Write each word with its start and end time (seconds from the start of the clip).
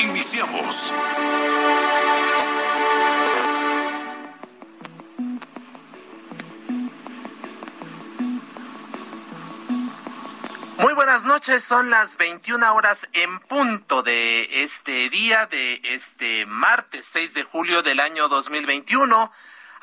Iniciamos. 0.00 0.92
Muy 10.78 10.92
buenas 10.92 11.24
noches, 11.24 11.62
son 11.62 11.90
las 11.90 12.16
21 12.16 12.74
horas 12.74 13.08
en 13.12 13.38
punto 13.40 14.02
de 14.02 14.62
este 14.62 15.08
día, 15.10 15.46
de 15.46 15.80
este 15.84 16.46
martes 16.46 17.06
6 17.06 17.34
de 17.34 17.42
julio 17.44 17.82
del 17.82 18.00
año 18.00 18.28
2021. 18.28 19.30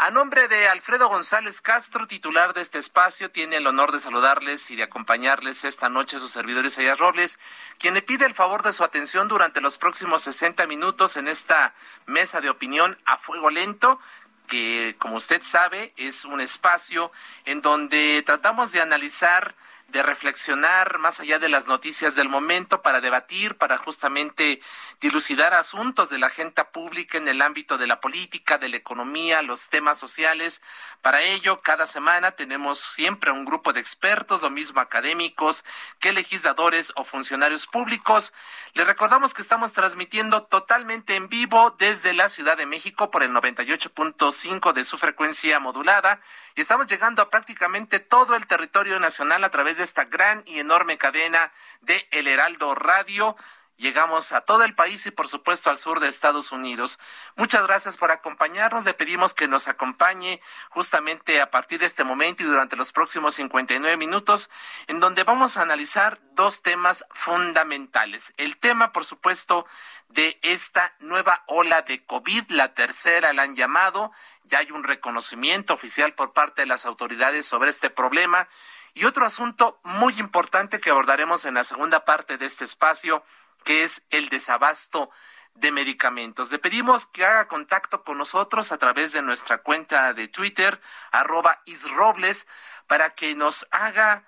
A 0.03 0.09
nombre 0.09 0.47
de 0.47 0.67
Alfredo 0.67 1.09
González 1.09 1.61
Castro, 1.61 2.07
titular 2.07 2.55
de 2.55 2.61
este 2.61 2.79
espacio, 2.79 3.29
tiene 3.29 3.57
el 3.57 3.67
honor 3.67 3.91
de 3.91 3.99
saludarles 3.99 4.71
y 4.71 4.75
de 4.75 4.81
acompañarles 4.81 5.63
esta 5.63 5.89
noche 5.89 6.15
a 6.15 6.19
sus 6.19 6.31
servidores 6.31 6.79
Ayas 6.79 6.97
Robles, 6.97 7.37
quien 7.77 7.93
le 7.93 8.01
pide 8.01 8.25
el 8.25 8.33
favor 8.33 8.63
de 8.63 8.73
su 8.73 8.83
atención 8.83 9.27
durante 9.27 9.61
los 9.61 9.77
próximos 9.77 10.23
60 10.23 10.65
minutos 10.65 11.17
en 11.17 11.27
esta 11.27 11.75
mesa 12.07 12.41
de 12.41 12.49
opinión 12.49 12.97
a 13.05 13.19
fuego 13.19 13.51
lento 13.51 13.99
que, 14.47 14.95
como 14.97 15.17
usted 15.17 15.43
sabe, 15.43 15.93
es 15.97 16.25
un 16.25 16.41
espacio 16.41 17.11
en 17.45 17.61
donde 17.61 18.23
tratamos 18.25 18.71
de 18.71 18.81
analizar 18.81 19.53
de 19.91 20.03
reflexionar 20.03 20.97
más 20.99 21.19
allá 21.19 21.37
de 21.37 21.49
las 21.49 21.67
noticias 21.67 22.15
del 22.15 22.29
momento 22.29 22.81
para 22.81 23.01
debatir, 23.01 23.57
para 23.57 23.77
justamente 23.77 24.61
dilucidar 25.01 25.53
asuntos 25.53 26.09
de 26.09 26.19
la 26.19 26.27
agenda 26.27 26.71
pública 26.71 27.17
en 27.17 27.27
el 27.27 27.41
ámbito 27.41 27.77
de 27.77 27.87
la 27.87 27.99
política, 27.99 28.57
de 28.57 28.69
la 28.69 28.77
economía, 28.77 29.41
los 29.41 29.69
temas 29.69 29.99
sociales. 29.99 30.61
Para 31.01 31.21
ello, 31.21 31.59
cada 31.59 31.87
semana 31.87 32.31
tenemos 32.31 32.79
siempre 32.79 33.31
un 33.31 33.45
grupo 33.45 33.73
de 33.73 33.79
expertos, 33.79 34.41
lo 34.41 34.49
mismo 34.49 34.79
académicos 34.79 35.65
que 35.99 36.13
legisladores 36.13 36.93
o 36.95 37.03
funcionarios 37.03 37.67
públicos. 37.67 38.33
Le 38.73 38.85
recordamos 38.85 39.33
que 39.33 39.41
estamos 39.41 39.73
transmitiendo 39.73 40.43
totalmente 40.43 41.15
en 41.15 41.27
vivo 41.27 41.75
desde 41.77 42.13
la 42.13 42.29
Ciudad 42.29 42.55
de 42.55 42.65
México 42.65 43.11
por 43.11 43.23
el 43.23 43.31
98.5 43.31 44.73
de 44.73 44.85
su 44.85 44.97
frecuencia 44.97 45.59
modulada 45.59 46.21
y 46.55 46.61
estamos 46.61 46.87
llegando 46.87 47.21
a 47.21 47.29
prácticamente 47.29 47.99
todo 47.99 48.35
el 48.35 48.47
territorio 48.47 48.99
nacional 48.99 49.43
a 49.43 49.49
través 49.49 49.77
de 49.77 49.80
esta 49.83 50.05
gran 50.05 50.43
y 50.45 50.59
enorme 50.59 50.97
cadena 50.97 51.51
de 51.81 52.07
El 52.11 52.27
Heraldo 52.27 52.75
Radio. 52.75 53.35
Llegamos 53.81 54.31
a 54.31 54.41
todo 54.41 54.63
el 54.63 54.75
país 54.75 55.07
y 55.07 55.11
por 55.11 55.27
supuesto 55.27 55.71
al 55.71 55.77
sur 55.79 55.99
de 55.99 56.07
Estados 56.07 56.51
Unidos. 56.51 56.99
Muchas 57.35 57.65
gracias 57.65 57.97
por 57.97 58.11
acompañarnos. 58.11 58.85
Le 58.85 58.93
pedimos 58.93 59.33
que 59.33 59.47
nos 59.47 59.67
acompañe 59.67 60.39
justamente 60.69 61.41
a 61.41 61.49
partir 61.49 61.79
de 61.79 61.87
este 61.87 62.03
momento 62.03 62.43
y 62.43 62.45
durante 62.45 62.75
los 62.75 62.91
próximos 62.91 63.33
59 63.33 63.97
minutos, 63.97 64.51
en 64.85 64.99
donde 64.99 65.23
vamos 65.23 65.57
a 65.57 65.63
analizar 65.63 66.19
dos 66.33 66.61
temas 66.61 67.05
fundamentales. 67.09 68.33
El 68.37 68.57
tema, 68.57 68.91
por 68.91 69.03
supuesto, 69.03 69.65
de 70.09 70.37
esta 70.43 70.93
nueva 70.99 71.43
ola 71.47 71.81
de 71.81 72.05
COVID, 72.05 72.51
la 72.51 72.75
tercera 72.75 73.33
la 73.33 73.41
han 73.41 73.55
llamado. 73.55 74.11
Ya 74.43 74.59
hay 74.59 74.71
un 74.71 74.83
reconocimiento 74.83 75.73
oficial 75.73 76.13
por 76.13 76.33
parte 76.33 76.61
de 76.61 76.67
las 76.67 76.85
autoridades 76.85 77.47
sobre 77.47 77.71
este 77.71 77.89
problema. 77.89 78.47
Y 78.93 79.05
otro 79.05 79.25
asunto 79.25 79.79
muy 79.83 80.19
importante 80.19 80.79
que 80.79 80.89
abordaremos 80.89 81.45
en 81.45 81.53
la 81.53 81.63
segunda 81.63 82.03
parte 82.05 82.37
de 82.37 82.45
este 82.45 82.65
espacio, 82.65 83.23
que 83.63 83.83
es 83.83 84.05
el 84.09 84.29
desabasto 84.29 85.09
de 85.55 85.71
medicamentos. 85.71 86.51
Le 86.51 86.59
pedimos 86.59 87.05
que 87.05 87.25
haga 87.25 87.47
contacto 87.47 88.03
con 88.03 88.17
nosotros 88.17 88.71
a 88.71 88.77
través 88.77 89.13
de 89.13 89.21
nuestra 89.21 89.59
cuenta 89.59 90.13
de 90.13 90.27
Twitter, 90.27 90.81
arroba 91.11 91.61
isrobles, 91.65 92.47
para 92.87 93.11
que 93.11 93.35
nos 93.35 93.67
haga 93.71 94.25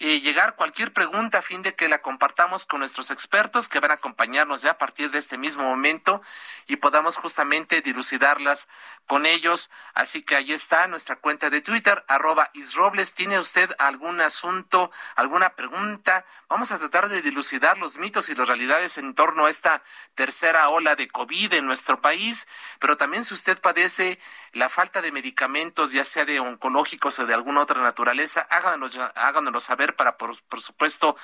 eh, 0.00 0.20
llegar 0.20 0.56
cualquier 0.56 0.92
pregunta 0.92 1.38
a 1.38 1.42
fin 1.42 1.62
de 1.62 1.74
que 1.74 1.88
la 1.88 2.02
compartamos 2.02 2.66
con 2.66 2.80
nuestros 2.80 3.12
expertos 3.12 3.68
que 3.68 3.78
van 3.78 3.92
a 3.92 3.94
acompañarnos 3.94 4.62
ya 4.62 4.72
a 4.72 4.76
partir 4.76 5.10
de 5.12 5.20
este 5.20 5.38
mismo 5.38 5.62
momento 5.62 6.20
y 6.66 6.76
podamos 6.76 7.16
justamente 7.16 7.80
dilucidarlas 7.80 8.68
con 9.06 9.24
ellos. 9.24 9.70
Así 9.94 10.22
que 10.22 10.34
ahí 10.34 10.52
está 10.52 10.88
nuestra 10.88 11.16
cuenta 11.16 11.48
de 11.48 11.60
Twitter, 11.60 12.04
arroba 12.08 12.50
isrobles. 12.54 13.14
¿Tiene 13.14 13.38
usted 13.38 13.70
algún 13.78 14.20
asunto, 14.20 14.90
alguna 15.14 15.54
pregunta? 15.54 16.24
Vamos 16.48 16.72
a 16.72 16.78
tratar 16.78 17.08
de 17.08 17.22
dilucidar 17.22 17.78
los 17.78 17.98
mitos 17.98 18.28
y 18.28 18.34
las 18.34 18.48
realidades 18.48 18.98
en 18.98 19.14
torno 19.14 19.46
a 19.46 19.50
esta 19.50 19.82
tercera 20.14 20.68
ola 20.70 20.96
de 20.96 21.08
COVID 21.08 21.52
en 21.54 21.66
nuestro 21.66 22.00
país, 22.00 22.48
pero 22.80 22.96
también 22.96 23.24
si 23.24 23.34
usted 23.34 23.60
padece 23.60 24.18
la 24.52 24.68
falta 24.68 25.02
de 25.02 25.12
medicamentos, 25.12 25.92
ya 25.92 26.04
sea 26.04 26.24
de 26.24 26.40
oncológicos 26.40 27.18
o 27.18 27.26
de 27.26 27.34
alguna 27.34 27.60
otra 27.60 27.80
naturaleza, 27.80 28.40
háganos, 28.50 28.96
háganoslo 29.14 29.60
saber 29.60 29.83
para, 29.92 30.16
por, 30.16 30.40
por 30.44 30.62
supuesto, 30.62 31.16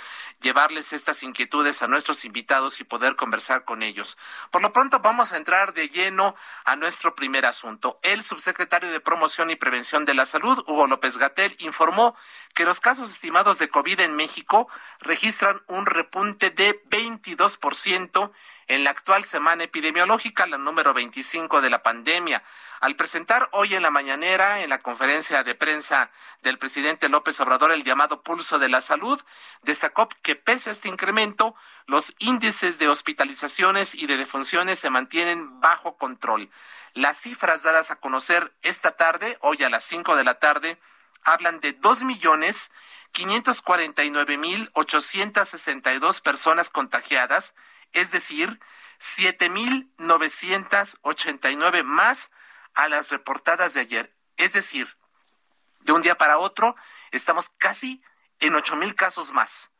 llevarles 0.42 0.92
estas 0.92 1.22
inquietudes 1.22 1.82
a 1.82 1.88
nuestros 1.88 2.26
invitados 2.26 2.80
y 2.80 2.84
poder 2.84 3.16
conversar 3.16 3.64
con 3.64 3.82
ellos. 3.82 4.18
Por 4.50 4.60
lo 4.60 4.74
pronto, 4.74 4.98
vamos 4.98 5.32
a 5.32 5.38
entrar 5.38 5.72
de 5.72 5.88
lleno 5.88 6.34
a 6.66 6.76
nuestro 6.76 7.14
primer 7.14 7.46
asunto. 7.46 7.98
El 8.02 8.22
subsecretario 8.22 8.90
de 8.90 9.00
Promoción 9.00 9.50
y 9.50 9.56
Prevención 9.56 10.04
de 10.04 10.14
la 10.14 10.26
Salud, 10.26 10.62
Hugo 10.66 10.86
López 10.86 11.16
Gatel, 11.16 11.56
informó 11.60 12.14
que 12.54 12.64
los 12.64 12.80
casos 12.80 13.10
estimados 13.10 13.58
de 13.58 13.68
COVID 13.68 14.00
en 14.00 14.16
México 14.16 14.68
registran 14.98 15.62
un 15.68 15.86
repunte 15.86 16.50
de 16.50 16.82
22% 16.84 18.30
en 18.66 18.84
la 18.84 18.90
actual 18.90 19.24
semana 19.24 19.64
epidemiológica, 19.64 20.46
la 20.46 20.58
número 20.58 20.94
25 20.94 21.60
de 21.60 21.70
la 21.70 21.82
pandemia. 21.82 22.42
Al 22.80 22.96
presentar 22.96 23.46
hoy 23.52 23.74
en 23.74 23.82
la 23.82 23.90
mañanera, 23.90 24.62
en 24.62 24.70
la 24.70 24.80
conferencia 24.80 25.44
de 25.44 25.54
prensa 25.54 26.10
del 26.42 26.58
presidente 26.58 27.10
López 27.10 27.38
Obrador, 27.40 27.72
el 27.72 27.84
llamado 27.84 28.22
pulso 28.22 28.58
de 28.58 28.70
la 28.70 28.80
salud, 28.80 29.20
destacó 29.60 30.08
que 30.22 30.34
pese 30.34 30.70
a 30.70 30.72
este 30.72 30.88
incremento, 30.88 31.54
los 31.86 32.14
índices 32.20 32.78
de 32.78 32.88
hospitalizaciones 32.88 33.94
y 33.94 34.06
de 34.06 34.16
defunciones 34.16 34.78
se 34.78 34.88
mantienen 34.88 35.60
bajo 35.60 35.98
control. 35.98 36.48
Las 36.94 37.18
cifras 37.18 37.62
dadas 37.62 37.90
a 37.90 37.96
conocer 37.96 38.50
esta 38.62 38.92
tarde, 38.92 39.36
hoy 39.42 39.62
a 39.62 39.68
las 39.68 39.84
5 39.84 40.16
de 40.16 40.24
la 40.24 40.38
tarde, 40.38 40.80
hablan 41.22 41.60
de 41.60 41.74
dos 41.74 42.02
millones 42.02 42.72
quinientos 43.12 43.60
cuarenta 43.60 44.04
y 44.04 44.10
nueve 44.10 44.38
mil 44.38 44.70
ochocientos 44.72 45.50
sesenta 45.50 45.92
y 45.92 45.98
dos 45.98 46.22
personas 46.22 46.70
contagiadas, 46.70 47.54
es 47.92 48.10
decir, 48.10 48.58
siete 48.98 49.50
mil 49.50 49.92
novecientos 49.98 50.96
ochenta 51.02 51.50
y 51.50 51.56
nueve 51.56 51.82
más 51.82 52.30
a 52.74 52.88
las 52.88 53.10
reportadas 53.10 53.74
de 53.74 53.80
ayer. 53.80 54.16
Es 54.36 54.52
decir, 54.52 54.96
de 55.80 55.92
un 55.92 56.02
día 56.02 56.16
para 56.16 56.38
otro 56.38 56.76
estamos 57.10 57.50
casi 57.58 58.00
en 58.38 58.54
ocho 58.54 58.76
mil 58.76 58.94
casos 58.94 59.32
más. 59.32 59.72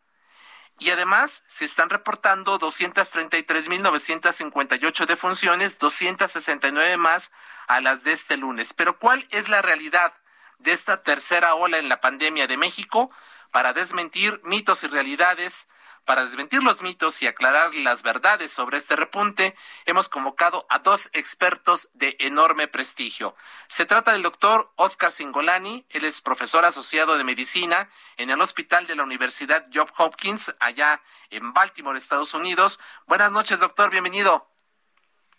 Y 0.79 0.91
además 0.91 1.45
se 1.47 1.65
están 1.67 1.91
reportando 1.91 2.59
233.958 2.59 5.07
defunciones, 5.07 5.79
269 5.79 6.97
más 6.97 7.31
a 7.69 7.81
las 7.83 8.03
de 8.03 8.13
este 8.13 8.39
lunes. 8.39 8.73
Pero 8.73 8.99
¿cuál 8.99 9.29
es 9.31 9.51
la 9.51 9.61
realidad 9.61 10.15
de 10.59 10.73
esta 10.73 11.03
tercera 11.03 11.55
ola 11.55 11.77
en 11.79 11.91
la 11.91 12.01
pandemia 12.01 12.47
de 12.47 12.57
México? 12.57 13.11
Para 13.51 13.75
desmentir 13.75 14.41
mitos 14.43 14.83
y 14.83 14.87
realidades, 14.87 15.69
Para 16.05 16.25
desmentir 16.25 16.63
los 16.63 16.83
mitos 16.83 17.23
y 17.23 17.27
aclarar 17.27 17.75
las 17.75 18.03
verdades 18.03 18.53
sobre 18.53 18.79
este 18.79 18.97
repunte, 18.97 19.55
hemos 19.85 20.09
convocado 20.09 20.67
a 20.69 20.81
dos 20.81 21.09
expertos 21.13 21.89
de 21.95 22.17
enorme 22.19 22.67
prestigio. 22.69 23.37
Se 23.69 23.87
trata 23.87 24.13
del 24.13 24.23
doctor 24.23 24.73
Oscar 24.77 25.13
Singolani, 25.13 25.87
él 25.91 26.05
es 26.05 26.21
profesor 26.21 26.65
asociado 26.65 27.17
de 27.17 27.25
medicina 27.25 27.89
en 28.17 28.31
el 28.31 28.41
Hospital 28.41 28.87
de 28.87 28.97
la 28.97 29.05
Universidad 29.05 29.67
Johns 29.73 29.93
Hopkins, 29.99 30.55
allá 30.59 31.01
en 31.31 31.53
Baltimore, 31.53 31.99
Estados 31.99 32.35
Unidos. 32.35 32.81
Buenas 33.07 33.31
noches, 33.31 33.61
doctor, 33.61 33.91
bienvenido. 33.91 34.50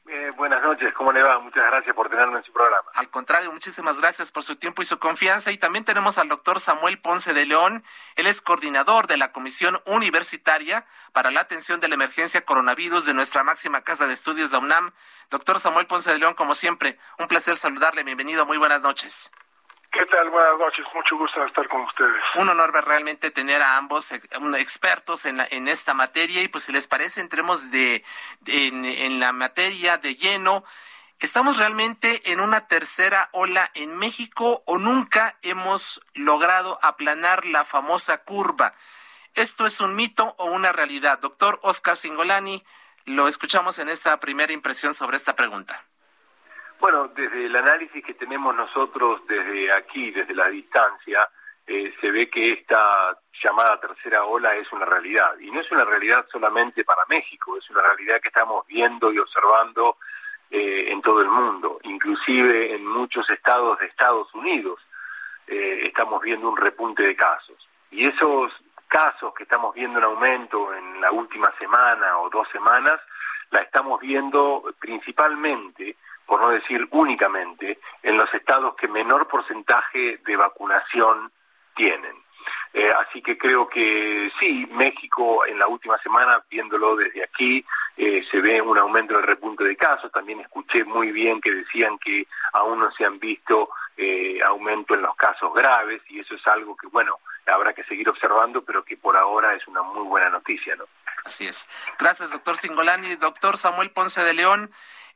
Eh, 0.08 0.30
buenas 0.36 0.64
noches, 0.64 0.94
¿cómo 0.96 1.12
le 1.12 1.22
va? 1.22 1.40
Muchas 1.40 1.64
gracias 1.68 1.96
por 1.96 2.10
tenerme 2.10 2.40
en 2.40 2.44
su 2.44 2.52
programa. 2.52 2.90
Al 2.96 3.10
contrario, 3.10 3.52
muchísimas 3.52 4.00
gracias 4.00 4.32
por 4.32 4.44
su 4.44 4.56
tiempo 4.56 4.82
y 4.82 4.86
su 4.86 4.98
confianza. 4.98 5.52
Y 5.52 5.58
también 5.58 5.86
tenemos 5.86 6.18
al 6.18 6.28
doctor 6.28 6.60
Samuel 6.60 7.00
Ponce 7.00 7.34
de 7.34 7.46
León. 7.46 7.84
Él 8.16 8.26
es 8.26 8.42
coordinador 8.42 9.06
de 9.06 9.18
la 9.18 9.32
Comisión 9.32 9.80
Universitaria 9.86 10.86
para 11.14 11.30
la 11.30 11.42
Atención 11.42 11.80
de 11.80 11.88
la 11.88 11.96
Emergencia 11.96 12.44
Coronavirus 12.44 13.06
de 13.06 13.14
nuestra 13.14 13.44
máxima 13.44 13.82
casa 13.82 14.08
de 14.08 14.14
estudios 14.14 14.50
de 14.50 14.58
UNAM. 14.58 14.92
Doctor 15.30 15.60
Samuel 15.60 15.86
Ponce 15.86 16.12
de 16.12 16.18
León, 16.18 16.34
como 16.34 16.56
siempre, 16.56 16.98
un 17.20 17.28
placer 17.28 17.56
saludarle. 17.56 18.04
Bienvenido, 18.04 18.46
muy 18.46 18.58
buenas 18.58 18.82
noches. 18.82 19.32
¿Qué 19.92 20.06
tal? 20.06 20.30
Buenas 20.30 20.58
noches, 20.58 20.86
mucho 20.96 21.18
gusto 21.18 21.46
estar 21.46 21.68
con 21.68 21.82
ustedes. 21.82 22.22
Un 22.36 22.48
honor 22.48 22.72
realmente 22.86 23.30
tener 23.30 23.62
a 23.62 23.76
ambos 23.76 24.14
expertos 24.58 25.26
en, 25.26 25.42
en 25.52 25.68
esta 25.68 25.94
materia 25.94 26.42
y 26.42 26.48
pues 26.48 26.64
si 26.64 26.72
les 26.72 26.88
parece 26.88 27.20
entremos 27.20 27.72
de, 27.72 28.06
en, 28.46 28.86
en 28.86 29.20
la 29.20 29.34
materia 29.34 29.98
de 29.98 30.16
lleno. 30.16 30.64
¿Estamos 31.20 31.58
realmente 31.58 32.32
en 32.32 32.40
una 32.40 32.68
tercera 32.68 33.30
ola 33.34 33.70
en 33.74 33.98
México 33.98 34.64
o 34.66 34.78
nunca 34.78 35.38
hemos 35.42 36.02
logrado 36.14 36.80
aplanar 36.82 37.46
la 37.46 37.66
famosa 37.66 38.24
curva? 38.24 38.74
¿Esto 39.34 39.66
es 39.66 39.82
un 39.82 39.94
mito 39.96 40.36
o 40.38 40.46
una 40.46 40.72
realidad? 40.72 41.20
Doctor 41.20 41.60
Oscar 41.64 41.98
Singolani, 41.98 42.64
lo 43.06 43.28
escuchamos 43.28 43.78
en 43.78 43.90
esta 43.90 44.18
primera 44.22 44.54
impresión 44.54 44.94
sobre 44.94 45.18
esta 45.18 45.36
pregunta. 45.36 45.86
Bueno, 46.82 47.10
desde 47.10 47.46
el 47.46 47.56
análisis 47.56 48.04
que 48.04 48.16
tenemos 48.16 48.56
nosotros 48.56 49.22
desde 49.28 49.72
aquí, 49.72 50.10
desde 50.10 50.34
la 50.34 50.48
distancia, 50.48 51.30
eh, 51.68 51.94
se 52.02 52.10
ve 52.10 52.28
que 52.28 52.54
esta 52.54 53.16
llamada 53.44 53.80
tercera 53.80 54.24
ola 54.24 54.56
es 54.56 54.70
una 54.74 54.86
realidad. 54.86 55.38
Y 55.40 55.52
no 55.52 55.62
es 55.62 55.72
una 55.72 55.86
realidad 55.86 56.26
solamente 56.32 56.84
para 56.84 57.04
México, 57.08 57.56
es 57.56 57.70
una 57.70 57.84
realidad 57.84 58.20
que 58.20 58.30
estamos 58.30 58.66
viendo 58.66 59.14
y 59.14 59.20
observando 59.20 59.98
eh, 60.50 60.88
en 60.92 61.04
todo 61.04 61.22
el 61.22 61.30
mundo, 61.30 61.80
inclusive 61.84 62.74
en 62.74 62.84
muchos 62.84 63.30
estados 63.30 63.78
de 63.78 63.86
Estados 63.86 64.34
Unidos. 64.34 64.80
Eh, 65.46 65.84
estamos 65.86 66.20
viendo 66.24 66.50
un 66.50 66.58
repunte 66.58 67.04
de 67.04 67.16
casos. 67.16 67.58
Y 67.92 68.08
esos 68.08 68.52
casos 68.88 69.36
que 69.36 69.44
estamos 69.44 69.76
viendo 69.76 70.00
en 70.00 70.06
aumento 70.06 70.74
en 70.74 71.00
la 71.00 71.12
última 71.12 71.54
semana 71.60 72.18
o 72.18 72.30
dos 72.32 72.50
semanas, 72.52 73.00
la 73.52 73.62
estamos 73.62 74.02
viendo 74.02 74.64
principalmente 74.80 75.96
por 76.32 76.40
no 76.40 76.52
decir 76.52 76.88
únicamente, 76.92 77.78
en 78.02 78.16
los 78.16 78.34
estados 78.34 78.74
que 78.78 78.88
menor 78.88 79.28
porcentaje 79.28 80.22
de 80.26 80.38
vacunación 80.38 81.30
tienen. 81.76 82.16
Eh, 82.72 82.90
así 83.02 83.22
que 83.22 83.38
creo 83.38 83.68
que 83.68 84.32
sí, 84.40 84.66
México 84.72 85.46
en 85.46 85.60
la 85.60 85.68
última 85.68 85.98
semana, 85.98 86.42
viéndolo 86.50 86.96
desde 86.96 87.22
aquí, 87.22 87.66
eh, 87.98 88.24
se 88.32 88.40
ve 88.40 88.62
un 88.62 88.78
aumento 88.78 89.16
del 89.16 89.24
repunte 89.24 89.66
de 89.66 89.76
casos. 89.76 90.10
También 90.10 90.40
escuché 90.40 90.86
muy 90.86 91.12
bien 91.12 91.42
que 91.42 91.52
decían 91.52 91.98
que 91.98 92.26
aún 92.54 92.80
no 92.80 92.90
se 92.94 93.04
han 93.04 93.20
visto 93.20 93.70
eh, 93.98 94.40
aumento 94.46 94.94
en 94.94 95.02
los 95.02 95.18
casos 95.18 95.54
graves 95.54 96.02
y 96.08 96.22
eso 96.22 96.36
es 96.36 96.48
algo 96.48 96.78
que, 96.78 96.88
bueno, 96.88 97.20
habrá 97.46 97.74
que 97.74 97.84
seguir 97.84 98.08
observando, 98.08 98.64
pero 98.64 98.86
que 98.86 98.96
por 98.96 99.18
ahora 99.18 99.54
es 99.54 99.68
una 99.68 99.82
muy 99.82 100.08
buena 100.08 100.30
noticia, 100.30 100.78
¿no? 100.78 100.86
Así 101.26 101.46
es. 101.46 101.68
Gracias, 102.00 102.32
doctor 102.32 102.56
Singolani. 102.56 103.18
Doctor 103.18 103.58
Samuel 103.58 103.92
Ponce 103.92 104.24
de 104.24 104.34
León 104.34 104.72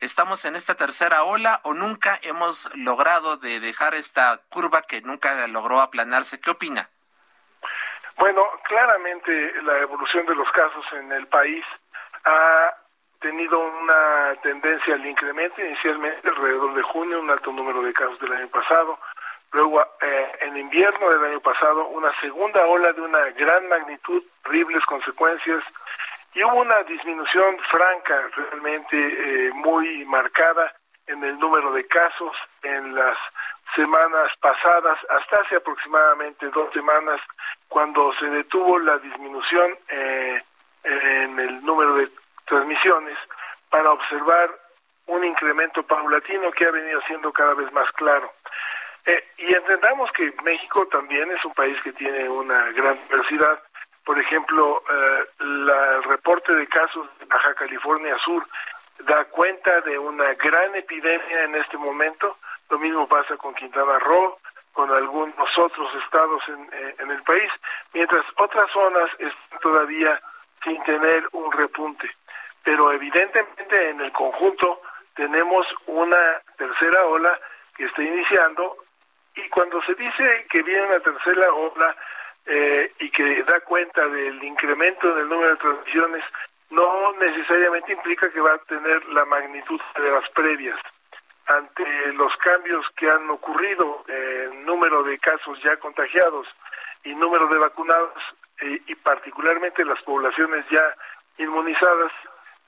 estamos 0.05 0.45
en 0.45 0.55
esta 0.55 0.75
tercera 0.75 1.23
ola 1.23 1.59
o 1.63 1.73
nunca 1.73 2.17
hemos 2.21 2.73
logrado 2.75 3.37
de 3.37 3.59
dejar 3.59 3.95
esta 3.95 4.39
curva 4.49 4.83
que 4.83 5.01
nunca 5.01 5.47
logró 5.47 5.81
aplanarse. 5.81 6.39
¿Qué 6.39 6.51
opina? 6.51 6.89
Bueno, 8.17 8.41
claramente 8.63 9.61
la 9.63 9.79
evolución 9.79 10.25
de 10.25 10.35
los 10.35 10.49
casos 10.51 10.85
en 10.93 11.11
el 11.11 11.27
país 11.27 11.65
ha 12.23 12.73
tenido 13.19 13.59
una 13.59 14.35
tendencia 14.41 14.93
al 14.93 15.05
incremento 15.05 15.59
inicialmente 15.61 16.29
alrededor 16.29 16.75
de 16.75 16.83
junio, 16.83 17.19
un 17.19 17.31
alto 17.31 17.51
número 17.51 17.81
de 17.81 17.93
casos 17.93 18.19
del 18.19 18.33
año 18.33 18.47
pasado, 18.49 18.99
luego 19.51 19.81
eh, 20.01 20.31
en 20.41 20.57
invierno 20.57 21.09
del 21.09 21.23
año 21.31 21.39
pasado 21.39 21.87
una 21.87 22.11
segunda 22.21 22.63
ola 22.65 22.93
de 22.93 23.01
una 23.01 23.31
gran 23.31 23.67
magnitud, 23.67 24.23
horribles 24.45 24.85
consecuencias, 24.85 25.63
y 26.35 26.43
hubo 26.43 26.61
una 26.61 26.83
disminución 26.83 27.57
franca, 27.71 28.29
realmente 28.35 28.97
eh, 28.97 29.51
muy 29.53 30.05
marcada 30.05 30.75
en 31.07 31.23
el 31.23 31.39
número 31.39 31.71
de 31.71 31.87
casos 31.87 32.35
en 32.61 32.93
las 32.93 33.17
semanas 33.73 34.31
pasadas, 34.41 34.99
hasta 35.09 35.41
hace 35.41 35.55
aproximadamente 35.55 36.49
dos 36.49 36.71
semanas, 36.73 37.21
cuando 37.69 38.13
se 38.19 38.25
detuvo 38.25 38.77
la 38.79 38.97
disminución 38.97 39.77
eh, 39.87 40.43
en 40.83 41.39
el 41.39 41.63
número 41.63 41.95
de 41.95 42.09
transmisiones, 42.45 43.17
para 43.69 43.91
observar 43.91 44.49
un 45.07 45.23
incremento 45.23 45.83
paulatino 45.83 46.51
que 46.51 46.65
ha 46.65 46.71
venido 46.71 47.01
siendo 47.07 47.31
cada 47.31 47.53
vez 47.53 47.71
más 47.71 47.89
claro. 47.93 48.31
Eh, 49.05 49.23
y 49.37 49.53
entendamos 49.53 50.11
que 50.11 50.33
México 50.43 50.85
también 50.87 51.31
es 51.31 51.43
un 51.45 51.53
país 51.53 51.77
que 51.83 51.93
tiene 51.93 52.27
una 52.27 52.71
gran 52.71 52.99
diversidad 53.07 53.61
por 54.05 54.19
ejemplo, 54.19 54.83
eh, 54.87 55.25
el 55.39 56.03
reporte 56.03 56.53
de 56.53 56.67
casos 56.67 57.07
de 57.19 57.25
Baja 57.25 57.55
California 57.55 58.15
Sur 58.23 58.47
da 58.99 59.25
cuenta 59.25 59.81
de 59.81 59.97
una 59.97 60.33
gran 60.35 60.75
epidemia 60.75 61.43
en 61.43 61.55
este 61.55 61.77
momento. 61.77 62.37
Lo 62.69 62.77
mismo 62.77 63.07
pasa 63.07 63.35
con 63.37 63.55
Quintana 63.55 63.99
Roo, 63.99 64.37
con 64.73 64.91
algunos 64.91 65.57
otros 65.57 65.89
estados 66.03 66.41
en, 66.47 66.69
eh, 66.71 66.95
en 66.99 67.11
el 67.11 67.23
país, 67.23 67.51
mientras 67.93 68.23
otras 68.37 68.69
zonas 68.71 69.09
están 69.17 69.59
todavía 69.61 70.21
sin 70.63 70.81
tener 70.83 71.27
un 71.31 71.51
repunte. 71.51 72.09
Pero 72.63 72.91
evidentemente 72.91 73.89
en 73.89 74.01
el 74.01 74.11
conjunto 74.11 74.81
tenemos 75.15 75.65
una 75.87 76.41
tercera 76.57 77.05
ola 77.05 77.39
que 77.75 77.85
está 77.85 78.03
iniciando 78.03 78.77
y 79.35 79.49
cuando 79.49 79.81
se 79.83 79.95
dice 79.95 80.45
que 80.49 80.61
viene 80.61 80.87
una 80.87 80.99
tercera 80.99 81.51
ola 81.53 81.95
eh, 82.45 82.91
y 82.99 83.09
que 83.09 83.43
da 83.43 83.59
cuenta 83.61 84.07
del 84.07 84.43
incremento 84.43 85.11
en 85.11 85.19
el 85.19 85.29
número 85.29 85.51
de 85.51 85.57
transmisiones, 85.57 86.23
no 86.69 87.13
necesariamente 87.13 87.93
implica 87.93 88.29
que 88.29 88.41
va 88.41 88.53
a 88.53 88.57
tener 88.59 89.05
la 89.05 89.25
magnitud 89.25 89.79
de 89.95 90.11
las 90.11 90.29
previas. 90.29 90.79
Ante 91.47 92.13
los 92.13 92.35
cambios 92.37 92.85
que 92.97 93.09
han 93.09 93.29
ocurrido 93.29 94.03
en 94.07 94.65
número 94.65 95.03
de 95.03 95.17
casos 95.19 95.61
ya 95.63 95.77
contagiados 95.77 96.47
y 97.03 97.13
número 97.13 97.47
de 97.47 97.57
vacunados, 97.59 98.21
eh, 98.61 98.81
y 98.87 98.95
particularmente 98.95 99.85
las 99.85 100.01
poblaciones 100.03 100.65
ya 100.69 100.95
inmunizadas, 101.37 102.11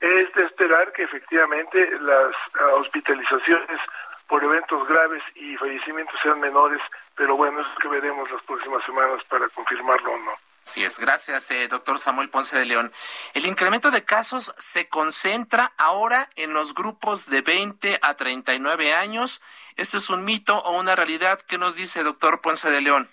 es 0.00 0.32
de 0.34 0.44
esperar 0.44 0.92
que 0.92 1.02
efectivamente 1.02 1.90
las 2.00 2.32
hospitalizaciones 2.74 3.80
por 4.28 4.44
eventos 4.44 4.86
graves 4.86 5.22
y 5.34 5.56
fallecimientos 5.56 6.14
sean 6.22 6.38
menores, 6.38 6.80
pero 7.16 7.36
bueno, 7.36 7.60
eso 7.60 7.70
es 7.72 7.78
que 7.78 7.88
veremos 7.88 8.30
las 8.30 8.42
próximas 8.42 8.84
semanas 8.84 9.22
para 9.28 9.48
confirmarlo 9.48 10.12
o 10.12 10.18
no. 10.18 10.32
Así 10.64 10.84
es, 10.84 10.98
gracias, 10.98 11.50
eh, 11.50 11.66
doctor 11.66 11.98
Samuel 11.98 12.28
Ponce 12.28 12.58
de 12.58 12.66
León. 12.66 12.92
El 13.32 13.46
incremento 13.46 13.90
de 13.90 14.04
casos 14.04 14.54
se 14.58 14.86
concentra 14.90 15.72
ahora 15.78 16.28
en 16.36 16.52
los 16.52 16.74
grupos 16.74 17.30
de 17.30 17.40
20 17.40 17.98
a 18.02 18.14
39 18.14 18.92
años. 18.92 19.42
¿Esto 19.78 19.96
es 19.96 20.10
un 20.10 20.26
mito 20.26 20.58
o 20.58 20.78
una 20.78 20.94
realidad? 20.94 21.40
¿Qué 21.48 21.56
nos 21.56 21.74
dice, 21.74 22.02
doctor 22.02 22.42
Ponce 22.42 22.70
de 22.70 22.82
León? 22.82 23.08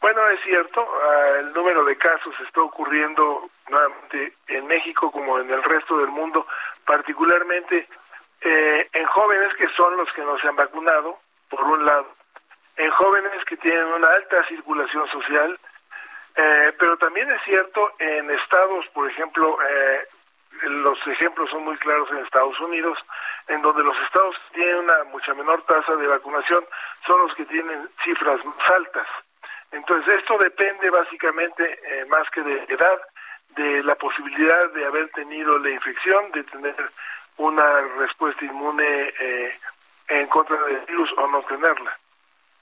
Bueno, 0.00 0.28
es 0.28 0.40
cierto, 0.42 0.86
ah, 0.86 1.40
el 1.40 1.52
número 1.52 1.84
de 1.84 1.98
casos 1.98 2.32
está 2.46 2.60
ocurriendo 2.60 3.50
nuevamente 3.68 4.34
en 4.46 4.68
México 4.68 5.10
como 5.10 5.40
en 5.40 5.50
el 5.50 5.64
resto 5.64 5.98
del 5.98 6.10
mundo, 6.10 6.46
particularmente 6.84 7.88
eh, 8.48 8.88
en 8.92 9.04
jóvenes 9.06 9.52
que 9.54 9.66
son 9.70 9.96
los 9.96 10.12
que 10.12 10.22
no 10.22 10.38
se 10.38 10.46
han 10.46 10.54
vacunado, 10.54 11.18
por 11.48 11.62
un 11.62 11.84
lado, 11.84 12.06
en 12.76 12.88
jóvenes 12.92 13.44
que 13.44 13.56
tienen 13.56 13.86
una 13.86 14.06
alta 14.06 14.46
circulación 14.46 15.08
social, 15.08 15.58
eh, 16.36 16.72
pero 16.78 16.96
también 16.96 17.28
es 17.32 17.42
cierto 17.42 17.92
en 17.98 18.30
estados, 18.30 18.86
por 18.94 19.10
ejemplo, 19.10 19.58
eh, 19.68 20.08
los 20.62 20.96
ejemplos 21.08 21.50
son 21.50 21.64
muy 21.64 21.76
claros 21.78 22.08
en 22.12 22.18
Estados 22.18 22.60
Unidos, 22.60 22.96
en 23.48 23.62
donde 23.62 23.82
los 23.82 23.98
estados 24.02 24.36
tienen 24.52 24.76
una 24.76 25.02
mucha 25.10 25.34
menor 25.34 25.62
tasa 25.62 25.96
de 25.96 26.06
vacunación, 26.06 26.64
son 27.04 27.26
los 27.26 27.34
que 27.34 27.46
tienen 27.46 27.88
cifras 28.04 28.44
más 28.44 28.70
altas. 28.70 29.08
Entonces, 29.72 30.20
esto 30.20 30.38
depende 30.38 30.88
básicamente, 30.90 32.06
más 32.08 32.30
que 32.30 32.42
de 32.42 32.64
edad, 32.68 33.00
de 33.56 33.82
la 33.82 33.96
posibilidad 33.96 34.70
de 34.70 34.84
haber 34.86 35.08
tenido 35.10 35.58
la 35.58 35.70
infección, 35.70 36.30
de 36.30 36.44
tener 36.44 36.76
una 37.38 37.80
respuesta 37.98 38.44
inmune 38.44 39.12
eh, 39.20 39.58
en 40.08 40.26
contra 40.28 40.56
del 40.64 40.80
virus 40.86 41.10
o 41.16 41.26
no 41.28 41.42
tenerla. 41.42 41.96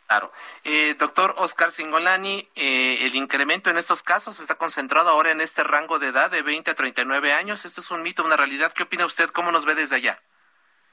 Claro. 0.06 0.30
Eh, 0.64 0.94
doctor 0.98 1.34
Oscar 1.38 1.70
Singolani, 1.70 2.46
eh, 2.54 2.98
el 3.06 3.14
incremento 3.14 3.70
en 3.70 3.78
estos 3.78 4.02
casos 4.02 4.38
está 4.38 4.56
concentrado 4.56 5.08
ahora 5.08 5.30
en 5.30 5.40
este 5.40 5.64
rango 5.64 5.98
de 5.98 6.08
edad 6.08 6.30
de 6.30 6.42
20 6.42 6.70
a 6.70 6.74
39 6.74 7.32
años. 7.32 7.64
¿Esto 7.64 7.80
es 7.80 7.90
un 7.90 8.02
mito, 8.02 8.24
una 8.24 8.36
realidad? 8.36 8.72
¿Qué 8.72 8.82
opina 8.82 9.06
usted? 9.06 9.30
¿Cómo 9.30 9.50
nos 9.50 9.64
ve 9.64 9.74
desde 9.74 9.96
allá? 9.96 10.18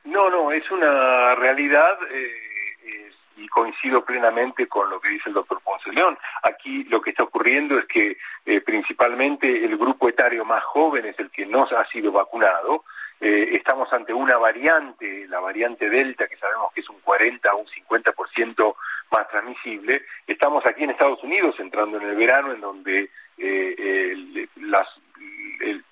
No, 0.05 0.29
no, 0.29 0.51
es 0.51 0.69
una 0.71 1.35
realidad 1.35 1.99
eh, 2.09 3.11
y 3.35 3.47
coincido 3.49 4.03
plenamente 4.03 4.67
con 4.67 4.89
lo 4.89 4.99
que 4.99 5.09
dice 5.09 5.29
el 5.29 5.33
doctor 5.33 5.61
Ponce 5.61 5.91
León. 5.91 6.17
Aquí 6.43 6.85
lo 6.85 7.01
que 7.01 7.09
está 7.09 7.23
ocurriendo 7.23 7.77
es 7.77 7.85
que 7.85 8.17
principalmente 8.65 9.65
el 9.65 9.77
grupo 9.77 10.09
etario 10.09 10.45
más 10.45 10.63
joven 10.63 11.05
es 11.05 11.19
el 11.19 11.29
que 11.29 11.45
no 11.45 11.63
ha 11.63 11.85
sido 11.87 12.11
vacunado. 12.11 12.85
Estamos 13.21 13.91
ante 13.93 14.13
una 14.13 14.37
variante, 14.37 15.27
la 15.27 15.39
variante 15.39 15.89
Delta, 15.89 16.27
que 16.27 16.37
sabemos 16.37 16.73
que 16.73 16.81
es 16.81 16.89
un 16.89 16.99
40 17.01 17.53
o 17.53 17.57
un 17.59 17.67
50% 17.67 18.75
más 19.11 19.27
transmisible. 19.29 20.03
Estamos 20.25 20.65
aquí 20.65 20.83
en 20.83 20.89
Estados 20.89 21.23
Unidos 21.23 21.55
entrando 21.59 21.97
en 21.97 22.07
el 22.07 22.15
verano 22.15 22.51
en 22.51 22.61
donde 22.61 23.11
eh, 23.37 24.47
las, 24.57 24.87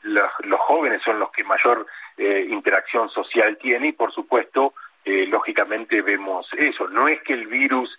los 0.03 0.59
jóvenes 0.61 1.01
son 1.03 1.19
los 1.19 1.31
que 1.31 1.43
mayor 1.43 1.85
eh, 2.17 2.47
interacción 2.49 3.09
social 3.09 3.57
tienen 3.57 3.89
y 3.89 3.91
por 3.91 4.11
supuesto, 4.11 4.73
eh, 5.05 5.25
lógicamente 5.27 6.01
vemos 6.01 6.47
eso. 6.57 6.87
No 6.87 7.07
es 7.07 7.21
que 7.21 7.33
el 7.33 7.47
virus 7.47 7.97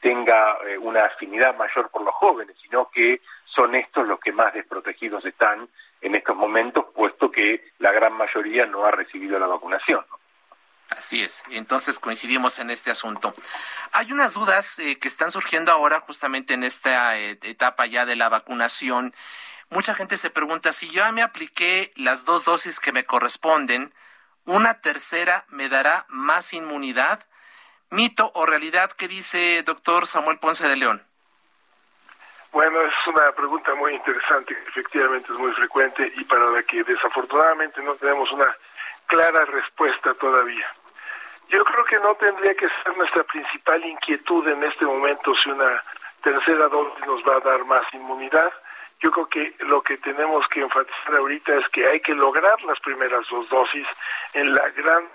tenga 0.00 0.58
una 0.82 1.06
afinidad 1.06 1.56
mayor 1.56 1.90
por 1.90 2.02
los 2.02 2.14
jóvenes, 2.14 2.54
sino 2.62 2.88
que 2.90 3.20
son 3.44 3.74
estos 3.74 4.06
los 4.06 4.20
que 4.20 4.30
más 4.30 4.54
desprotegidos 4.54 5.24
están 5.24 5.68
en 6.04 6.14
estos 6.14 6.36
momentos, 6.36 6.84
puesto 6.94 7.30
que 7.30 7.72
la 7.78 7.90
gran 7.90 8.12
mayoría 8.12 8.66
no 8.66 8.84
ha 8.84 8.90
recibido 8.90 9.38
la 9.38 9.46
vacunación. 9.46 10.04
Así 10.90 11.22
es, 11.22 11.42
entonces 11.48 11.98
coincidimos 11.98 12.58
en 12.58 12.68
este 12.70 12.90
asunto. 12.90 13.34
Hay 13.90 14.12
unas 14.12 14.34
dudas 14.34 14.78
eh, 14.78 14.98
que 14.98 15.08
están 15.08 15.30
surgiendo 15.30 15.72
ahora 15.72 16.00
justamente 16.00 16.52
en 16.52 16.62
esta 16.62 17.18
eh, 17.18 17.38
etapa 17.42 17.86
ya 17.86 18.04
de 18.04 18.16
la 18.16 18.28
vacunación. 18.28 19.14
Mucha 19.70 19.94
gente 19.94 20.18
se 20.18 20.28
pregunta 20.28 20.72
si 20.72 20.90
yo 20.90 21.10
me 21.10 21.22
apliqué 21.22 21.90
las 21.96 22.26
dos 22.26 22.44
dosis 22.44 22.80
que 22.80 22.92
me 22.92 23.06
corresponden, 23.06 23.94
¿una 24.44 24.82
tercera 24.82 25.46
me 25.48 25.70
dará 25.70 26.04
más 26.10 26.52
inmunidad? 26.52 27.26
¿Mito 27.88 28.30
o 28.34 28.44
realidad? 28.44 28.92
¿Qué 28.92 29.08
dice 29.08 29.62
doctor 29.62 30.06
Samuel 30.06 30.38
Ponce 30.38 30.68
de 30.68 30.76
León? 30.76 31.13
Bueno, 32.54 32.80
es 32.82 32.94
una 33.08 33.32
pregunta 33.32 33.74
muy 33.74 33.94
interesante, 33.94 34.56
efectivamente 34.68 35.32
es 35.32 35.38
muy 35.40 35.50
frecuente 35.54 36.12
y 36.14 36.22
para 36.22 36.46
la 36.52 36.62
que 36.62 36.84
desafortunadamente 36.84 37.82
no 37.82 37.96
tenemos 37.96 38.30
una 38.30 38.56
clara 39.08 39.44
respuesta 39.44 40.14
todavía. 40.14 40.64
Yo 41.48 41.64
creo 41.64 41.84
que 41.84 41.98
no 41.98 42.14
tendría 42.14 42.54
que 42.54 42.68
ser 42.68 42.96
nuestra 42.96 43.24
principal 43.24 43.84
inquietud 43.84 44.46
en 44.46 44.62
este 44.62 44.84
momento 44.84 45.34
si 45.42 45.50
una 45.50 45.82
tercera 46.22 46.68
dosis 46.68 47.04
nos 47.04 47.24
va 47.24 47.38
a 47.38 47.40
dar 47.40 47.64
más 47.64 47.82
inmunidad. 47.92 48.52
Yo 49.00 49.10
creo 49.10 49.26
que 49.26 49.56
lo 49.64 49.82
que 49.82 49.96
tenemos 49.98 50.46
que 50.46 50.60
enfatizar 50.60 51.16
ahorita 51.16 51.56
es 51.56 51.68
que 51.70 51.84
hay 51.88 51.98
que 51.98 52.14
lograr 52.14 52.62
las 52.62 52.78
primeras 52.78 53.26
dos 53.30 53.48
dosis 53.48 53.86
en 54.32 54.54
la 54.54 54.70
gran, 54.70 55.08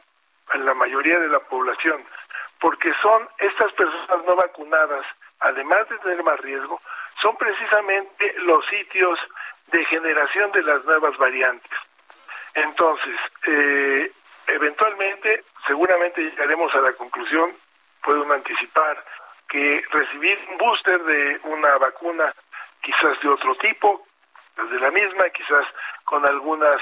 en 0.56 0.66
la 0.66 0.74
mayoría 0.74 1.18
de 1.18 1.30
la 1.30 1.40
población, 1.40 2.04
porque 2.60 2.92
son 3.02 3.30
estas 3.38 3.72
personas 3.72 4.26
no 4.28 4.36
vacunadas, 4.36 5.06
además 5.40 5.88
de 5.88 5.98
tener 6.00 6.22
más 6.22 6.38
riesgo, 6.42 6.82
son 7.22 7.36
precisamente 7.38 8.34
los 8.40 8.66
sitios 8.68 9.20
de 9.68 9.86
generación 9.86 10.52
de 10.52 10.64
las 10.64 10.84
nuevas 10.86 11.18
variantes. 11.18 11.72
Entonces, 12.54 13.16
eh, 13.48 14.12
eventualmente, 14.48 15.44
seguramente 15.68 16.22
llegaremos 16.22 16.74
a 16.74 16.82
la 16.82 16.94
conclusión, 16.94 17.54
puedo 18.04 18.32
anticipar, 18.32 19.04
que 19.48 19.84
recibir 19.92 20.40
un 20.52 20.58
booster 20.58 21.04
de 21.04 21.40
una 21.44 21.78
vacuna, 21.78 22.34
quizás 22.82 23.20
de 23.22 23.30
otro 23.30 23.56
tipo, 23.56 24.06
de 24.58 24.80
la 24.80 24.92
misma, 24.92 25.30
quizás 25.30 25.66
con 26.04 26.26
algunas 26.26 26.82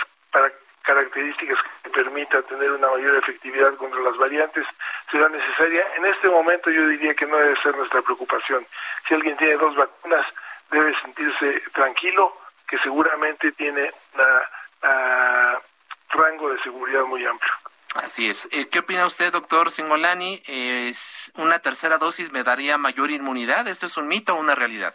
características 0.82 1.58
que 1.84 1.90
permita 1.90 2.42
tener 2.44 2.72
una 2.72 2.88
mayor 2.88 3.16
efectividad 3.18 3.76
contra 3.76 4.00
las 4.02 4.18
variantes, 4.18 4.66
será 5.12 5.30
necesaria. 5.30 5.86
En 5.98 6.06
este 6.06 6.30
momento 6.30 6.70
yo 6.70 6.88
diría 6.88 7.14
que 7.14 7.26
no 7.26 7.38
debe 7.38 7.62
ser 7.62 7.76
nuestra 7.76 8.02
preocupación. 8.02 8.66
Si 9.08 9.14
alguien 9.14 9.38
tiene 9.38 9.56
dos 9.58 9.76
vacunas, 9.76 10.26
debe 10.72 10.94
sentirse 11.02 11.62
tranquilo, 11.74 12.36
que 12.68 12.78
seguramente 12.80 13.52
tiene 13.54 13.92
una 14.14 15.62
rango 16.10 16.50
de 16.50 16.60
seguridad 16.62 17.04
muy 17.04 17.26
amplio. 17.26 17.52
Así 17.96 18.30
es. 18.30 18.48
Eh, 18.52 18.68
¿Qué 18.70 18.80
opina 18.80 19.06
usted, 19.06 19.32
doctor 19.32 19.72
Singolani? 19.72 20.42
¿Es 20.48 21.32
¿Una 21.38 21.60
tercera 21.60 21.98
dosis 21.98 22.32
me 22.32 22.44
daría 22.44 22.78
mayor 22.78 23.12
inmunidad? 23.12 23.68
¿Esto 23.68 23.86
es 23.86 23.98
un 23.98 24.08
mito 24.08 24.36
o 24.36 24.40
una 24.40 24.56
realidad? 24.56 24.94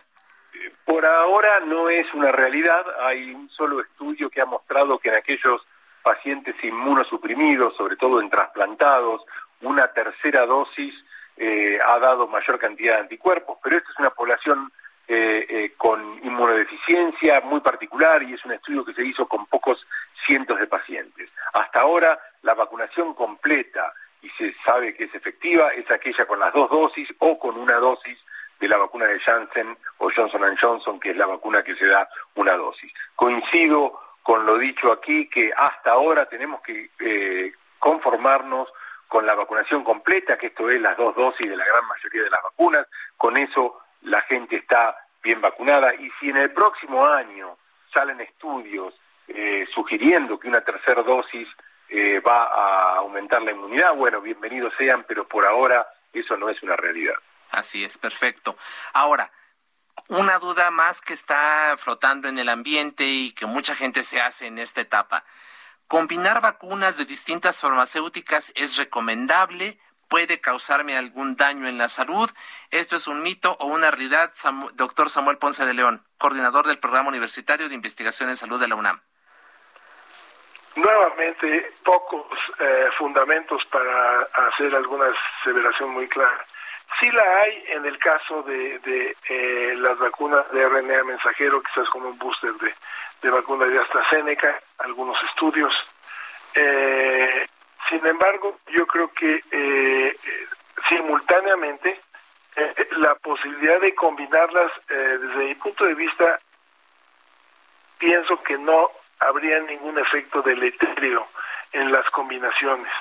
Por 0.84 1.04
ahora 1.06 1.60
no 1.60 1.88
es 1.88 2.06
una 2.14 2.30
realidad. 2.30 2.84
Hay 3.04 3.32
un 3.32 3.48
solo 3.50 3.80
estudio 3.80 4.30
que 4.30 4.40
ha 4.40 4.46
mostrado 4.46 4.98
que 4.98 5.08
en 5.08 5.16
aquellos 5.16 5.62
pacientes 6.02 6.54
inmunosuprimidos, 6.62 7.76
sobre 7.76 7.96
todo 7.96 8.20
en 8.20 8.28
trasplantados, 8.28 9.22
una 9.62 9.88
tercera 9.88 10.46
dosis 10.46 10.94
eh, 11.36 11.78
ha 11.84 11.98
dado 11.98 12.26
mayor 12.26 12.58
cantidad 12.58 12.94
de 12.94 13.00
anticuerpos, 13.02 13.58
pero 13.62 13.78
esta 13.78 13.90
es 13.90 13.98
una 13.98 14.10
población 14.10 14.70
eh, 15.08 15.72
con 15.76 16.20
inmunodeficiencia 16.22 17.40
muy 17.40 17.60
particular 17.60 18.22
y 18.22 18.34
es 18.34 18.44
un 18.44 18.52
estudio 18.52 18.84
que 18.84 18.94
se 18.94 19.04
hizo 19.04 19.26
con 19.26 19.46
pocos 19.46 19.86
cientos 20.26 20.58
de 20.58 20.66
pacientes. 20.66 21.30
Hasta 21.52 21.80
ahora, 21.80 22.18
la 22.42 22.54
vacunación 22.54 23.14
completa, 23.14 23.92
y 24.22 24.30
se 24.30 24.54
sabe 24.64 24.94
que 24.94 25.04
es 25.04 25.14
efectiva, 25.14 25.70
es 25.74 25.90
aquella 25.90 26.24
con 26.26 26.38
las 26.38 26.52
dos 26.52 26.70
dosis 26.70 27.08
o 27.18 27.38
con 27.38 27.58
una 27.58 27.76
dosis 27.76 28.18
de 28.60 28.68
la 28.68 28.78
vacuna 28.78 29.06
de 29.06 29.18
Janssen 29.18 29.76
o 29.98 30.08
Johnson 30.14 30.56
Johnson, 30.60 31.00
que 31.00 31.10
es 31.10 31.16
la 31.16 31.26
vacuna 31.26 31.62
que 31.62 31.74
se 31.74 31.86
da 31.86 32.08
una 32.36 32.56
dosis. 32.56 32.92
Coincido 33.16 34.00
con 34.22 34.46
lo 34.46 34.56
dicho 34.56 34.92
aquí, 34.92 35.28
que 35.28 35.52
hasta 35.56 35.90
ahora 35.90 36.26
tenemos 36.26 36.62
que 36.62 36.90
eh, 37.00 37.52
conformarnos 37.80 38.68
con 39.12 39.26
la 39.26 39.34
vacunación 39.34 39.84
completa, 39.84 40.38
que 40.38 40.46
esto 40.46 40.70
es 40.70 40.80
las 40.80 40.96
dos 40.96 41.14
dosis 41.14 41.46
de 41.46 41.54
la 41.54 41.66
gran 41.66 41.86
mayoría 41.86 42.22
de 42.22 42.30
las 42.30 42.42
vacunas, 42.42 42.86
con 43.18 43.36
eso 43.36 43.78
la 44.00 44.22
gente 44.22 44.56
está 44.56 44.96
bien 45.22 45.38
vacunada 45.38 45.94
y 45.94 46.10
si 46.18 46.30
en 46.30 46.38
el 46.38 46.50
próximo 46.52 47.04
año 47.04 47.58
salen 47.92 48.22
estudios 48.22 48.94
eh, 49.28 49.66
sugiriendo 49.74 50.40
que 50.40 50.48
una 50.48 50.62
tercera 50.62 51.02
dosis 51.02 51.46
eh, 51.90 52.20
va 52.20 52.44
a 52.44 52.96
aumentar 53.00 53.42
la 53.42 53.50
inmunidad, 53.50 53.94
bueno, 53.94 54.22
bienvenidos 54.22 54.72
sean, 54.78 55.04
pero 55.06 55.28
por 55.28 55.46
ahora 55.46 55.86
eso 56.14 56.38
no 56.38 56.48
es 56.48 56.62
una 56.62 56.76
realidad. 56.76 57.16
Así 57.50 57.84
es, 57.84 57.98
perfecto. 57.98 58.56
Ahora, 58.94 59.30
una 60.08 60.38
duda 60.38 60.70
más 60.70 61.02
que 61.02 61.12
está 61.12 61.76
flotando 61.76 62.28
en 62.28 62.38
el 62.38 62.48
ambiente 62.48 63.04
y 63.04 63.32
que 63.32 63.44
mucha 63.44 63.74
gente 63.74 64.04
se 64.04 64.22
hace 64.22 64.46
en 64.46 64.56
esta 64.56 64.80
etapa. 64.80 65.22
¿Combinar 65.92 66.40
vacunas 66.40 66.96
de 66.96 67.04
distintas 67.04 67.60
farmacéuticas 67.60 68.50
es 68.56 68.78
recomendable? 68.78 69.76
¿Puede 70.08 70.40
causarme 70.40 70.96
algún 70.96 71.36
daño 71.36 71.68
en 71.68 71.76
la 71.76 71.90
salud? 71.90 72.30
¿Esto 72.70 72.96
es 72.96 73.08
un 73.08 73.20
mito 73.20 73.58
o 73.60 73.66
una 73.66 73.90
realidad? 73.90 74.32
doctor 74.72 75.10
Samuel 75.10 75.36
Ponce 75.36 75.66
de 75.66 75.74
León, 75.74 76.02
coordinador 76.16 76.66
del 76.66 76.78
Programa 76.78 77.10
Universitario 77.10 77.68
de 77.68 77.74
Investigación 77.74 78.30
en 78.30 78.38
Salud 78.38 78.58
de 78.58 78.68
la 78.68 78.74
UNAM 78.76 79.02
nuevamente 80.74 81.70
pocos 81.84 82.26
eh, 82.58 82.88
fundamentos 82.96 83.62
para 83.66 84.22
hacer 84.48 84.74
alguna 84.74 85.12
aseveración 85.42 85.90
muy 85.90 86.08
clara. 86.08 86.46
Sí 86.98 87.10
la 87.10 87.40
hay 87.40 87.64
en 87.68 87.84
el 87.84 87.98
caso 87.98 88.42
de, 88.44 88.78
de 88.78 89.14
eh, 89.28 89.74
las 89.76 89.98
vacunas 89.98 90.50
de 90.52 90.66
RNA 90.66 91.04
mensajero, 91.04 91.62
quizás 91.62 91.86
con 91.90 92.06
un 92.06 92.18
booster 92.18 92.54
de, 92.54 92.74
de 93.22 93.30
vacuna 93.30 93.66
de 93.66 93.78
AstraZeneca, 93.78 94.60
algunos 94.78 95.16
estudios. 95.30 95.72
Eh, 96.54 97.46
sin 97.88 98.06
embargo, 98.06 98.58
yo 98.68 98.86
creo 98.86 99.08
que 99.12 99.40
simultáneamente 100.88 102.00
la 102.96 103.14
posibilidad 103.16 103.80
de 103.80 103.94
combinarlas, 103.94 104.72
desde 104.88 105.44
mi 105.44 105.54
punto 105.54 105.84
de 105.84 105.94
vista, 105.94 106.40
pienso 107.98 108.42
que 108.42 108.58
no 108.58 108.90
habría 109.20 109.60
ningún 109.60 109.98
efecto 109.98 110.42
deleterio 110.42 111.26
en 111.72 111.92
las 111.92 112.08
combinaciones. 112.10 112.92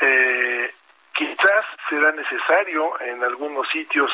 Eh, 0.00 0.74
quizás 1.14 1.64
será 1.88 2.12
necesario 2.12 3.00
en 3.00 3.24
algunos 3.24 3.66
sitios 3.70 4.12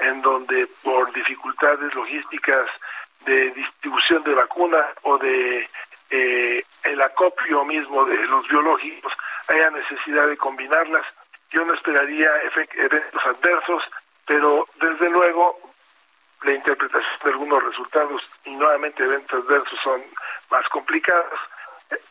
en 0.00 0.20
donde 0.22 0.66
por 0.82 1.12
dificultades 1.12 1.94
logísticas 1.94 2.68
de 3.24 3.50
distribución 3.50 4.22
de 4.24 4.34
vacunas 4.34 4.84
o 5.02 5.18
de 5.18 5.68
eh, 6.10 6.64
el 6.84 7.00
acopio 7.02 7.64
mismo 7.64 8.04
de 8.04 8.16
los 8.26 8.46
biológicos 8.48 9.12
haya 9.48 9.70
necesidad 9.70 10.26
de 10.26 10.36
combinarlas. 10.36 11.04
Yo 11.50 11.64
no 11.64 11.74
esperaría 11.74 12.30
eventos 12.74 13.26
adversos, 13.26 13.82
pero 14.26 14.68
desde 14.80 15.10
luego 15.10 15.58
la 16.42 16.52
interpretación 16.52 17.18
de 17.24 17.30
algunos 17.30 17.62
resultados 17.62 18.22
y 18.44 18.50
nuevamente 18.50 19.04
eventos 19.04 19.44
adversos 19.44 19.78
son 19.82 20.02
más 20.50 20.66
complicadas, 20.68 21.38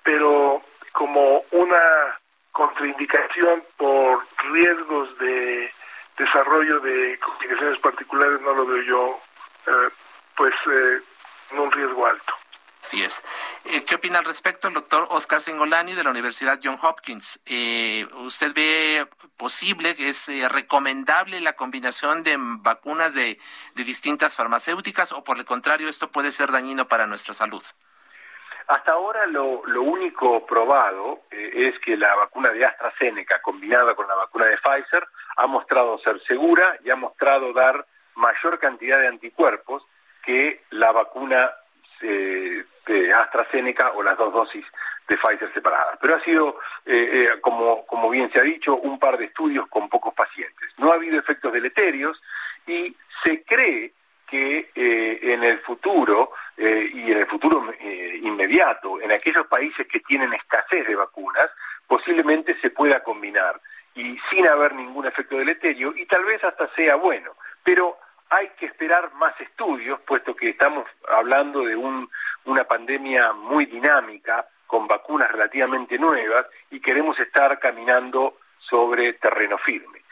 pero 0.04 0.62
como 0.92 1.44
una 1.52 2.20
contraindicación 2.52 3.64
por 3.78 4.26
riesgos 4.52 5.18
de 5.20 5.72
desarrollo 6.18 6.80
de 6.82 7.18
complicaciones 7.20 7.80
particulares 7.80 8.42
no 8.42 8.54
lo 8.54 8.66
veo 8.66 8.82
yo 8.84 9.20
eh, 9.68 9.90
pues 10.40 10.54
eh, 10.72 11.02
en 11.52 11.60
un 11.60 11.70
riesgo 11.70 12.06
alto. 12.06 12.34
Así 12.80 13.04
es. 13.04 13.22
Eh, 13.66 13.84
¿Qué 13.84 13.96
opina 13.96 14.20
al 14.20 14.26
respecto 14.26 14.70
el 14.70 14.74
doctor 14.74 15.06
Oscar 15.10 15.42
Singolani 15.42 15.94
de 15.96 16.04
la 16.06 16.12
Universidad 16.12 16.62
John 16.64 16.78
Hopkins? 16.82 17.44
¿Usted 18.20 18.54
ve 18.54 19.06
posible, 19.36 19.96
es 20.00 20.32
recomendable 20.50 21.42
la 21.42 21.58
combinación 21.58 22.24
de 22.24 22.38
vacunas 22.40 23.14
de, 23.14 23.38
de 23.76 23.84
distintas 23.84 24.38
farmacéuticas 24.38 25.12
o 25.12 25.26
por 25.26 25.38
el 25.38 25.44
contrario 25.44 25.90
esto 25.90 26.10
puede 26.10 26.32
ser 26.32 26.54
dañino 26.54 26.88
para 26.88 27.06
nuestra 27.06 27.34
salud? 27.34 27.62
Hasta 28.68 28.94
ahora 28.94 29.26
lo, 29.26 29.66
lo 29.66 29.82
único 29.82 30.46
probado 30.46 31.24
es 31.32 31.78
que 31.80 31.98
la 31.98 32.16
vacuna 32.16 32.52
de 32.52 32.64
AstraZeneca 32.64 33.42
combinada 33.42 33.94
con 33.94 34.08
la 34.08 34.16
vacuna 34.16 34.46
de 34.46 34.58
Pfizer 34.58 35.06
ha 35.36 35.48
mostrado 35.48 35.98
ser 35.98 36.24
segura 36.24 36.80
y 36.86 36.92
ha 36.92 36.96
mostrado 36.96 37.52
dar 37.52 37.86
mayor 38.16 38.58
cantidad 38.60 39.00
de 39.00 39.08
anticuerpos 39.08 39.84
que 40.30 40.62
la 40.70 40.92
vacuna 40.92 41.50
eh, 42.02 42.64
de 42.86 43.14
AstraZeneca 43.14 43.94
o 43.96 44.04
las 44.04 44.16
dos 44.16 44.32
dosis 44.32 44.64
de 45.08 45.18
Pfizer 45.18 45.52
separadas. 45.56 45.98
Pero 46.00 46.18
ha 46.18 46.24
sido, 46.24 46.60
eh, 46.86 47.10
eh, 47.34 47.42
como, 47.42 47.84
como 47.88 48.12
bien 48.12 48.32
se 48.32 48.38
ha 48.38 48.44
dicho, 48.44 48.78
un 48.78 49.00
par 49.00 49.18
de 49.18 49.26
estudios 49.26 49.68
con 49.70 49.90
pocos 49.90 50.14
pacientes. 50.14 50.70
No 50.78 50.92
ha 50.92 50.96
habido 50.96 51.18
efectos 51.18 51.52
deleterios 51.52 52.22
y 52.68 52.96
se 53.24 53.44
cree 53.44 53.94
que 54.28 54.70
en 54.76 55.44
el 55.44 55.58
futuro 55.62 56.34
y 56.56 57.12
en 57.12 57.18
el 57.18 57.26
futuro 57.26 57.74
inmediato, 58.22 59.02
en 59.02 59.12
aquellos 59.12 59.48
países 59.48 59.88
que 59.88 60.02
tienen 60.02 60.32
escasez 60.36 60.86
de 60.86 60.96
vacunas, 60.96 61.48
posiblemente 61.88 62.56
se 62.62 62.70
pueda 62.70 63.02
combinar 63.02 63.60
y 63.96 64.20
sin 64.30 64.48
haber 64.48 64.76
ningún 64.76 65.08
efecto 65.08 65.36
deleterio 65.36 65.96
y 65.98 66.06
tal 66.06 66.24
vez 66.26 66.44
hasta 66.44 66.68
sea 66.76 66.96
bueno. 66.98 67.32
Pero 67.64 67.98
hay 68.30 68.50
que 68.60 68.68
esperar 68.68 69.14
más 69.16 69.40
estudios, 69.42 70.00
puesto 70.02 70.36
que 70.36 70.50
estamos 70.50 70.88
hablando 71.10 71.64
de 71.64 71.76
una 71.76 72.64
pandemia 72.66 73.34
muy 73.34 73.66
dinámica, 73.66 74.46
con 74.68 74.88
vacunas 74.88 75.32
relativamente 75.32 75.98
nuevas, 75.98 76.46
y 76.70 76.80
queremos 76.80 77.20
estar 77.20 77.58
caminando 77.60 78.38
sobre 78.60 79.14
terreno 79.14 79.58
firme. 79.58 80.04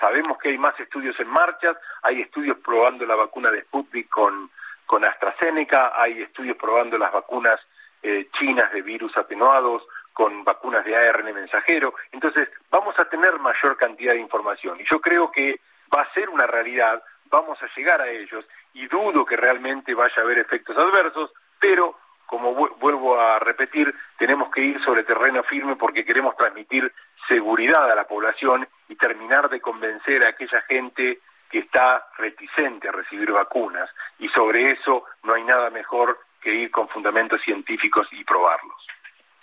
sabemos 0.00 0.36
que 0.38 0.48
hay 0.48 0.58
más 0.58 0.78
estudios 0.80 1.18
en 1.20 1.28
marcha, 1.28 1.76
hay 2.02 2.22
estudios 2.22 2.58
probando 2.58 3.06
la 3.06 3.14
vacuna 3.14 3.50
de 3.52 3.62
Sputnik 3.62 4.08
con, 4.08 4.50
con 4.84 5.04
AstraZeneca, 5.04 5.92
hay 5.94 6.22
estudios 6.22 6.56
probando 6.56 6.98
las 6.98 7.12
vacunas 7.12 7.60
eh, 8.02 8.28
chinas 8.36 8.72
de 8.72 8.82
virus 8.82 9.16
atenuados, 9.16 9.84
con 10.12 10.44
vacunas 10.44 10.84
de 10.84 10.96
ARN 10.96 11.32
mensajero. 11.34 11.94
Entonces, 12.12 12.48
vamos 12.70 12.98
a 12.98 13.04
tener 13.06 13.38
mayor 13.38 13.76
cantidad 13.76 14.12
de 14.12 14.20
información. 14.20 14.80
Y 14.80 14.84
yo 14.88 15.00
creo 15.00 15.30
que 15.30 15.60
va 15.94 16.02
a 16.02 16.14
ser 16.14 16.28
una 16.30 16.46
realidad 16.46 17.02
vamos 17.30 17.62
a 17.62 17.68
llegar 17.76 18.00
a 18.00 18.08
ellos 18.08 18.44
y 18.72 18.86
dudo 18.86 19.24
que 19.24 19.36
realmente 19.36 19.94
vaya 19.94 20.14
a 20.18 20.20
haber 20.20 20.38
efectos 20.38 20.76
adversos, 20.76 21.32
pero 21.58 21.96
como 22.26 22.52
vuelvo 22.52 23.20
a 23.20 23.38
repetir, 23.38 23.94
tenemos 24.18 24.50
que 24.50 24.62
ir 24.62 24.82
sobre 24.84 25.04
terreno 25.04 25.42
firme 25.44 25.76
porque 25.76 26.04
queremos 26.04 26.36
transmitir 26.36 26.92
seguridad 27.28 27.90
a 27.90 27.94
la 27.94 28.08
población 28.08 28.66
y 28.88 28.96
terminar 28.96 29.48
de 29.48 29.60
convencer 29.60 30.24
a 30.24 30.30
aquella 30.30 30.60
gente 30.62 31.20
que 31.50 31.58
está 31.60 32.06
reticente 32.18 32.88
a 32.88 32.92
recibir 32.92 33.30
vacunas. 33.30 33.88
Y 34.18 34.28
sobre 34.30 34.72
eso 34.72 35.04
no 35.22 35.34
hay 35.34 35.44
nada 35.44 35.70
mejor 35.70 36.18
que 36.40 36.52
ir 36.52 36.70
con 36.70 36.88
fundamentos 36.88 37.40
científicos 37.42 38.08
y 38.12 38.24
probarlos. 38.24 38.86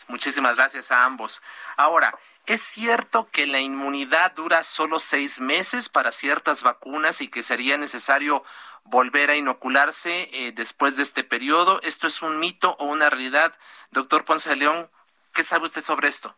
Muchísimas 0.09 0.55
gracias 0.55 0.91
a 0.91 1.03
ambos. 1.03 1.41
Ahora, 1.77 2.13
¿Es 2.47 2.61
cierto 2.61 3.29
que 3.31 3.45
la 3.45 3.59
inmunidad 3.59 4.33
dura 4.33 4.63
solo 4.63 4.97
seis 4.97 5.39
meses 5.39 5.89
para 5.89 6.11
ciertas 6.11 6.63
vacunas 6.63 7.21
y 7.21 7.29
que 7.29 7.43
sería 7.43 7.77
necesario 7.77 8.43
volver 8.83 9.29
a 9.29 9.35
inocularse 9.35 10.27
eh, 10.33 10.51
después 10.51 10.97
de 10.97 11.03
este 11.03 11.23
periodo? 11.23 11.79
¿Esto 11.83 12.07
es 12.07 12.21
un 12.23 12.39
mito 12.39 12.75
o 12.79 12.85
una 12.85 13.09
realidad? 13.09 13.53
Doctor 13.91 14.25
Ponce 14.25 14.49
de 14.49 14.55
León, 14.55 14.89
¿qué 15.33 15.43
sabe 15.43 15.65
usted 15.65 15.81
sobre 15.81 16.07
esto? 16.07 16.35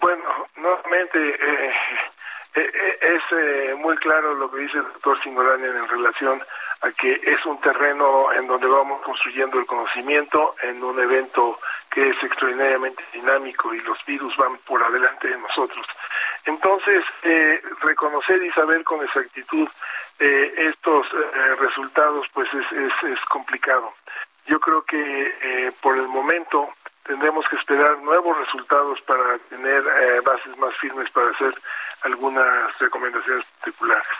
Bueno, 0.00 0.48
nuevamente 0.56 1.18
eh, 1.18 1.74
eh, 2.56 2.98
es 3.00 3.76
muy 3.78 3.96
claro 3.98 4.34
lo 4.34 4.50
que 4.50 4.62
dice 4.62 4.78
el 4.78 4.84
doctor 4.84 5.22
Singolani 5.22 5.64
en 5.64 5.88
relación 5.88 6.42
a 6.80 6.90
que 6.90 7.20
es 7.22 7.44
un 7.46 7.60
terreno 7.60 8.32
en 8.32 8.48
donde 8.48 8.66
vamos 8.66 9.00
construyendo 9.02 9.60
el 9.60 9.66
conocimiento 9.66 10.56
en 10.62 10.82
un 10.82 11.00
evento 11.00 11.60
que 11.90 12.08
es 12.08 12.22
extraordinariamente 12.22 13.02
dinámico 13.12 13.74
y 13.74 13.80
los 13.80 13.98
virus 14.06 14.36
van 14.36 14.56
por 14.58 14.82
adelante 14.82 15.28
de 15.28 15.38
nosotros. 15.38 15.86
Entonces, 16.44 17.04
eh, 17.22 17.60
reconocer 17.82 18.42
y 18.42 18.50
saber 18.52 18.84
con 18.84 19.02
exactitud 19.04 19.68
eh, 20.18 20.54
estos 20.56 21.06
eh, 21.06 21.54
resultados, 21.60 22.26
pues 22.32 22.48
es, 22.54 22.92
es, 23.02 23.20
complicado. 23.28 23.92
Yo 24.46 24.58
creo 24.60 24.82
que 24.82 25.74
por 25.82 25.98
el 25.98 26.08
momento 26.08 26.70
tendremos 27.04 27.46
que 27.48 27.56
esperar 27.56 27.98
nuevos 27.98 28.38
resultados 28.38 28.98
para 29.02 29.38
tener 29.50 29.82
bases 30.22 30.56
más 30.56 30.74
firmes 30.78 31.10
para 31.10 31.28
hacer 31.30 31.54
algunas 32.00 32.78
recomendaciones 32.78 33.44
particulares. 33.60 34.16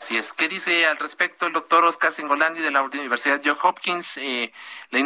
Así 0.00 0.16
es. 0.16 0.32
¿Qué 0.32 0.48
dice 0.48 0.86
al 0.86 0.96
respecto 0.96 1.46
el 1.46 1.52
doctor 1.52 1.84
Oscar 1.84 2.10
Singolandi 2.10 2.62
de 2.62 2.70
la 2.70 2.82
Universidad 2.82 3.42
Johns 3.44 3.62
Hopkins? 3.62 4.16
Eh, 4.16 4.50
la, 4.90 4.98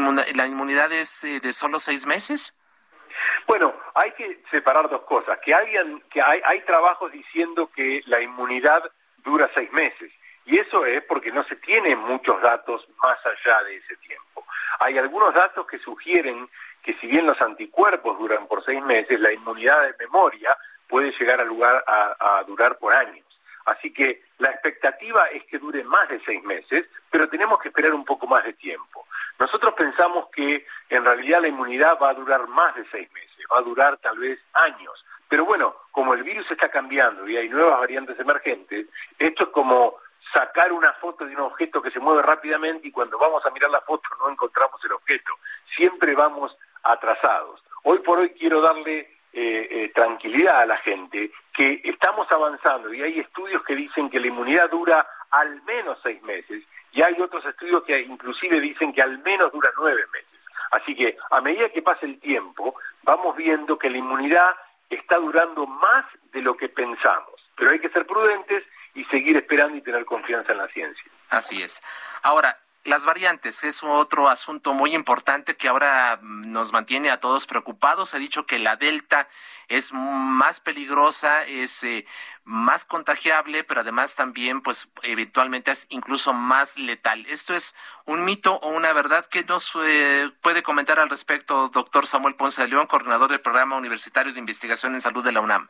inmunidad 0.46 0.92
es 0.92 1.24
eh, 1.24 1.40
de 1.40 1.52
solo 1.52 1.80
seis 1.80 2.06
meses? 2.06 2.56
Bueno, 3.48 3.74
hay 3.94 4.12
que 4.12 4.40
separar 4.52 4.88
dos 4.88 5.02
cosas. 5.02 5.40
Que, 5.44 5.52
alguien, 5.52 6.00
que 6.12 6.22
hay, 6.22 6.40
hay 6.44 6.60
trabajos 6.60 7.10
diciendo 7.10 7.68
que 7.74 8.02
la 8.06 8.20
inmunidad 8.20 8.84
dura 9.24 9.50
seis 9.52 9.70
meses. 9.72 10.12
Y 10.46 10.60
eso 10.60 10.86
es 10.86 11.02
porque 11.04 11.32
no 11.32 11.42
se 11.44 11.56
tienen 11.56 11.98
muchos 11.98 12.40
datos 12.40 12.86
más 13.02 13.18
allá 13.26 13.64
de 13.64 13.76
ese 13.78 13.96
tiempo. 13.96 14.46
Hay 14.78 14.96
algunos 14.96 15.34
datos 15.34 15.66
que 15.66 15.78
sugieren 15.78 16.48
que 16.84 16.94
si 17.00 17.08
bien 17.08 17.26
los 17.26 17.40
anticuerpos 17.40 18.16
duran 18.16 18.46
por 18.46 18.64
seis 18.64 18.80
meses, 18.84 19.18
la 19.18 19.32
inmunidad 19.32 19.82
de 19.82 19.94
memoria 19.98 20.56
puede 20.86 21.10
llegar 21.18 21.40
a, 21.40 21.44
lugar 21.44 21.82
a 21.88 22.44
durar 22.46 22.78
por 22.78 22.94
años. 22.94 23.26
Así 23.64 23.92
que 23.92 24.22
la 24.38 24.50
expectativa 24.50 25.24
es 25.32 25.44
que 25.44 25.58
dure 25.58 25.84
más 25.84 26.08
de 26.08 26.20
seis 26.24 26.42
meses, 26.44 26.86
pero 27.10 27.28
tenemos 27.28 27.60
que 27.60 27.68
esperar 27.68 27.94
un 27.94 28.04
poco 28.04 28.26
más 28.26 28.44
de 28.44 28.52
tiempo. 28.54 29.06
Nosotros 29.38 29.74
pensamos 29.74 30.28
que 30.30 30.66
en 30.88 31.04
realidad 31.04 31.40
la 31.40 31.48
inmunidad 31.48 31.98
va 32.02 32.10
a 32.10 32.14
durar 32.14 32.46
más 32.48 32.74
de 32.74 32.84
seis 32.90 33.10
meses, 33.12 33.46
va 33.52 33.58
a 33.58 33.62
durar 33.62 33.96
tal 33.98 34.18
vez 34.18 34.38
años. 34.54 35.04
Pero 35.28 35.44
bueno, 35.44 35.74
como 35.90 36.14
el 36.14 36.22
virus 36.22 36.50
está 36.50 36.68
cambiando 36.68 37.28
y 37.28 37.36
hay 37.36 37.48
nuevas 37.48 37.80
variantes 37.80 38.18
emergentes, 38.18 38.86
esto 39.18 39.44
es 39.44 39.50
como 39.50 39.96
sacar 40.32 40.72
una 40.72 40.92
foto 40.94 41.24
de 41.24 41.34
un 41.34 41.42
objeto 41.42 41.80
que 41.80 41.90
se 41.90 42.00
mueve 42.00 42.22
rápidamente 42.22 42.88
y 42.88 42.92
cuando 42.92 43.18
vamos 43.18 43.44
a 43.46 43.50
mirar 43.50 43.70
la 43.70 43.80
foto 43.82 44.08
no 44.20 44.30
encontramos 44.30 44.84
el 44.84 44.92
objeto. 44.92 45.32
Siempre 45.76 46.14
vamos 46.14 46.56
atrasados. 46.82 47.62
Hoy 47.84 48.00
por 48.00 48.18
hoy 48.18 48.30
quiero 48.30 48.60
darle 48.60 49.00
eh, 49.32 49.68
eh, 49.70 49.92
tranquilidad 49.94 50.60
a 50.60 50.66
la 50.66 50.76
gente 50.78 51.32
que 51.54 51.80
estamos 51.84 52.30
avanzando 52.30 52.92
y 52.92 53.00
hay 53.00 53.20
estudios 53.20 53.62
que 53.62 53.76
dicen 53.76 54.10
que 54.10 54.18
la 54.18 54.26
inmunidad 54.26 54.68
dura 54.70 55.06
al 55.30 55.62
menos 55.62 55.98
seis 56.02 56.20
meses 56.22 56.64
y 56.92 57.02
hay 57.02 57.20
otros 57.20 57.44
estudios 57.46 57.84
que 57.84 58.00
inclusive 58.00 58.60
dicen 58.60 58.92
que 58.92 59.02
al 59.02 59.18
menos 59.18 59.52
dura 59.52 59.70
nueve 59.78 60.02
meses. 60.12 60.28
Así 60.72 60.94
que 60.96 61.16
a 61.30 61.40
medida 61.40 61.68
que 61.68 61.82
pasa 61.82 62.06
el 62.06 62.18
tiempo 62.18 62.74
vamos 63.02 63.36
viendo 63.36 63.78
que 63.78 63.88
la 63.88 63.98
inmunidad 63.98 64.50
está 64.90 65.16
durando 65.18 65.66
más 65.66 66.04
de 66.32 66.42
lo 66.42 66.56
que 66.56 66.68
pensamos, 66.68 67.34
pero 67.56 67.70
hay 67.70 67.78
que 67.78 67.88
ser 67.90 68.06
prudentes 68.06 68.64
y 68.94 69.04
seguir 69.06 69.36
esperando 69.36 69.76
y 69.76 69.82
tener 69.82 70.04
confianza 70.04 70.52
en 70.52 70.58
la 70.58 70.68
ciencia. 70.68 71.04
Así 71.30 71.62
es. 71.62 71.82
Ahora, 72.22 72.58
las 72.84 73.06
variantes 73.06 73.64
es 73.64 73.82
otro 73.82 74.28
asunto 74.28 74.74
muy 74.74 74.94
importante 74.94 75.56
que 75.56 75.68
ahora 75.68 76.18
mm, 76.20 76.52
nos 76.52 76.72
mantiene 76.72 77.10
a 77.10 77.18
todos 77.18 77.46
preocupados. 77.46 78.14
Ha 78.14 78.18
dicho 78.18 78.46
que 78.46 78.58
la 78.58 78.76
Delta 78.76 79.26
es 79.68 79.92
más 79.92 80.60
peligrosa, 80.60 81.44
es 81.44 81.82
eh, 81.84 82.06
más 82.44 82.84
contagiable, 82.84 83.64
pero 83.64 83.80
además 83.80 84.16
también, 84.16 84.60
pues, 84.60 84.90
eventualmente 85.02 85.70
es 85.70 85.86
incluso 85.90 86.32
más 86.32 86.76
letal. 86.78 87.24
¿Esto 87.26 87.54
es 87.54 87.76
un 88.04 88.24
mito 88.24 88.54
o 88.54 88.68
una 88.68 88.92
verdad? 88.92 89.26
¿Qué 89.26 89.44
nos 89.44 89.72
eh, 89.84 90.30
puede 90.42 90.62
comentar 90.62 90.98
al 90.98 91.10
respecto, 91.10 91.68
doctor 91.68 92.06
Samuel 92.06 92.36
Ponce 92.36 92.62
de 92.62 92.68
León, 92.68 92.86
coordinador 92.86 93.30
del 93.30 93.40
Programa 93.40 93.76
Universitario 93.76 94.32
de 94.32 94.38
Investigación 94.38 94.94
en 94.94 95.00
Salud 95.00 95.24
de 95.24 95.32
la 95.32 95.40
UNAM? 95.40 95.68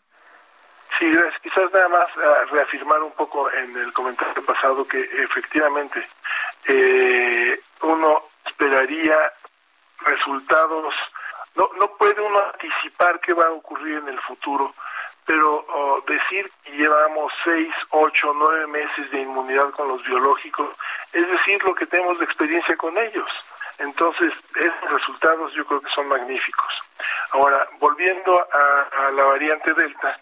Sí, 0.99 1.11
quizás 1.43 1.73
nada 1.73 1.89
más 1.89 2.07
ah, 2.17 2.45
reafirmar 2.51 3.03
un 3.03 3.13
poco 3.13 3.51
en 3.51 3.77
el 3.77 3.93
comentario 3.93 4.45
pasado 4.45 4.87
que 4.87 5.01
efectivamente 5.25 6.07
eh, 6.67 7.61
uno 7.83 8.23
esperaría 8.47 9.17
resultados, 10.07 10.95
no, 11.55 11.71
no 11.79 11.89
puede 11.97 12.21
uno 12.21 12.41
anticipar 12.53 13.21
qué 13.21 13.33
va 13.33 13.47
a 13.47 13.53
ocurrir 13.53 13.99
en 13.99 14.09
el 14.09 14.21
futuro, 14.21 14.75
pero 15.27 15.65
oh, 15.69 16.03
decir 16.07 16.51
que 16.65 16.73
llevamos 16.73 17.33
seis, 17.45 17.73
ocho, 17.91 18.33
nueve 18.35 18.67
meses 18.67 19.11
de 19.11 19.21
inmunidad 19.21 19.71
con 19.71 19.89
los 19.89 20.03
biológicos, 20.05 20.77
es 21.13 21.29
decir, 21.29 21.63
lo 21.65 21.75
que 21.75 21.87
tenemos 21.87 22.19
de 22.19 22.25
experiencia 22.25 22.77
con 22.77 22.97
ellos. 22.99 23.31
Entonces, 23.79 24.33
esos 24.55 24.91
resultados 24.91 25.53
yo 25.55 25.65
creo 25.67 25.81
que 25.81 25.91
son 25.91 26.09
magníficos. 26.09 26.73
Ahora, 27.33 27.67
volviendo 27.81 28.47
a, 28.53 29.11
la 29.11 29.25
variante 29.25 29.75
Delta, 29.75 30.19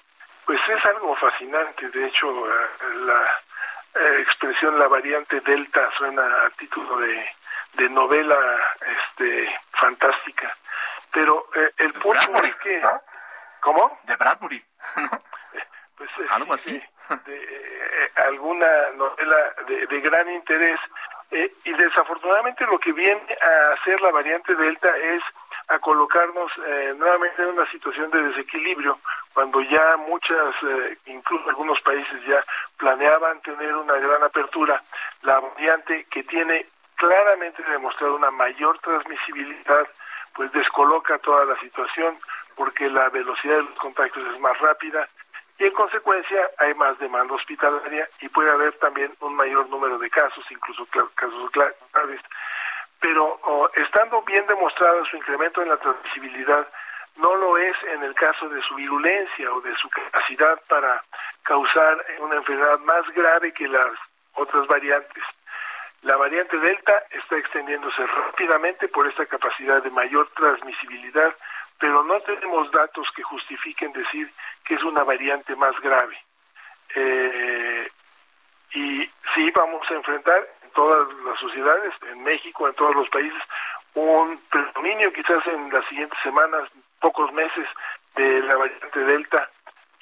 pues 0.46 0.60
es 0.68 0.84
algo 0.86 1.14
fascinante. 1.16 1.88
De 1.90 2.06
hecho, 2.06 2.48
eh, 2.48 2.66
la 3.04 3.22
eh, 4.00 4.20
expresión 4.20 4.78
la 4.78 4.88
variante 4.88 5.40
Delta 5.40 5.90
suena 5.98 6.22
a 6.22 6.50
título 6.50 6.96
de, 6.98 7.26
de 7.74 7.88
novela 7.90 8.38
este, 8.80 9.54
fantástica. 9.72 10.56
Pero 11.12 11.48
eh, 11.54 11.70
el 11.78 11.92
punto 11.94 12.42
es 12.42 12.56
que... 12.56 12.82
¿Cómo? 13.60 13.98
De 14.04 14.16
Bradbury. 14.16 14.64
pues, 15.96 16.10
Algo 16.30 16.52
así. 16.54 16.82
De, 17.26 18.12
alguna 18.16 18.66
novela 18.96 19.54
de, 19.68 19.86
de 19.86 20.00
gran 20.00 20.28
interés. 20.30 20.80
y 21.30 21.72
desafortunadamente 21.72 22.64
lo 22.66 22.78
que 22.78 22.92
viene 22.92 23.38
a 23.40 23.72
hacer 23.72 24.00
la 24.00 24.10
variante 24.10 24.54
Delta 24.54 24.96
es 24.96 25.22
a 25.68 25.78
colocarnos 25.78 26.50
eh, 26.66 26.94
nuevamente 26.96 27.42
en 27.42 27.48
una 27.48 27.70
situación 27.70 28.10
de 28.10 28.22
desequilibrio, 28.22 28.98
cuando 29.32 29.60
ya 29.62 29.96
muchas, 29.96 30.54
eh, 30.62 30.98
incluso 31.06 31.48
algunos 31.48 31.80
países 31.80 32.24
ya 32.26 32.44
planeaban 32.76 33.40
tener 33.40 33.74
una 33.74 33.94
gran 33.94 34.22
apertura, 34.22 34.82
la 35.22 35.40
variante 35.40 36.04
que 36.10 36.24
tiene 36.24 36.66
claramente 36.96 37.62
demostrado 37.62 38.16
una 38.16 38.30
mayor 38.30 38.78
transmisibilidad, 38.80 39.88
pues 40.34 40.52
descoloca 40.52 41.18
toda 41.18 41.44
la 41.44 41.58
situación 41.60 42.18
porque 42.56 42.88
la 42.88 43.08
velocidad 43.08 43.56
de 43.56 43.62
los 43.62 43.78
contagios 43.78 44.34
es 44.34 44.40
más 44.40 44.58
rápida 44.58 45.08
y 45.58 45.64
en 45.64 45.72
consecuencia 45.72 46.50
hay 46.58 46.74
más 46.74 46.98
demanda 46.98 47.34
hospitalaria 47.34 48.08
y 48.20 48.28
puede 48.28 48.50
haber 48.50 48.72
también 48.78 49.12
un 49.20 49.34
mayor 49.36 49.68
número 49.68 49.98
de 49.98 50.10
casos, 50.10 50.44
incluso 50.50 50.86
casos 51.14 51.50
graves 51.52 52.20
pero 53.02 53.70
estando 53.74 54.22
bien 54.22 54.46
demostrado 54.46 55.04
su 55.06 55.16
incremento 55.16 55.60
en 55.60 55.68
la 55.68 55.76
transmisibilidad, 55.76 56.66
no 57.16 57.34
lo 57.34 57.58
es 57.58 57.76
en 57.92 58.02
el 58.04 58.14
caso 58.14 58.48
de 58.48 58.62
su 58.62 58.76
virulencia 58.76 59.52
o 59.52 59.60
de 59.60 59.74
su 59.76 59.90
capacidad 59.90 60.58
para 60.68 61.02
causar 61.42 62.04
una 62.20 62.36
enfermedad 62.36 62.78
más 62.80 63.02
grave 63.12 63.52
que 63.52 63.66
las 63.66 63.86
otras 64.34 64.66
variantes. 64.68 65.24
La 66.02 66.16
variante 66.16 66.58
Delta 66.58 67.04
está 67.10 67.36
extendiéndose 67.36 68.04
rápidamente 68.06 68.88
por 68.88 69.06
esta 69.06 69.24
capacidad 69.26 69.82
de 69.82 69.90
mayor 69.90 70.28
transmisibilidad, 70.34 71.32
pero 71.78 72.02
no 72.02 72.20
tenemos 72.22 72.70
datos 72.72 73.06
que 73.14 73.22
justifiquen 73.22 73.92
decir 73.92 74.30
que 74.64 74.74
es 74.74 74.82
una 74.82 75.04
variante 75.04 75.54
más 75.54 75.78
grave. 75.80 76.16
Eh, 76.94 77.88
y 78.74 79.08
sí 79.34 79.50
vamos 79.54 79.88
a 79.90 79.94
enfrentar 79.94 80.48
todas 80.74 81.06
las 81.24 81.38
sociedades, 81.38 81.92
en 82.10 82.24
México, 82.24 82.66
en 82.66 82.74
todos 82.74 82.96
los 82.96 83.08
países, 83.10 83.42
un 83.94 84.40
predominio 84.50 85.12
quizás 85.12 85.46
en 85.46 85.70
las 85.70 85.86
siguientes 85.88 86.18
semanas, 86.22 86.68
pocos 87.00 87.32
meses 87.32 87.66
de 88.16 88.40
la 88.42 88.56
variante 88.56 89.00
Delta 89.00 89.50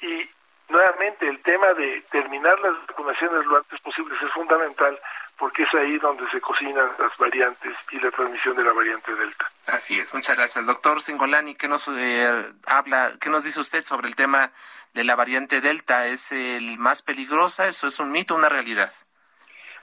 y 0.01 0.29
nuevamente 0.69 1.27
el 1.27 1.39
tema 1.41 1.73
de 1.73 2.01
terminar 2.11 2.59
las 2.61 2.73
vacunaciones 2.87 3.45
lo 3.45 3.57
antes 3.57 3.79
posible 3.81 4.15
es 4.21 4.31
fundamental 4.31 4.99
porque 5.41 5.63
es 5.63 5.73
ahí 5.73 5.97
donde 5.97 6.29
se 6.29 6.39
cocinan 6.39 6.87
las 6.99 7.17
variantes 7.17 7.75
y 7.91 7.99
la 7.99 8.11
transmisión 8.11 8.55
de 8.55 8.63
la 8.63 8.73
variante 8.73 9.11
Delta. 9.15 9.49
Así 9.65 9.99
es, 9.99 10.13
muchas 10.13 10.37
gracias. 10.37 10.67
Doctor 10.67 11.01
Singolani, 11.01 11.55
¿qué 11.55 11.67
nos 11.67 11.87
eh, 11.87 12.45
habla, 12.67 13.09
qué 13.19 13.31
nos 13.31 13.43
dice 13.43 13.59
usted 13.59 13.83
sobre 13.83 14.07
el 14.07 14.15
tema 14.15 14.51
de 14.93 15.03
la 15.03 15.15
variante 15.15 15.59
Delta? 15.59 16.05
¿Es 16.05 16.31
el 16.31 16.77
más 16.77 17.01
peligrosa? 17.01 17.67
¿Eso 17.67 17.87
es 17.87 17.99
un 17.99 18.11
mito, 18.11 18.35
una 18.35 18.49
realidad? 18.49 18.91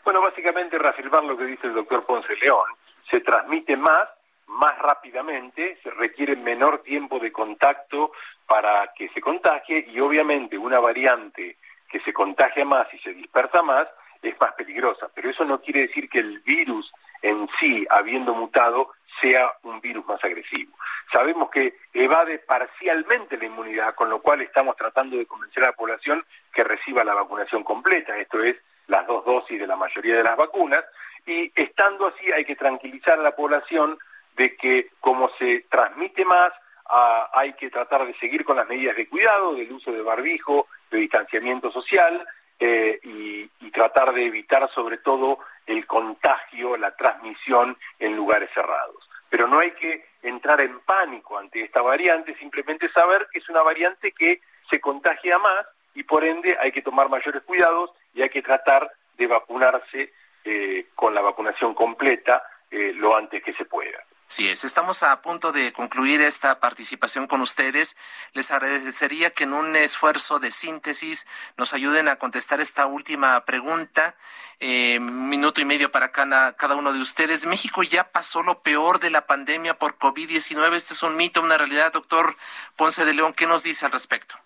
Bueno, 0.04 0.20
básicamente 0.22 0.78
reafirmar 0.78 1.24
lo 1.24 1.36
que 1.36 1.46
dice 1.46 1.66
el 1.66 1.74
doctor 1.74 2.06
Ponce 2.06 2.36
León. 2.36 2.70
Se 3.10 3.18
transmite 3.18 3.76
más, 3.76 4.08
más 4.46 4.78
rápidamente, 4.78 5.76
se 5.82 5.90
requiere 5.90 6.36
menor 6.36 6.84
tiempo 6.84 7.18
de 7.18 7.32
contacto 7.32 8.12
para 8.46 8.92
que 8.94 9.08
se 9.08 9.20
contagie 9.20 9.86
y 9.88 9.98
obviamente 9.98 10.56
una 10.56 10.78
variante 10.78 11.56
que 11.90 11.98
se 11.98 12.12
contagia 12.12 12.64
más 12.64 12.86
y 12.94 12.98
se 13.00 13.12
dispersa 13.12 13.60
más 13.62 13.88
es 14.22 14.40
más 14.40 14.52
peligrosa. 14.54 15.09
Pero 15.14 15.31
eso 15.31 15.44
no 15.44 15.61
quiere 15.61 15.83
decir 15.83 16.09
que 16.09 16.18
el 16.20 16.40
virus 16.40 16.92
en 17.22 17.48
sí, 17.59 17.87
habiendo 17.90 18.35
mutado, 18.35 18.92
sea 19.20 19.50
un 19.62 19.81
virus 19.81 20.07
más 20.07 20.22
agresivo. 20.22 20.76
Sabemos 21.12 21.50
que 21.50 21.74
evade 21.92 22.38
parcialmente 22.38 23.37
la 23.37 23.46
inmunidad, 23.46 23.94
con 23.94 24.11
lo 24.11 24.20
cual 24.20 24.40
estamos 24.42 24.76
tratando 24.76 25.16
de 25.16 25.26
convencer 25.26 25.64
a 25.64 25.68
la 25.68 25.72
población 25.72 26.24
que 26.52 26.64
reciba 26.64 27.04
la 27.04 27.14
vacunación 27.14 27.64
completa, 27.64 28.16
esto 28.16 28.42
es, 28.42 28.57
las 28.87 29.07
dos 29.07 29.24
dosis 29.24 29.59
de 29.59 29.66
la 29.66 29.76
mayoría 29.76 30.16
de 30.16 30.22
las 30.22 30.37
vacunas, 30.37 30.85
y 31.26 31.52
estando 31.54 32.07
así 32.07 32.31
hay 32.33 32.44
que 32.44 32.57
tranquilizar 32.57 33.18
a 33.18 33.22
la 33.22 33.37
población 33.37 33.98
de 34.37 34.57
que 34.57 34.90
como 35.00 35.31
se 35.38 35.66
transmite 35.68 36.24
más, 36.24 36.52
ah, 36.88 37.31
hay 37.35 37.54
que 37.54 37.70
tratar 37.70 38.07
de 38.07 38.14
seguir 38.14 38.44
con 38.44 38.57
las 38.57 38.68
medidas 38.68 38.96
de 38.96 39.09
cuidado, 39.09 39.54
del 39.54 39.72
uso 39.72 39.90
de 39.92 40.02
barbijo, 40.02 40.68
de 40.90 40.98
distanciamiento 40.98 41.70
social, 41.72 42.24
eh, 42.60 42.98
y, 43.02 43.50
y, 43.60 43.70
tratar 43.70 44.12
de 44.12 44.26
evitar 44.26 44.68
sobre 44.74 44.98
todo 44.98 45.38
el 45.66 45.86
contagio, 45.86 46.76
la 46.76 46.96
transmisión 46.96 47.76
en 47.98 48.16
lugares 48.16 48.50
cerrados. 48.52 49.08
Pero 49.30 49.46
no 49.46 49.60
hay 49.60 49.72
que 49.72 50.04
entrar 50.22 50.60
en 50.60 50.80
pánico 50.80 51.38
ante 51.38 51.62
esta 51.62 51.82
variante, 51.82 52.34
simplemente 52.36 52.88
saber 52.90 53.28
que 53.32 53.38
es 53.38 53.48
una 53.48 53.62
variante 53.62 54.12
que 54.12 54.40
se 54.68 54.80
contagia 54.80 55.38
más 55.38 55.66
y 55.94 56.02
por 56.02 56.24
ende 56.24 56.56
hay 56.60 56.72
que 56.72 56.82
tomar 56.82 57.08
mayores 57.08 57.42
cuidados 57.42 57.90
y 58.14 58.22
hay 58.22 58.30
que 58.30 58.42
tratar 58.42 58.90
de 59.16 59.26
vacunarse 59.26 60.12
eh, 60.44 60.86
con 60.94 61.14
la 61.14 61.20
vacunación 61.20 61.74
completa 61.74 62.42
eh, 62.70 62.92
lo 62.94 63.16
antes 63.16 63.42
que 63.42 63.52
se 63.54 63.64
pueda. 63.64 63.98
Sí 64.30 64.46
es, 64.46 64.62
estamos 64.64 65.02
a 65.02 65.22
punto 65.22 65.52
de 65.52 65.72
concluir 65.72 66.20
esta 66.20 66.60
participación 66.60 67.26
con 67.26 67.40
ustedes. 67.40 67.96
Les 68.34 68.50
agradecería 68.50 69.30
que 69.30 69.44
en 69.44 69.54
un 69.54 69.74
esfuerzo 69.74 70.38
de 70.38 70.50
síntesis 70.50 71.26
nos 71.56 71.72
ayuden 71.72 72.08
a 72.08 72.16
contestar 72.16 72.60
esta 72.60 72.84
última 72.84 73.42
pregunta. 73.46 74.16
Eh, 74.60 75.00
minuto 75.00 75.62
y 75.62 75.64
medio 75.64 75.90
para 75.90 76.12
cada, 76.12 76.54
cada 76.56 76.74
uno 76.76 76.92
de 76.92 77.00
ustedes. 77.00 77.46
México 77.46 77.82
ya 77.82 78.12
pasó 78.12 78.42
lo 78.42 78.62
peor 78.62 79.00
de 79.00 79.10
la 79.10 79.26
pandemia 79.26 79.78
por 79.78 79.96
COVID-19. 79.98 80.74
Este 80.74 80.92
es 80.92 81.02
un 81.02 81.16
mito, 81.16 81.40
una 81.40 81.56
realidad. 81.56 81.92
Doctor 81.94 82.36
Ponce 82.76 83.06
de 83.06 83.14
León, 83.14 83.32
¿qué 83.32 83.46
nos 83.46 83.62
dice 83.62 83.86
al 83.86 83.92
respecto? 83.92 84.36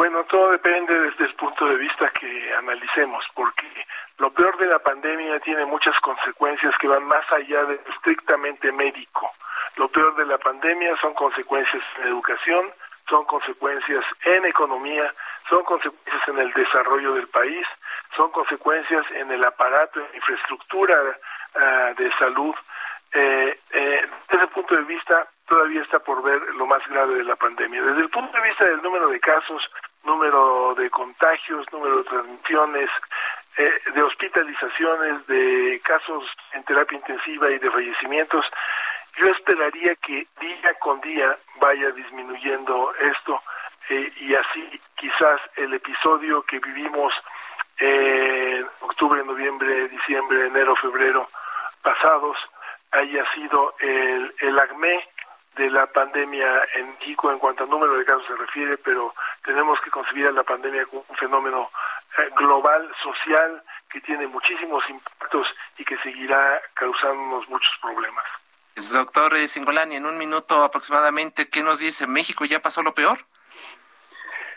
Bueno, 0.00 0.24
todo 0.24 0.52
depende 0.52 0.98
desde 0.98 1.26
el 1.26 1.34
punto 1.34 1.66
de 1.66 1.76
vista 1.76 2.08
que 2.18 2.54
analicemos, 2.54 3.22
porque 3.34 3.68
lo 4.16 4.32
peor 4.32 4.56
de 4.56 4.64
la 4.64 4.78
pandemia 4.78 5.38
tiene 5.40 5.66
muchas 5.66 5.94
consecuencias 6.00 6.72
que 6.80 6.88
van 6.88 7.04
más 7.04 7.30
allá 7.30 7.64
de 7.64 7.78
estrictamente 7.86 8.72
médico. 8.72 9.30
Lo 9.76 9.88
peor 9.88 10.16
de 10.16 10.24
la 10.24 10.38
pandemia 10.38 10.96
son 11.02 11.12
consecuencias 11.12 11.82
en 11.98 12.08
educación, 12.08 12.72
son 13.10 13.26
consecuencias 13.26 14.02
en 14.24 14.46
economía, 14.46 15.12
son 15.50 15.64
consecuencias 15.64 16.28
en 16.28 16.38
el 16.38 16.50
desarrollo 16.54 17.12
del 17.12 17.28
país, 17.28 17.66
son 18.16 18.30
consecuencias 18.30 19.02
en 19.10 19.30
el 19.30 19.44
aparato, 19.44 20.00
en 20.00 20.16
infraestructura 20.16 20.96
uh, 21.02 21.94
de 22.02 22.10
salud. 22.18 22.54
Eh, 23.12 23.60
eh, 23.72 24.08
desde 24.30 24.44
el 24.44 24.50
punto 24.50 24.76
de 24.76 24.82
vista, 24.84 25.28
todavía 25.46 25.82
está 25.82 25.98
por 25.98 26.22
ver 26.22 26.40
lo 26.54 26.64
más 26.64 26.80
grave 26.88 27.16
de 27.16 27.24
la 27.24 27.36
pandemia. 27.36 27.82
Desde 27.82 28.00
el 28.00 28.08
punto 28.08 28.32
de 28.32 28.48
vista 28.48 28.64
del 28.64 28.80
número 28.80 29.08
de 29.08 29.18
casos, 29.18 29.68
número 30.04 30.74
de 30.76 30.90
contagios, 30.90 31.66
número 31.72 31.98
de 31.98 32.04
transmisiones, 32.04 32.90
eh, 33.56 33.72
de 33.94 34.02
hospitalizaciones, 34.02 35.26
de 35.26 35.80
casos 35.84 36.24
en 36.52 36.62
terapia 36.64 36.96
intensiva 36.96 37.50
y 37.50 37.58
de 37.58 37.70
fallecimientos, 37.70 38.46
yo 39.16 39.26
esperaría 39.28 39.94
que 39.96 40.26
día 40.40 40.74
con 40.80 41.00
día 41.00 41.36
vaya 41.60 41.90
disminuyendo 41.90 42.94
esto 43.00 43.42
eh, 43.88 44.12
y 44.20 44.34
así 44.34 44.80
quizás 44.96 45.40
el 45.56 45.74
episodio 45.74 46.42
que 46.42 46.58
vivimos 46.60 47.12
en 47.78 48.66
octubre, 48.80 49.24
noviembre, 49.24 49.88
diciembre, 49.88 50.46
enero, 50.46 50.76
febrero 50.76 51.28
pasados 51.82 52.36
haya 52.92 53.24
sido 53.34 53.74
el, 53.80 54.34
el 54.40 54.58
acme 54.58 55.08
de 55.56 55.70
la 55.70 55.86
pandemia 55.86 56.62
en 56.74 56.90
México 56.98 57.30
en 57.30 57.38
cuanto 57.38 57.64
al 57.64 57.70
número 57.70 57.94
de 57.94 58.04
casos 58.04 58.24
se 58.26 58.36
refiere, 58.36 58.78
pero 58.78 59.14
tenemos 59.44 59.80
que 59.80 59.90
concebir 59.90 60.26
a 60.26 60.32
la 60.32 60.42
pandemia 60.42 60.86
como 60.86 61.04
un 61.08 61.16
fenómeno 61.16 61.70
eh, 62.18 62.30
global, 62.36 62.90
social, 63.02 63.62
que 63.90 64.00
tiene 64.00 64.26
muchísimos 64.26 64.82
impactos 64.88 65.46
y 65.78 65.84
que 65.84 65.98
seguirá 65.98 66.60
causándonos 66.74 67.48
muchos 67.48 67.72
problemas. 67.80 68.24
Doctor 68.92 69.36
Singolani, 69.46 69.96
en 69.96 70.06
un 70.06 70.16
minuto 70.16 70.62
aproximadamente, 70.62 71.48
¿qué 71.48 71.62
nos 71.62 71.80
dice? 71.80 72.06
¿México 72.06 72.44
ya 72.44 72.60
pasó 72.60 72.82
lo 72.82 72.94
peor? 72.94 73.18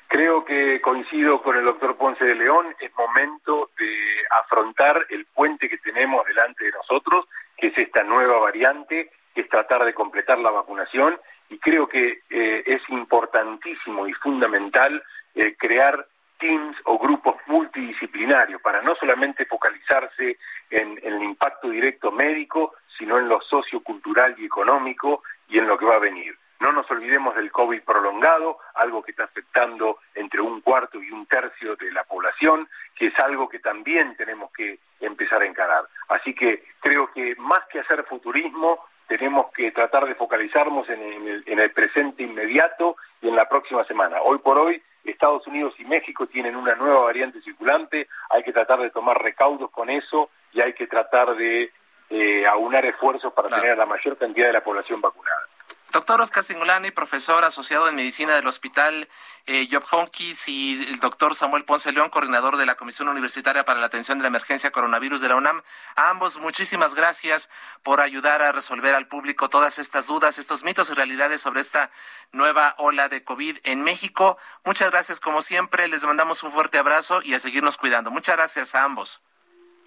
Creo 0.08 0.46
que 0.46 0.80
coincido 0.80 1.42
con 1.42 1.58
el 1.58 1.66
doctor 1.66 1.98
Ponce 1.98 2.24
de 2.24 2.36
León, 2.36 2.76
es 2.80 2.92
momento 2.96 3.72
de 3.78 4.24
afrontar 4.30 5.08
el 5.10 5.26
puente 5.26 5.68
que 5.68 5.80
tenemos 5.80 6.24
delante 6.28 6.66
de 6.66 6.72
nosotros, 6.72 7.26
que 7.58 7.68
es 7.68 7.78
esta 7.78 8.04
nueva 8.04 8.40
variante, 8.40 9.12
que 9.34 9.42
es 9.42 9.50
tratar 9.50 9.84
de 9.86 9.94
completar 9.94 10.38
la 10.40 10.52
vacunación 10.52 11.20
y 11.50 11.58
creo 11.60 11.88
que 11.88 12.22
eh, 12.30 12.64
es 12.66 12.82
importantísimo 12.90 14.08
y 14.08 14.14
fundamental 14.14 15.04
eh, 15.36 15.56
crear 15.58 16.08
teams 16.40 16.76
o 16.86 16.98
grupos 16.98 17.36
multidisciplinarios 17.48 18.62
para 18.62 18.82
no 18.82 18.96
solamente 18.96 19.46
focalizarse 19.46 20.38
en, 20.70 21.00
en, 21.04 21.14
el 21.14 21.24
impacto 21.24 21.70
directo 21.70 22.12
médico, 22.12 22.74
sino 22.98 23.18
en 23.18 23.30
lo 23.30 23.42
sociocultural 23.42 24.36
y 24.38 24.46
económico 24.46 25.24
y 25.48 25.60
en 25.60 25.68
lo 25.68 25.78
que 25.78 25.86
va 25.86 25.96
a 25.96 26.00
venir. 26.00 26.38
No 26.60 26.72
nos 26.72 26.90
olvidemos 26.90 27.36
del 27.36 27.52
COVID 27.52 27.82
prolongado, 27.82 28.58
algo 28.76 29.04
que 29.04 29.12
está 29.12 29.26
afectando 29.26 30.00
entre 30.16 30.40
un 30.40 30.62
cuarto 30.62 31.02
y 31.04 31.12
un 31.12 31.26
tercio 31.26 31.76
de 31.76 31.92
la 31.92 32.06
población, 32.06 32.70
que 32.96 33.08
es 33.08 33.20
algo 33.20 33.50
que 33.50 33.60
también 33.60 34.16
tenemos 34.16 34.50
que 34.54 34.80
empezar 35.02 35.42
a 35.42 35.46
encarar. 35.46 35.84
Así 36.08 36.34
que 36.34 36.64
creo 36.80 37.12
que 37.12 37.36
más 37.38 37.60
que 37.70 37.80
hacer 37.80 38.06
futurismo, 38.06 38.80
tenemos 39.24 39.54
que 39.54 39.72
tratar 39.72 40.06
de 40.06 40.16
focalizarnos 40.16 40.90
en 40.90 41.02
el, 41.02 41.44
en 41.46 41.58
el 41.58 41.72
presente 41.72 42.24
inmediato 42.24 42.98
y 43.22 43.30
en 43.30 43.38
la 43.38 43.48
próxima 43.48 43.86
semana. 43.86 44.18
Hoy 44.22 44.40
por 44.40 44.58
hoy, 44.58 44.84
Estados 45.06 45.48
Unidos 45.48 45.74
y 45.80 45.86
México 45.86 46.28
tienen 46.28 46.58
una 46.58 46.76
nueva 46.76 47.00
variante 47.06 47.42
circulante, 47.42 48.10
hay 48.30 48.44
que 48.44 48.52
tratar 48.52 48.82
de 48.82 48.90
tomar 48.90 49.24
recaudos 49.24 49.72
con 49.72 49.90
eso 49.90 50.30
y 50.52 50.60
hay 50.60 50.74
que 50.74 50.88
tratar 50.88 51.38
de 51.38 51.72
eh, 52.10 52.46
aunar 52.48 52.86
esfuerzos 52.86 53.32
para 53.32 53.48
tener 53.48 53.72
a 53.72 53.76
la 53.78 53.86
mayor 53.86 54.18
cantidad 54.18 54.48
de 54.48 54.54
la 54.54 54.62
población 54.62 55.00
vacunada. 55.00 55.48
Doctor 55.94 56.22
Oscar 56.22 56.44
Singolani, 56.44 56.90
profesor 56.90 57.46
asociado 57.46 57.88
en 57.88 57.94
medicina 57.94 58.34
del 58.34 58.48
Hospital 58.48 59.08
eh, 59.46 59.68
Job 59.72 59.84
Honkis 59.92 60.48
y 60.48 60.84
el 60.90 61.00
doctor 61.00 61.36
Samuel 61.36 61.66
Ponce 61.66 61.92
León, 61.92 62.10
coordinador 62.10 62.58
de 62.58 62.66
la 62.66 62.74
Comisión 62.74 63.10
Universitaria 63.10 63.64
para 63.64 63.80
la 63.80 63.86
Atención 63.86 64.18
de 64.18 64.24
la 64.24 64.30
Emergencia 64.30 64.72
Coronavirus 64.72 65.22
de 65.22 65.30
la 65.30 65.36
UNAM. 65.36 65.62
A 65.96 66.10
ambos, 66.10 66.40
muchísimas 66.40 66.96
gracias 66.96 67.52
por 67.84 68.02
ayudar 68.02 68.42
a 68.42 68.52
resolver 68.52 68.96
al 68.96 69.06
público 69.06 69.50
todas 69.50 69.78
estas 69.78 70.08
dudas, 70.08 70.40
estos 70.40 70.64
mitos 70.64 70.90
y 70.90 70.96
realidades 70.96 71.42
sobre 71.42 71.62
esta 71.62 71.92
nueva 72.32 72.74
ola 72.80 73.08
de 73.08 73.24
COVID 73.24 73.58
en 73.64 73.84
México. 73.84 74.40
Muchas 74.66 74.90
gracias, 74.90 75.20
como 75.20 75.44
siempre. 75.44 75.88
Les 75.90 76.04
mandamos 76.08 76.42
un 76.42 76.50
fuerte 76.50 76.80
abrazo 76.80 77.22
y 77.24 77.36
a 77.36 77.40
seguirnos 77.40 77.78
cuidando. 77.78 78.10
Muchas 78.10 78.36
gracias 78.36 78.74
a 78.74 78.84
ambos. 78.84 79.22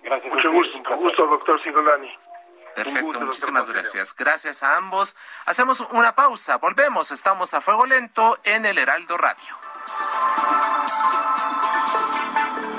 Gracias. 0.05 0.33
Mucho 0.33 0.53
gusto, 0.53 1.27
doctor 1.27 1.61
Singolani. 1.64 2.16
Perfecto, 2.77 3.21
muchísimas 3.21 3.69
gracias. 3.69 4.15
Gracias 4.15 4.62
a 4.62 4.77
ambos. 4.77 5.17
Hacemos 5.47 5.81
una 5.93 6.15
pausa, 6.15 6.59
volvemos, 6.59 7.11
estamos 7.11 7.55
a 7.55 7.62
fuego 7.62 7.87
lento 7.87 8.39
en 8.45 8.67
el 8.67 8.77
Heraldo 8.77 9.17
Radio. 9.17 9.57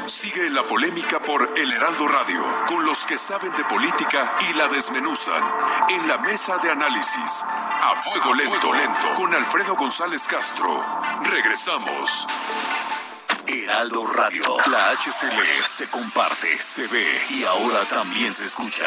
Sigue 0.06 0.50
la 0.52 0.64
polémica 0.64 1.20
por 1.20 1.52
El 1.58 1.74
Heraldo 1.74 2.08
Radio, 2.08 2.42
con 2.68 2.86
los 2.86 3.06
que 3.06 3.18
saben 3.18 3.52
de 3.56 3.64
política 3.66 4.38
y 4.50 4.54
la 4.54 4.68
desmenuzan, 4.68 5.44
en 5.90 6.08
la 6.08 6.20
mesa 6.20 6.58
de 6.60 6.72
análisis. 6.72 7.44
A 7.44 7.96
fuego 7.96 8.34
lento, 8.36 8.74
lento, 8.74 9.14
con 9.16 9.34
Alfredo 9.34 9.76
González 9.76 10.28
Castro. 10.28 10.86
Regresamos. 11.24 12.28
Heraldo 13.48 14.06
Radio, 14.14 14.44
la 14.68 14.92
HCL 14.92 15.62
se 15.66 15.90
comparte, 15.90 16.58
se 16.58 16.86
ve 16.88 17.26
y 17.30 17.44
ahora 17.46 17.86
también 17.86 18.32
se 18.32 18.44
escucha. 18.44 18.86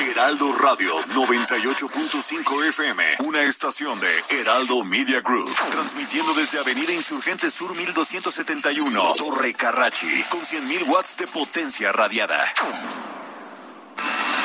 Heraldo 0.00 0.52
Radio 0.52 0.92
98.5 1.14 2.64
FM, 2.68 3.04
una 3.20 3.42
estación 3.42 3.98
de 4.00 4.24
Heraldo 4.30 4.84
Media 4.84 5.20
Group, 5.20 5.52
transmitiendo 5.70 6.34
desde 6.34 6.58
Avenida 6.58 6.92
Insurgente 6.92 7.50
Sur 7.50 7.74
1271, 7.74 9.14
Torre 9.16 9.54
Carrachi, 9.54 10.24
con 10.30 10.40
100.000 10.40 10.86
watts 10.88 11.16
de 11.16 11.26
potencia 11.26 11.92
radiada. 11.92 12.44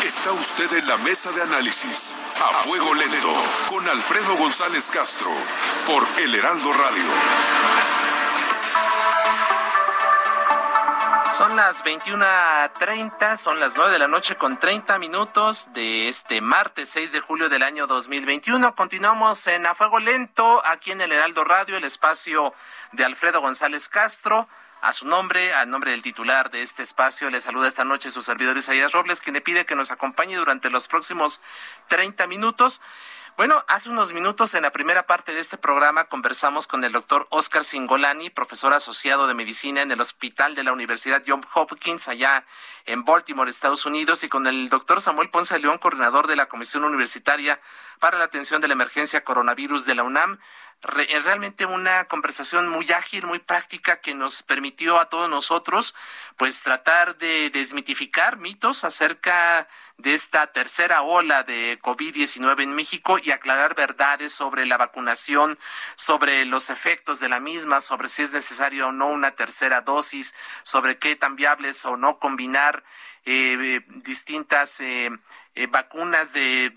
Está 0.05 0.31
usted 0.31 0.71
en 0.73 0.87
la 0.87 0.97
mesa 0.97 1.31
de 1.31 1.41
análisis, 1.41 2.15
a 2.35 2.61
fuego 2.63 2.93
lento, 2.93 3.33
con 3.67 3.87
Alfredo 3.87 4.35
González 4.37 4.89
Castro, 4.91 5.29
por 5.85 6.07
El 6.21 6.33
Heraldo 6.35 6.71
Radio. 6.71 7.98
Son 11.31 11.55
las 11.55 11.85
21.30, 11.85 13.37
son 13.37 13.59
las 13.59 13.75
9 13.75 13.91
de 13.91 13.99
la 13.99 14.07
noche 14.07 14.35
con 14.35 14.59
30 14.59 14.97
minutos 14.99 15.71
de 15.73 16.09
este 16.09 16.41
martes 16.41 16.89
6 16.89 17.11
de 17.11 17.19
julio 17.19 17.49
del 17.49 17.63
año 17.63 17.87
2021. 17.87 18.75
Continuamos 18.75 19.45
en 19.47 19.65
A 19.65 19.75
Fuego 19.75 19.99
Lento, 19.99 20.61
aquí 20.65 20.91
en 20.91 21.01
el 21.01 21.11
Heraldo 21.11 21.43
Radio, 21.43 21.77
el 21.77 21.83
espacio 21.83 22.53
de 22.93 23.05
Alfredo 23.05 23.41
González 23.41 23.87
Castro. 23.89 24.49
A 24.81 24.93
su 24.93 25.05
nombre, 25.07 25.53
al 25.53 25.69
nombre 25.69 25.91
del 25.91 26.01
titular 26.01 26.49
de 26.51 26.61
este 26.61 26.83
espacio, 26.83 27.29
le 27.29 27.41
saluda 27.41 27.67
esta 27.67 27.83
noche 27.83 28.11
su 28.11 28.21
servidor 28.21 28.57
Isaías 28.57 28.93
Robles, 28.93 29.21
quien 29.21 29.33
le 29.33 29.41
pide 29.41 29.65
que 29.65 29.75
nos 29.75 29.91
acompañe 29.91 30.35
durante 30.35 30.69
los 30.69 30.87
próximos 30.87 31.41
30 31.87 32.27
minutos. 32.27 32.81
Bueno, 33.39 33.63
hace 33.69 33.89
unos 33.89 34.11
minutos 34.11 34.53
en 34.53 34.63
la 34.63 34.71
primera 34.73 35.07
parte 35.07 35.33
de 35.33 35.39
este 35.39 35.57
programa 35.57 36.09
conversamos 36.09 36.67
con 36.67 36.83
el 36.83 36.91
doctor 36.91 37.25
Oscar 37.29 37.63
Singolani, 37.63 38.29
profesor 38.29 38.73
asociado 38.73 39.27
de 39.27 39.33
medicina 39.33 39.81
en 39.81 39.89
el 39.89 40.01
Hospital 40.01 40.55
de 40.55 40.65
la 40.65 40.73
Universidad 40.73 41.23
John 41.25 41.45
Hopkins, 41.53 42.09
allá 42.09 42.43
en 42.85 43.05
Baltimore, 43.05 43.49
Estados 43.49 43.85
Unidos, 43.85 44.25
y 44.25 44.27
con 44.27 44.45
el 44.45 44.67
doctor 44.67 44.99
Samuel 44.99 45.29
Ponce 45.29 45.57
León, 45.57 45.77
coordinador 45.77 46.27
de 46.27 46.35
la 46.35 46.47
Comisión 46.47 46.83
Universitaria 46.83 47.61
para 47.99 48.17
la 48.17 48.25
Atención 48.25 48.61
de 48.61 48.67
la 48.67 48.73
Emergencia 48.73 49.23
Coronavirus 49.23 49.85
de 49.85 49.95
la 49.95 50.03
UNAM. 50.03 50.39
Eh, 50.81 51.19
realmente 51.19 51.65
una 51.65 52.05
conversación 52.05 52.69
muy 52.69 52.89
ágil, 52.93 53.25
muy 53.25 53.39
práctica 53.39 53.99
que 53.99 54.15
nos 54.15 54.41
permitió 54.43 54.97
a 54.97 55.09
todos 55.09 55.29
nosotros 55.29 55.93
pues 56.37 56.63
tratar 56.63 57.17
de 57.17 57.49
desmitificar 57.49 58.37
mitos 58.37 58.85
acerca 58.85 59.67
de 59.97 60.13
esta 60.13 60.47
tercera 60.53 61.01
ola 61.01 61.43
de 61.43 61.77
COVID-19 61.81 62.63
en 62.63 62.73
México 62.73 63.17
y 63.21 63.31
aclarar 63.31 63.75
verdades 63.75 64.31
sobre 64.31 64.65
la 64.65 64.77
vacunación, 64.77 65.59
sobre 65.95 66.45
los 66.45 66.69
efectos 66.69 67.19
de 67.19 67.27
la 67.27 67.41
misma, 67.41 67.81
sobre 67.81 68.07
si 68.07 68.21
es 68.21 68.31
necesario 68.31 68.87
o 68.87 68.91
no 68.93 69.07
una 69.07 69.31
tercera 69.31 69.81
dosis, 69.81 70.33
sobre 70.63 70.97
qué 70.97 71.17
tan 71.17 71.35
viables 71.35 71.83
o 71.83 71.97
no 71.97 72.19
combinar 72.19 72.85
eh, 73.25 73.81
distintas 73.87 74.79
eh, 74.79 75.11
eh, 75.55 75.67
vacunas 75.67 76.31
de, 76.33 76.75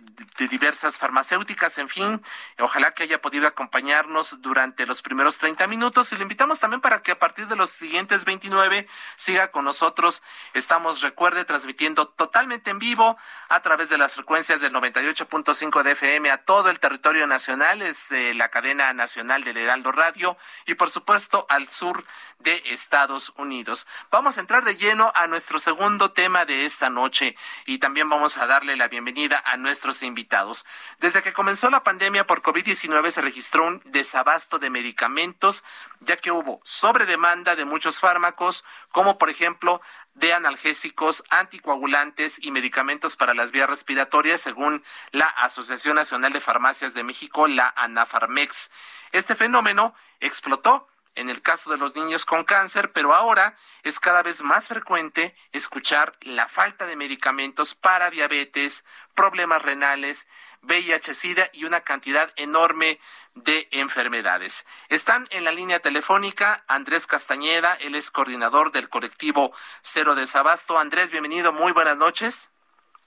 diversas 0.51 0.99
farmacéuticas, 0.99 1.79
en 1.79 1.89
fin, 1.89 2.23
ojalá 2.59 2.93
que 2.93 3.05
haya 3.05 3.21
podido 3.21 3.47
acompañarnos 3.47 4.43
durante 4.43 4.87
los 4.87 5.03
primeros 5.03 5.39
30 5.39 5.67
minutos 5.67 6.11
y 6.13 6.17
le 6.17 6.23
invitamos 6.23 6.59
también 6.59 6.81
para 6.81 7.01
que 7.01 7.13
a 7.13 7.19
partir 7.19 7.47
de 7.49 7.57
los 7.57 7.71
siguientes 7.71 8.25
29 8.25 8.89
siga 9.17 9.51
con 9.51 9.65
nosotros. 9.65 10.23
Estamos, 10.55 11.01
recuerde, 11.01 11.45
transmitiendo 11.45 12.09
totalmente 12.09 12.71
en 12.71 12.79
vivo 12.79 13.17
a 13.49 13.61
través 13.61 13.89
de 13.89 13.99
las 13.99 14.13
frecuencias 14.13 14.61
del 14.61 14.73
98.5 14.73 15.83
de 15.83 15.93
FM 15.93 16.31
a 16.31 16.39
todo 16.39 16.71
el 16.71 16.81
territorio 16.81 17.27
nacional, 17.27 17.83
es 17.83 18.11
eh, 18.11 18.35
la 18.35 18.49
cadena 18.51 18.93
nacional 18.93 19.45
del 19.45 19.57
Heraldo 19.57 19.93
Radio 19.93 20.37
y 20.67 20.75
por 20.75 20.91
supuesto 20.91 21.47
al 21.49 21.69
sur 21.69 22.05
de 22.39 22.63
Estados 22.67 23.33
Unidos. 23.37 23.87
Vamos 24.11 24.37
a 24.37 24.41
entrar 24.41 24.65
de 24.65 24.77
lleno 24.77 25.13
a 25.15 25.27
nuestro 25.27 25.59
segundo 25.59 26.13
tema 26.13 26.45
de 26.45 26.65
esta 26.65 26.91
noche 26.91 27.37
y 27.67 27.79
también 27.79 28.09
vamos 28.09 28.37
a 28.39 28.47
darle 28.63 28.77
la 28.77 28.87
bienvenida 28.87 29.43
a 29.45 29.57
nuestros 29.57 30.05
invitados. 30.05 30.65
Desde 31.01 31.21
que 31.21 31.33
comenzó 31.33 31.69
la 31.69 31.83
pandemia 31.83 32.29
por 32.29 32.43
COVID-19 32.43 33.11
se 33.11 33.21
registró 33.21 33.67
un 33.67 33.83
desabasto 33.87 34.61
de 34.61 34.71
medicamentos, 34.71 35.65
ya 35.99 36.17
que 36.17 36.31
hubo 36.31 36.61
sobredemanda 36.63 37.57
de 37.57 37.65
muchos 37.65 37.99
fármacos, 37.99 38.65
como 38.93 39.19
por 39.19 39.31
ejemplo 39.31 39.81
de 40.15 40.33
analgésicos, 40.33 41.25
anticoagulantes 41.31 42.39
y 42.41 42.53
medicamentos 42.53 43.17
para 43.17 43.35
las 43.35 43.51
vías 43.51 43.69
respiratorias, 43.69 44.41
según 44.41 44.85
la 45.11 45.27
Asociación 45.27 45.97
Nacional 45.97 46.33
de 46.33 46.41
Farmacias 46.41 46.95
de 46.95 47.03
México, 47.03 47.49
la 47.49 47.75
ANAFARMEX. 47.75 48.71
Este 49.11 49.35
fenómeno 49.35 49.93
explotó 50.21 50.87
en 51.15 51.29
el 51.29 51.43
caso 51.43 51.71
de 51.71 51.77
los 51.77 51.97
niños 51.97 52.25
con 52.25 52.45
cáncer, 52.45 52.93
pero 52.93 53.15
ahora 53.15 53.57
es 53.83 54.01
cada 54.01 54.23
vez 54.23 54.43
más 54.43 54.69
frecuente 54.69 55.35
escuchar 55.53 56.15
la 56.21 56.49
falta 56.49 56.87
de 56.87 56.97
medicamentos 56.97 57.75
para 57.75 58.11
diabetes, 58.11 58.85
problemas 59.15 59.63
renales, 59.63 60.29
VIH-Sida 60.63 61.51
y 61.53 61.65
una 61.65 61.81
cantidad 61.81 62.31
enorme 62.37 63.01
de 63.35 63.69
enfermedades. 63.73 64.67
Están 64.89 65.27
en 65.31 65.45
la 65.45 65.53
línea 65.53 65.81
telefónica 65.81 66.65
Andrés 66.69 67.07
Castañeda, 67.07 67.75
él 67.81 67.95
es 67.95 68.11
coordinador 68.11 68.71
del 68.71 68.89
colectivo 68.89 69.53
Cero 69.81 70.15
Desabasto. 70.15 70.79
Andrés, 70.79 71.11
bienvenido, 71.11 71.53
muy 71.53 71.73
buenas 71.73 71.97
noches. 71.97 72.51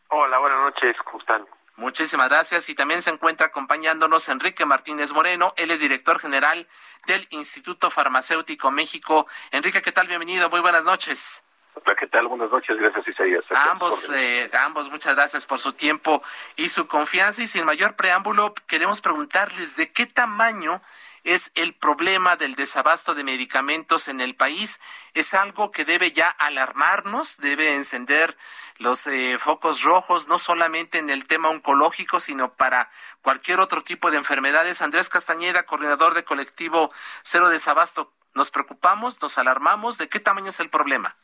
Hola, 0.10 0.38
buenas 0.40 0.60
noches, 0.60 0.96
¿cómo 1.06 1.20
están? 1.20 1.46
Muchísimas 1.78 2.30
gracias. 2.30 2.70
Y 2.70 2.76
también 2.76 3.02
se 3.02 3.10
encuentra 3.10 3.48
acompañándonos 3.48 4.30
Enrique 4.30 4.66
Martínez 4.66 5.12
Moreno. 5.12 5.54
Él 5.58 5.72
es 5.72 5.80
director 5.82 6.20
general 6.20 6.68
del 7.06 7.28
Instituto 7.32 7.92
Farmacéutico 7.92 8.72
México. 8.72 9.28
Enrique, 9.52 9.82
¿qué 9.82 9.92
tal? 9.92 10.08
Bienvenido. 10.08 10.50
Muy 10.50 10.62
buenas 10.62 10.86
noches. 10.86 11.44
Hola, 11.74 11.96
¿qué 12.00 12.08
tal? 12.08 12.28
Buenas 12.28 12.50
noches. 12.50 12.78
Gracias, 12.78 13.08
Isaías. 13.10 13.44
A 13.52 13.72
ambos, 13.72 14.10
eh, 14.12 14.50
ambos, 14.64 14.90
muchas 14.90 15.16
gracias 15.16 15.46
por 15.46 15.60
su 15.60 15.74
tiempo 15.74 16.24
y 16.56 16.70
su 16.70 16.88
confianza. 16.88 17.44
Y 17.44 17.48
sin 17.48 17.66
mayor 17.66 17.96
preámbulo, 17.96 18.54
queremos 18.68 19.02
preguntarles 19.02 19.76
de 19.76 19.92
qué 19.92 20.06
tamaño 20.06 20.82
es 21.26 21.52
el 21.56 21.74
problema 21.74 22.36
del 22.36 22.56
desabasto 22.56 23.16
de 23.16 23.24
medicamentos 23.24 24.08
en 24.08 24.22
el 24.22 24.36
país. 24.36 24.80
Es 25.14 25.34
algo 25.34 25.72
que 25.72 25.84
debe 25.84 26.12
ya 26.12 26.30
alarmarnos, 26.30 27.38
debe 27.38 27.74
encender 27.74 28.38
los 28.78 29.08
eh, 29.08 29.38
focos 29.40 29.84
rojos, 29.84 30.28
no 30.28 30.38
solamente 30.38 31.00
en 31.00 31.10
el 31.10 31.28
tema 31.28 31.50
oncológico, 31.50 32.20
sino 32.20 32.54
para 32.54 32.90
cualquier 33.22 33.60
otro 33.60 33.82
tipo 33.82 34.12
de 34.12 34.18
enfermedades. 34.18 34.82
Andrés 34.82 35.10
Castañeda, 35.10 35.66
coordinador 35.66 36.14
de 36.14 36.24
colectivo 36.24 36.92
Cero 37.24 37.50
Desabasto, 37.50 38.12
¿nos 38.34 38.52
preocupamos, 38.52 39.22
nos 39.22 39.38
alarmamos? 39.38 39.98
¿De 39.98 40.08
qué 40.08 40.20
tamaño 40.20 40.50
es 40.50 40.60
el 40.60 40.70
problema? 40.70 41.16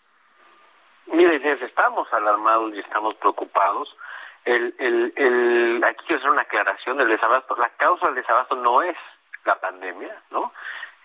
Mire, 1.08 1.52
estamos 1.52 2.12
alarmados 2.12 2.74
y 2.74 2.80
estamos 2.80 3.16
preocupados. 3.16 3.96
El, 4.46 4.74
el, 4.80 5.14
el, 5.16 5.84
aquí 5.84 6.04
quiero 6.08 6.20
hacer 6.20 6.32
una 6.32 6.42
aclaración 6.42 6.98
del 6.98 7.10
desabasto. 7.10 7.56
La 7.58 7.70
causa 7.70 8.08
del 8.08 8.16
desabasto 8.16 8.56
no 8.56 8.82
es 8.82 8.98
la 9.46 9.60
pandemia, 9.60 10.22
¿no? 10.32 10.54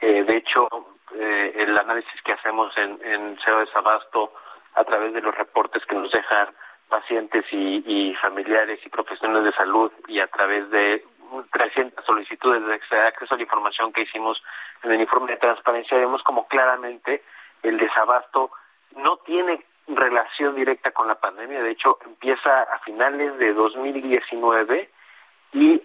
Eh, 0.01 0.25
de 0.25 0.37
hecho, 0.37 0.69
eh, 1.15 1.53
el 1.57 1.77
análisis 1.79 2.21
que 2.23 2.33
hacemos 2.33 2.77
en, 2.77 2.99
en 3.03 3.39
Cero 3.45 3.61
Desabasto 3.61 4.33
a 4.75 4.85
través 4.85 5.13
de 5.15 5.23
los 5.23 5.35
reportes 5.35 5.85
que 5.87 5.95
nos 5.95 6.11
dejan 6.13 6.49
pacientes 6.89 7.45
y, 7.51 8.15
familiares 8.21 8.81
y 8.85 8.89
profesionales 8.89 9.45
de 9.45 9.53
salud 9.53 9.93
y 10.09 10.21
a 10.21 10.27
través 10.29 10.71
de 10.71 11.05
300 11.53 12.05
solicitudes 12.05 12.65
de 12.67 12.75
acceso 12.75 13.35
a 13.35 13.37
la 13.37 13.43
información 13.43 13.93
que 13.93 14.03
hicimos 14.03 14.43
en 14.83 14.93
el 14.93 15.01
informe 15.01 15.33
de 15.33 15.39
transparencia, 15.39 15.99
vemos 15.99 16.23
como 16.23 16.47
claramente 16.47 17.23
el 17.63 17.79
desabasto 17.79 18.51
no 18.97 19.19
tiene 19.19 19.65
relación 19.89 20.55
directa 20.55 20.93
con 20.93 21.09
la 21.09 21.17
pandemia, 21.17 21.63
de 21.63 21.71
hecho 21.71 21.99
empieza 22.05 22.63
a 22.63 22.79
finales 22.81 23.37
de 23.39 23.53
2019 23.53 24.91
y 25.53 25.83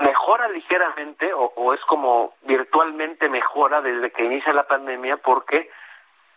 mejora 0.00 0.48
ligeramente 0.48 1.32
o, 1.32 1.52
o 1.56 1.74
es 1.74 1.80
como 1.82 2.34
virtualmente 2.42 3.28
mejora 3.28 3.80
desde 3.80 4.10
que 4.10 4.24
inicia 4.24 4.52
la 4.52 4.66
pandemia 4.66 5.16
porque 5.18 5.70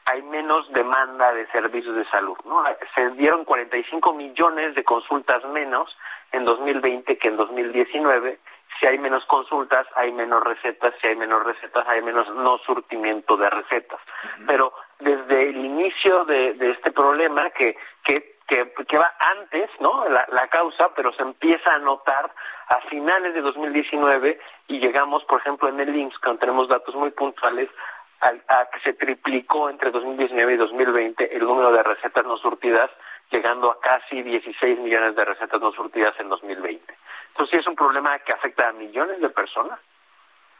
hay 0.08 0.22
menos 0.22 0.72
demanda 0.72 1.34
de 1.34 1.46
servicios 1.48 1.96
de 1.96 2.06
salud. 2.06 2.38
¿no? 2.46 2.64
Se 2.96 3.10
dieron 3.12 3.44
45 3.44 4.14
millones 4.14 4.74
de 4.74 4.84
consultas 4.86 5.44
menos 5.46 5.96
en 6.32 6.46
2020 6.46 7.18
que 7.18 7.28
en 7.28 7.36
2019. 7.36 8.40
Si 8.80 8.86
hay 8.86 8.98
menos 9.00 9.26
consultas, 9.26 9.86
hay 9.96 10.14
menos 10.14 10.42
recetas. 10.44 10.94
Si 11.02 11.08
hay 11.08 11.18
menos 11.18 11.44
recetas, 11.44 11.86
hay 11.90 12.02
menos 12.02 12.30
no 12.36 12.58
surtimiento 12.60 13.36
de 13.36 13.50
recetas. 13.50 14.00
Pero 14.48 14.72
desde 15.00 15.50
el 15.50 15.58
inicio 15.58 16.24
de, 16.24 16.56
este 16.72 16.92
problema, 16.92 17.50
que, 17.50 17.76
que, 18.06 18.37
que, 18.48 18.98
va 18.98 19.14
antes, 19.20 19.70
¿no? 19.80 20.08
La, 20.08 20.48
causa, 20.48 20.90
pero 20.96 21.12
se 21.14 21.22
empieza 21.22 21.74
a 21.74 21.80
notar 21.80 22.32
a 22.70 22.80
finales 22.90 23.34
de 23.34 23.42
2019 23.42 24.40
y 24.68 24.80
llegamos, 24.80 25.24
por 25.26 25.42
ejemplo, 25.42 25.68
en 25.68 25.80
el 25.80 25.96
IMSS, 25.96 26.20
cuando 26.20 26.40
tenemos 26.40 26.70
datos 26.70 26.96
muy 26.96 27.12
puntuales, 27.12 27.70
a, 28.22 28.66
que 28.72 28.80
se 28.80 28.94
triplicó 28.94 29.70
entre 29.70 29.92
2019 29.92 30.54
y 30.54 30.58
2020 30.58 31.36
el 31.36 31.44
número 31.44 31.72
de 31.72 31.84
recetas 31.84 32.26
no 32.26 32.38
surtidas, 32.38 32.90
llegando 33.30 33.70
a 33.70 33.80
casi 33.80 34.24
16 34.24 34.80
millones 34.80 35.16
de 35.16 35.26
recetas 35.26 35.62
no 35.62 35.72
surtidas 35.74 36.18
en 36.20 36.30
2020. 36.30 36.98
Entonces, 37.30 37.60
es 37.60 37.68
un 37.68 37.76
problema 37.76 38.18
que 38.20 38.34
afecta 38.34 38.70
a 38.70 38.74
millones 38.74 39.20
de 39.20 39.30
personas, 39.30 39.80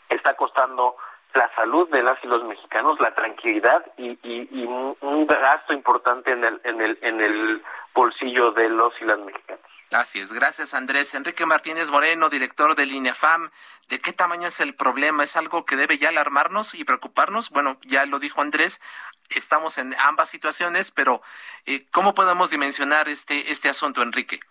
está 0.10 0.36
costando 0.36 0.98
la 1.34 1.50
salud 1.56 1.90
de 1.90 2.04
las 2.04 2.24
y 2.24 2.28
los 2.28 2.44
mexicanos, 2.44 3.00
la 3.00 3.14
tranquilidad 3.14 3.86
y, 3.98 4.18
y, 4.24 4.66
un 4.66 5.28
gasto 5.28 5.74
importante 5.74 6.32
en 6.32 6.44
el, 6.44 6.60
en, 6.64 6.82
el, 6.82 6.98
en 7.02 7.22
el 7.22 7.64
bolsillo 7.94 8.52
de 8.52 8.70
los 8.70 8.94
y 9.02 9.06
las 9.06 9.20
mexicanos. 9.20 9.62
Así 9.92 10.20
es, 10.20 10.34
gracias 10.34 10.74
Andrés. 10.74 11.14
Enrique 11.16 11.46
Martínez 11.46 11.90
Moreno, 11.90 12.30
director 12.30 12.76
de 12.76 12.84
INEFAM, 12.84 13.50
¿de 13.88 14.00
qué 14.00 14.12
tamaño 14.12 14.48
es 14.48 14.60
el 14.60 14.76
problema? 14.76 15.24
¿Es 15.24 15.38
algo 15.38 15.66
que 15.66 15.78
debe 15.78 15.98
ya 15.98 16.10
alarmarnos 16.10 16.76
y 16.76 16.84
preocuparnos? 16.84 17.52
Bueno, 17.52 17.78
ya 17.84 18.06
lo 18.06 18.20
dijo 18.20 18.42
Andrés, 18.42 18.82
estamos 19.30 19.78
en 19.78 19.96
ambas 20.04 20.30
situaciones, 20.30 20.92
pero 20.92 21.22
eh, 21.66 21.86
¿cómo 21.92 22.14
podemos 22.14 22.50
dimensionar 22.50 23.08
este, 23.08 23.50
este 23.50 23.70
asunto, 23.70 24.02
Enrique? 24.02 24.42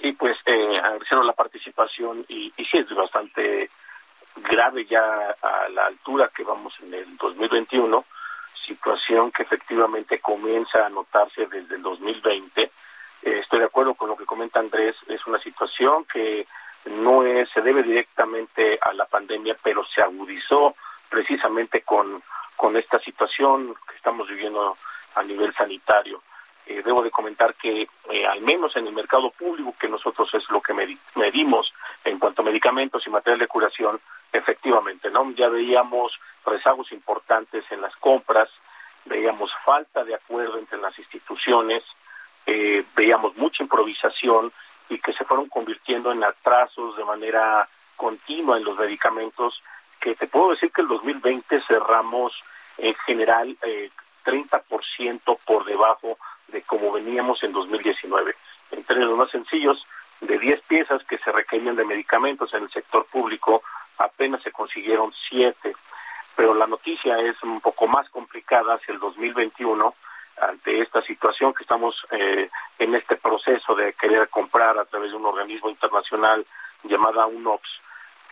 Sí, 0.00 0.12
pues 0.12 0.38
eh, 0.46 0.78
agradeciendo 0.78 1.24
la 1.24 1.34
participación 1.34 2.24
y, 2.28 2.52
y 2.56 2.64
sí 2.64 2.78
es 2.78 2.88
bastante 2.94 3.70
grave 4.36 4.86
ya 4.86 5.36
a 5.42 5.68
la 5.68 5.86
altura 5.86 6.30
que 6.34 6.42
vamos 6.42 6.74
en 6.82 6.94
el 6.94 7.16
2021, 7.18 8.04
situación 8.66 9.30
que 9.30 9.42
efectivamente 9.42 10.20
comienza 10.20 10.86
a 10.86 10.88
notarse 10.88 11.46
desde 11.46 11.76
el 11.76 11.82
2020 11.82 12.70
eh, 13.22 13.38
estoy 13.40 13.60
de 13.60 13.66
acuerdo 13.66 13.94
con 13.94 14.08
lo 14.08 14.16
que 14.16 14.26
comenta 14.26 14.58
Andrés, 14.58 14.96
es 15.06 15.24
una 15.26 15.38
situación 15.38 16.04
que 16.12 16.46
no 16.86 17.24
es, 17.24 17.48
se 17.50 17.62
debe 17.62 17.82
directamente 17.82 18.78
a 18.80 18.92
la 18.92 19.06
pandemia, 19.06 19.56
pero 19.62 19.84
se 19.84 20.02
agudizó 20.02 20.74
precisamente 21.08 21.82
con, 21.82 22.22
con 22.56 22.76
esta 22.76 22.98
situación 22.98 23.74
que 23.88 23.96
estamos 23.96 24.28
viviendo 24.28 24.76
a 25.14 25.22
nivel 25.22 25.54
sanitario. 25.54 26.22
Eh, 26.66 26.82
debo 26.84 27.02
de 27.02 27.10
comentar 27.10 27.54
que 27.54 27.88
eh, 28.10 28.26
al 28.26 28.40
menos 28.40 28.74
en 28.76 28.88
el 28.88 28.92
mercado 28.92 29.30
público, 29.30 29.74
que 29.78 29.88
nosotros 29.88 30.28
es 30.34 30.48
lo 30.50 30.60
que 30.60 30.74
medimos 31.14 31.72
en 32.04 32.18
cuanto 32.18 32.42
a 32.42 32.44
medicamentos 32.44 33.06
y 33.06 33.10
material 33.10 33.38
de 33.38 33.48
curación, 33.48 34.00
efectivamente, 34.32 35.10
¿no? 35.10 35.30
Ya 35.32 35.48
veíamos 35.48 36.12
rezagos 36.44 36.90
importantes 36.92 37.64
en 37.70 37.80
las 37.80 37.94
compras, 37.96 38.48
veíamos 39.04 39.50
falta 39.64 40.04
de 40.04 40.14
acuerdo 40.14 40.58
entre 40.58 40.78
las 40.78 40.98
instituciones, 40.98 41.82
eh, 42.46 42.84
veíamos 42.96 43.36
mucha 43.36 43.62
improvisación 43.62 44.52
y 44.88 44.98
que 44.98 45.12
se 45.12 45.24
fueron 45.24 45.48
convirtiendo 45.48 46.12
en 46.12 46.24
atrasos 46.24 46.96
de 46.96 47.04
manera 47.04 47.68
continua 47.96 48.56
en 48.56 48.64
los 48.64 48.78
medicamentos, 48.78 49.62
que 50.00 50.14
te 50.14 50.26
puedo 50.26 50.50
decir 50.50 50.72
que 50.72 50.82
el 50.82 50.88
2020 50.88 51.62
cerramos 51.68 52.32
en 52.78 52.94
general 53.06 53.56
eh, 53.62 53.90
30% 54.24 55.38
por 55.44 55.64
debajo 55.64 56.18
de 56.48 56.62
como 56.62 56.92
veníamos 56.92 57.42
en 57.42 57.52
2019. 57.52 58.34
En 58.72 58.84
términos 58.84 59.16
más 59.16 59.30
sencillos, 59.30 59.86
de 60.20 60.38
10 60.38 60.60
piezas 60.62 61.02
que 61.04 61.18
se 61.18 61.32
requerían 61.32 61.76
de 61.76 61.84
medicamentos 61.84 62.52
en 62.54 62.64
el 62.64 62.70
sector 62.70 63.06
público, 63.06 63.62
apenas 63.98 64.42
se 64.42 64.52
consiguieron 64.52 65.12
7. 65.28 65.74
Pero 66.34 66.54
la 66.54 66.66
noticia 66.66 67.18
es 67.18 67.42
un 67.42 67.60
poco 67.60 67.86
más 67.86 68.08
complicada 68.10 68.74
hacia 68.74 68.94
el 68.94 69.00
2021, 69.00 69.94
ante 70.40 70.80
esta 70.80 71.02
situación 71.02 71.52
que 71.52 71.62
estamos 71.62 71.94
eh, 72.10 72.48
en 72.78 72.94
este 72.94 73.16
proceso 73.16 73.74
de 73.74 73.92
querer 73.92 74.28
comprar 74.28 74.78
a 74.78 74.84
través 74.86 75.10
de 75.10 75.16
un 75.16 75.26
organismo 75.26 75.68
internacional 75.68 76.46
llamada 76.84 77.26
UNOPS, 77.26 77.68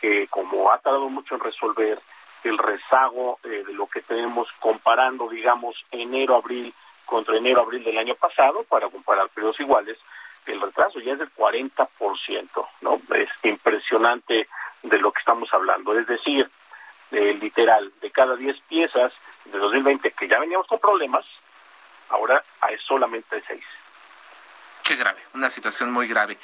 que 0.00 0.26
como 0.28 0.72
ha 0.72 0.78
tardado 0.78 1.08
mucho 1.08 1.34
en 1.34 1.40
resolver 1.40 2.00
el 2.42 2.58
rezago 2.58 3.38
eh, 3.44 3.64
de 3.66 3.74
lo 3.74 3.86
que 3.86 4.00
tenemos 4.00 4.48
comparando, 4.58 5.28
digamos, 5.28 5.76
enero-abril 5.90 6.74
contra 7.04 7.36
enero-abril 7.36 7.84
del 7.84 7.98
año 7.98 8.14
pasado, 8.14 8.64
para 8.64 8.88
comparar 8.88 9.28
periodos 9.28 9.60
iguales, 9.60 9.98
el 10.46 10.61
retraso 10.61 11.00
ya 11.00 11.12
es 11.12 11.18
del 11.18 11.33
40%, 11.35 12.68
¿no? 12.83 13.00
Es 13.14 13.29
impresionante 13.42 14.48
de 14.83 14.98
lo 14.98 15.12
que 15.12 15.20
estamos 15.20 15.53
hablando. 15.53 15.98
Es 15.98 16.07
decir, 16.07 16.50
literal, 17.11 17.92
de 18.00 18.11
cada 18.11 18.37
10 18.37 18.61
piezas 18.68 19.12
de 19.44 19.59
2020 19.59 20.12
que 20.12 20.29
ya 20.29 20.38
veníamos 20.38 20.66
con 20.66 20.79
problemas, 20.79 21.24
ahora 22.09 22.42
hay 22.61 22.76
solamente 22.79 23.42
seis. 23.46 23.64
Qué 24.90 24.96
grave, 24.96 25.22
una 25.35 25.48
situación 25.48 25.92
muy 25.92 26.09
grave. 26.09 26.37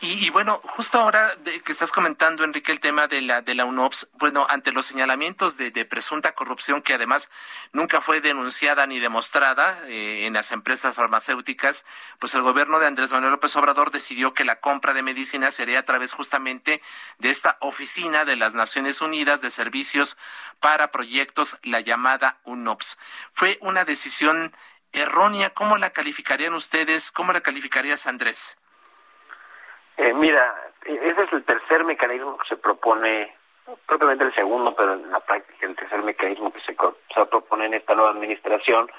Y, 0.00 0.28
bueno, 0.30 0.60
justo 0.64 0.98
ahora 0.98 1.32
que 1.64 1.70
estás 1.70 1.92
comentando, 1.92 2.42
Enrique, 2.42 2.72
el 2.72 2.80
tema 2.80 3.06
de 3.06 3.20
la, 3.22 3.40
de 3.40 3.54
la 3.54 3.66
UNOPS, 3.66 4.08
bueno, 4.14 4.48
ante 4.50 4.72
los 4.72 4.86
señalamientos 4.86 5.56
de, 5.56 5.70
presunta 5.84 6.32
corrupción 6.32 6.82
que 6.82 6.94
además 6.94 7.30
nunca 7.72 8.00
fue 8.00 8.20
denunciada 8.20 8.88
ni 8.88 8.98
demostrada 8.98 9.78
eh, 9.86 10.26
en 10.26 10.32
las 10.32 10.50
empresas 10.50 10.96
farmacéuticas, 10.96 11.86
pues 12.18 12.34
el 12.34 12.42
gobierno 12.42 12.80
de 12.80 12.88
Andrés 12.88 13.12
Manuel 13.12 13.30
López 13.30 13.54
Obrador 13.54 13.92
decidió 13.92 14.34
que 14.34 14.44
la 14.44 14.58
compra 14.58 14.92
de 14.92 15.04
medicinas 15.04 15.54
sería 15.54 15.78
a 15.78 15.84
través 15.84 16.14
justamente 16.14 16.82
de 17.20 17.30
esta 17.30 17.58
oficina 17.60 18.24
de 18.24 18.34
las 18.34 18.56
Naciones 18.56 19.02
Unidas 19.02 19.40
de 19.40 19.50
Servicios 19.50 20.18
para 20.58 20.90
Proyectos, 20.90 21.58
la 21.62 21.78
llamada 21.78 22.40
UNOPS. 22.42 22.98
Fue 23.32 23.56
una 23.60 23.84
decisión 23.84 24.52
errónea, 24.94 25.50
¿cómo 25.50 25.76
la 25.76 25.90
calificarían 25.90 26.54
ustedes? 26.54 27.10
¿Cómo 27.10 27.32
la 27.32 27.40
calificarías, 27.40 28.06
Andrés? 28.06 28.60
Eh, 29.96 30.12
mira, 30.12 30.54
ese 30.84 31.22
es 31.22 31.32
el 31.32 31.44
tercer 31.44 31.84
mecanismo 31.84 32.36
que 32.38 32.48
se 32.48 32.56
propone, 32.56 33.36
propiamente 33.86 34.24
el 34.24 34.34
segundo, 34.34 34.74
pero 34.74 34.94
en 34.94 35.10
la 35.10 35.20
práctica 35.20 35.66
el 35.66 35.76
tercer 35.76 36.02
mecanismo 36.02 36.52
que 36.52 36.60
se, 36.60 36.76
se 37.14 37.26
propone 37.26 37.66
en 37.66 37.74
esta 37.74 37.94
nueva 37.94 38.10
administración 38.10 38.90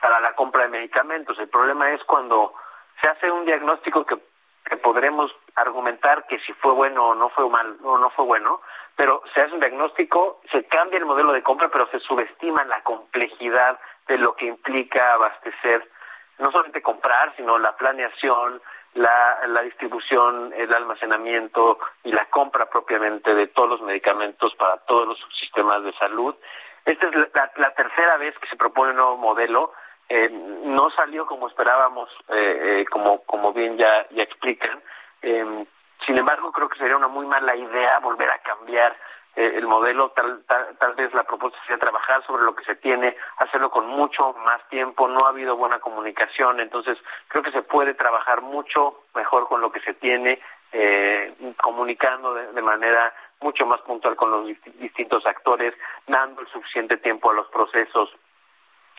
para 0.00 0.20
la 0.20 0.34
compra 0.34 0.64
de 0.64 0.68
medicamentos. 0.68 1.38
El 1.38 1.48
problema 1.48 1.90
es 1.92 2.02
cuando 2.04 2.54
se 3.00 3.08
hace 3.08 3.30
un 3.30 3.44
diagnóstico 3.44 4.04
que, 4.04 4.18
que 4.64 4.76
podremos 4.76 5.32
argumentar 5.54 6.26
que 6.26 6.40
si 6.40 6.52
fue 6.54 6.72
bueno 6.72 7.08
o 7.08 7.14
no 7.14 7.28
fue 7.30 7.48
mal 7.48 7.76
o 7.82 7.98
no 7.98 8.10
fue 8.10 8.24
bueno, 8.24 8.60
pero 8.96 9.22
se 9.34 9.40
hace 9.40 9.54
un 9.54 9.60
diagnóstico, 9.60 10.40
se 10.50 10.64
cambia 10.64 10.98
el 10.98 11.06
modelo 11.06 11.32
de 11.32 11.42
compra, 11.42 11.68
pero 11.68 11.88
se 11.88 12.00
subestima 12.00 12.64
la 12.64 12.82
complejidad 12.82 13.78
de 14.06 14.18
lo 14.18 14.34
que 14.34 14.46
implica 14.46 15.14
abastecer, 15.14 15.88
no 16.38 16.50
solamente 16.50 16.82
comprar, 16.82 17.34
sino 17.36 17.58
la 17.58 17.76
planeación, 17.76 18.60
la, 18.94 19.46
la 19.46 19.62
distribución, 19.62 20.52
el 20.54 20.72
almacenamiento 20.74 21.78
y 22.04 22.12
la 22.12 22.26
compra 22.26 22.68
propiamente 22.68 23.34
de 23.34 23.46
todos 23.46 23.68
los 23.68 23.82
medicamentos 23.82 24.54
para 24.56 24.78
todos 24.78 25.08
los 25.08 25.18
sistemas 25.38 25.82
de 25.84 25.92
salud. 25.94 26.34
Esta 26.84 27.08
es 27.08 27.14
la, 27.56 27.74
tercera 27.74 28.16
vez 28.16 28.36
que 28.38 28.48
se 28.48 28.56
propone 28.56 28.90
un 28.90 28.96
nuevo 28.96 29.16
modelo. 29.16 29.72
Eh, 30.08 30.28
no 30.30 30.90
salió 30.90 31.26
como 31.26 31.48
esperábamos, 31.48 32.10
eh, 32.28 32.80
eh, 32.80 32.84
como, 32.90 33.22
como 33.22 33.52
bien 33.52 33.78
ya, 33.78 34.06
ya 34.10 34.22
explican. 34.22 34.82
sin 35.22 36.18
embargo, 36.18 36.50
creo 36.50 36.68
que 36.68 36.78
sería 36.78 36.96
una 36.96 37.08
muy 37.08 37.26
mala 37.26 37.54
idea 37.54 38.00
volver 38.00 38.28
a 38.28 38.38
cambiar 38.38 38.96
eh, 39.34 39.52
el 39.56 39.66
modelo, 39.66 40.10
tal, 40.10 40.44
tal, 40.46 40.94
vez 40.94 41.12
la 41.14 41.24
propuesta 41.24 41.58
sea 41.66 41.78
trabajar 41.78 42.22
sobre 42.26 42.44
lo 42.44 42.54
que 42.54 42.64
se 42.64 42.74
tiene, 42.76 43.16
hacerlo 43.38 43.70
con 43.70 43.86
mucho 43.86 44.34
más 44.44 44.60
tiempo, 44.68 45.08
no 45.08 45.24
ha 45.24 45.30
habido 45.30 45.56
buena 45.56 45.78
comunicación, 45.78 46.60
entonces 46.60 46.98
creo 47.28 47.42
que 47.42 47.52
se 47.52 47.62
puede 47.62 47.94
trabajar 47.94 48.42
mucho 48.42 49.04
mejor 49.14 49.48
con 49.48 49.62
lo 49.62 49.72
que 49.72 49.80
se 49.80 49.94
tiene, 49.94 50.38
eh, 50.72 51.34
comunicando 51.62 52.34
de, 52.34 52.60
manera 52.60 53.14
mucho 53.40 53.64
más 53.64 53.80
puntual 53.80 54.16
con 54.16 54.30
los 54.30 54.46
distintos 54.78 55.24
actores, 55.24 55.74
dando 56.06 56.42
el 56.42 56.48
suficiente 56.48 56.98
tiempo 56.98 57.30
a 57.30 57.34
los 57.34 57.48
procesos, 57.48 58.10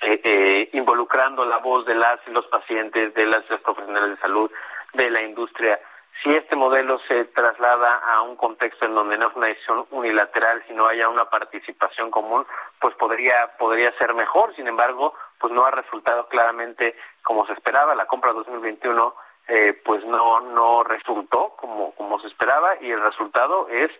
eh, 0.01 0.67
involucrando 0.73 1.45
la 1.45 1.57
voz 1.57 1.85
de 1.85 1.93
las 1.93 2.19
y 2.27 2.31
los 2.31 2.47
pacientes, 2.47 3.13
de 3.13 3.25
las 3.27 3.43
profesionales 3.61 4.09
de 4.09 4.17
salud, 4.17 4.51
de 4.93 5.09
la 5.11 5.21
industria 5.21 5.79
si 6.21 6.29
este 6.29 6.55
modelo 6.55 6.99
se 7.07 7.25
traslada 7.25 7.97
a 7.97 8.21
un 8.21 8.35
contexto 8.35 8.85
en 8.85 8.95
donde 8.95 9.17
no 9.17 9.29
es 9.29 9.35
una 9.35 9.47
decisión 9.47 9.85
unilateral, 9.91 10.63
sino 10.67 10.87
haya 10.87 11.09
una 11.09 11.29
participación 11.29 12.11
común, 12.11 12.45
pues 12.79 12.95
podría, 12.95 13.57
podría 13.57 13.91
ser 13.97 14.13
mejor. 14.13 14.55
Sin 14.55 14.67
embargo, 14.67 15.13
pues 15.39 15.51
no 15.51 15.65
ha 15.65 15.71
resultado 15.71 16.27
claramente 16.27 16.95
como 17.23 17.45
se 17.45 17.53
esperaba. 17.53 17.95
La 17.95 18.05
compra 18.05 18.31
2021 18.31 19.15
eh, 19.47 19.81
pues 19.83 20.05
no, 20.05 20.39
no 20.39 20.83
resultó 20.83 21.55
como, 21.57 21.93
como 21.95 22.19
se 22.21 22.27
esperaba 22.27 22.75
y 22.79 22.91
el 22.91 23.01
resultado 23.01 23.67
es 23.69 23.91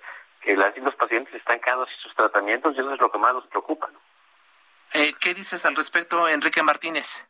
que 0.42 0.56
las, 0.56 0.78
los 0.78 0.96
pacientes 0.96 1.34
están 1.34 1.60
quedando 1.60 1.86
sin 1.86 1.98
sus 1.98 2.16
tratamientos 2.16 2.76
y 2.76 2.80
eso 2.80 2.94
es 2.94 3.02
lo 3.02 3.12
que 3.12 3.18
más 3.18 3.34
nos 3.34 3.48
preocupa. 3.48 3.90
Eh, 4.94 5.14
¿Qué 5.20 5.34
dices 5.34 5.66
al 5.66 5.76
respecto, 5.76 6.28
Enrique 6.30 6.62
Martínez? 6.62 7.28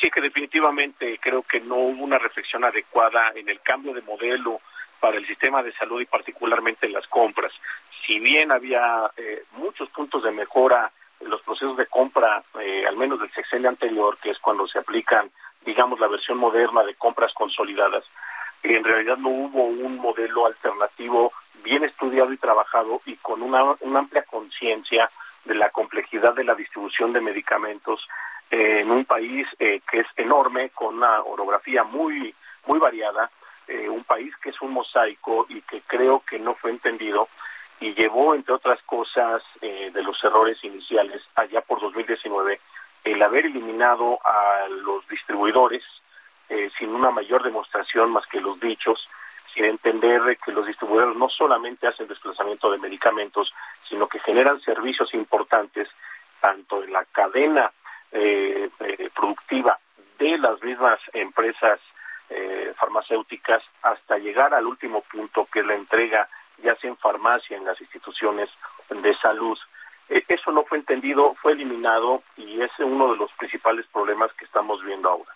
Sí, 0.00 0.10
que 0.10 0.22
definitivamente 0.22 1.18
creo 1.20 1.42
que 1.42 1.60
no 1.60 1.76
hubo 1.76 2.04
una 2.04 2.18
reflexión 2.18 2.64
adecuada 2.64 3.32
en 3.34 3.48
el 3.50 3.60
cambio 3.60 3.92
de 3.92 4.00
modelo 4.00 4.60
para 4.98 5.18
el 5.18 5.26
sistema 5.26 5.62
de 5.62 5.72
salud 5.72 6.00
y 6.00 6.06
particularmente 6.06 6.86
en 6.86 6.94
las 6.94 7.06
compras. 7.06 7.52
Si 8.06 8.18
bien 8.18 8.50
había 8.50 9.10
eh, 9.16 9.44
muchos 9.52 9.90
puntos 9.90 10.22
de 10.22 10.30
mejora 10.30 10.90
en 11.20 11.28
los 11.28 11.42
procesos 11.42 11.76
de 11.76 11.86
compra, 11.86 12.42
eh, 12.58 12.84
al 12.88 12.96
menos 12.96 13.20
del 13.20 13.30
sexenio 13.32 13.68
anterior, 13.68 14.16
que 14.22 14.30
es 14.30 14.38
cuando 14.38 14.66
se 14.66 14.78
aplican, 14.78 15.30
digamos, 15.66 16.00
la 16.00 16.08
versión 16.08 16.38
moderna 16.38 16.82
de 16.82 16.94
compras 16.94 17.34
consolidadas, 17.34 18.04
en 18.62 18.84
realidad 18.84 19.18
no 19.18 19.28
hubo 19.28 19.64
un 19.64 19.98
modelo 19.98 20.46
alternativo 20.46 21.32
bien 21.62 21.84
estudiado 21.84 22.32
y 22.32 22.38
trabajado 22.38 23.02
y 23.04 23.16
con 23.16 23.42
una 23.42 23.76
amplia 23.98 24.22
conciencia 24.22 25.10
de 25.44 25.54
la 25.54 25.68
complejidad 25.70 26.34
de 26.34 26.44
la 26.44 26.54
distribución 26.54 27.12
de 27.12 27.20
medicamentos 27.20 28.06
en 28.50 28.90
un 28.90 29.04
país 29.04 29.46
eh, 29.58 29.80
que 29.88 30.00
es 30.00 30.06
enorme, 30.16 30.70
con 30.70 30.96
una 30.96 31.22
orografía 31.22 31.84
muy, 31.84 32.34
muy 32.66 32.78
variada, 32.78 33.30
eh, 33.68 33.88
un 33.88 34.04
país 34.04 34.34
que 34.42 34.50
es 34.50 34.60
un 34.60 34.72
mosaico 34.72 35.46
y 35.48 35.62
que 35.62 35.82
creo 35.86 36.22
que 36.28 36.38
no 36.38 36.54
fue 36.54 36.70
entendido 36.70 37.28
y 37.78 37.94
llevó, 37.94 38.34
entre 38.34 38.54
otras 38.54 38.82
cosas, 38.82 39.42
eh, 39.62 39.90
de 39.94 40.02
los 40.02 40.22
errores 40.24 40.62
iniciales 40.64 41.22
allá 41.36 41.60
por 41.60 41.80
2019, 41.80 42.60
el 43.04 43.22
haber 43.22 43.46
eliminado 43.46 44.18
a 44.24 44.68
los 44.68 45.06
distribuidores 45.08 45.82
sin 46.76 46.92
una 46.92 47.12
mayor 47.12 47.44
demostración 47.44 48.10
más 48.10 48.26
que 48.26 48.40
los 48.40 48.58
dichos, 48.58 49.08
sin 49.54 49.66
entender 49.66 50.36
que 50.44 50.50
los 50.50 50.66
distribuidores 50.66 51.14
no 51.14 51.28
solamente 51.28 51.86
hacen 51.86 52.08
desplazamiento 52.08 52.72
de 52.72 52.78
medicamentos, 52.78 53.54
sino 53.88 54.08
que 54.08 54.18
generan 54.18 54.60
servicios 54.60 55.14
importantes 55.14 55.88
tanto 56.40 56.82
en 56.82 56.92
la 56.92 57.04
cadena 57.04 57.70
eh, 58.12 58.70
eh, 58.80 59.10
productiva 59.14 59.78
de 60.18 60.38
las 60.38 60.62
mismas 60.62 60.98
empresas 61.12 61.80
eh, 62.28 62.72
farmacéuticas 62.76 63.62
hasta 63.82 64.18
llegar 64.18 64.54
al 64.54 64.66
último 64.66 65.02
punto 65.02 65.46
que 65.52 65.60
es 65.60 65.66
la 65.66 65.74
entrega 65.74 66.28
ya 66.62 66.74
sea 66.76 66.90
en 66.90 66.96
farmacia, 66.96 67.56
en 67.56 67.64
las 67.64 67.80
instituciones 67.80 68.50
de 68.90 69.16
salud. 69.16 69.58
eso 70.08 70.52
no 70.52 70.64
fue 70.64 70.78
entendido, 70.78 71.34
fue 71.40 71.52
eliminado 71.52 72.22
y 72.36 72.60
es 72.60 72.70
uno 72.78 73.12
de 73.12 73.16
los 73.16 73.32
principales 73.32 73.86
problemas 73.86 74.32
que 74.34 74.44
estamos 74.44 74.84
viendo 74.84 75.08
ahora. 75.08 75.32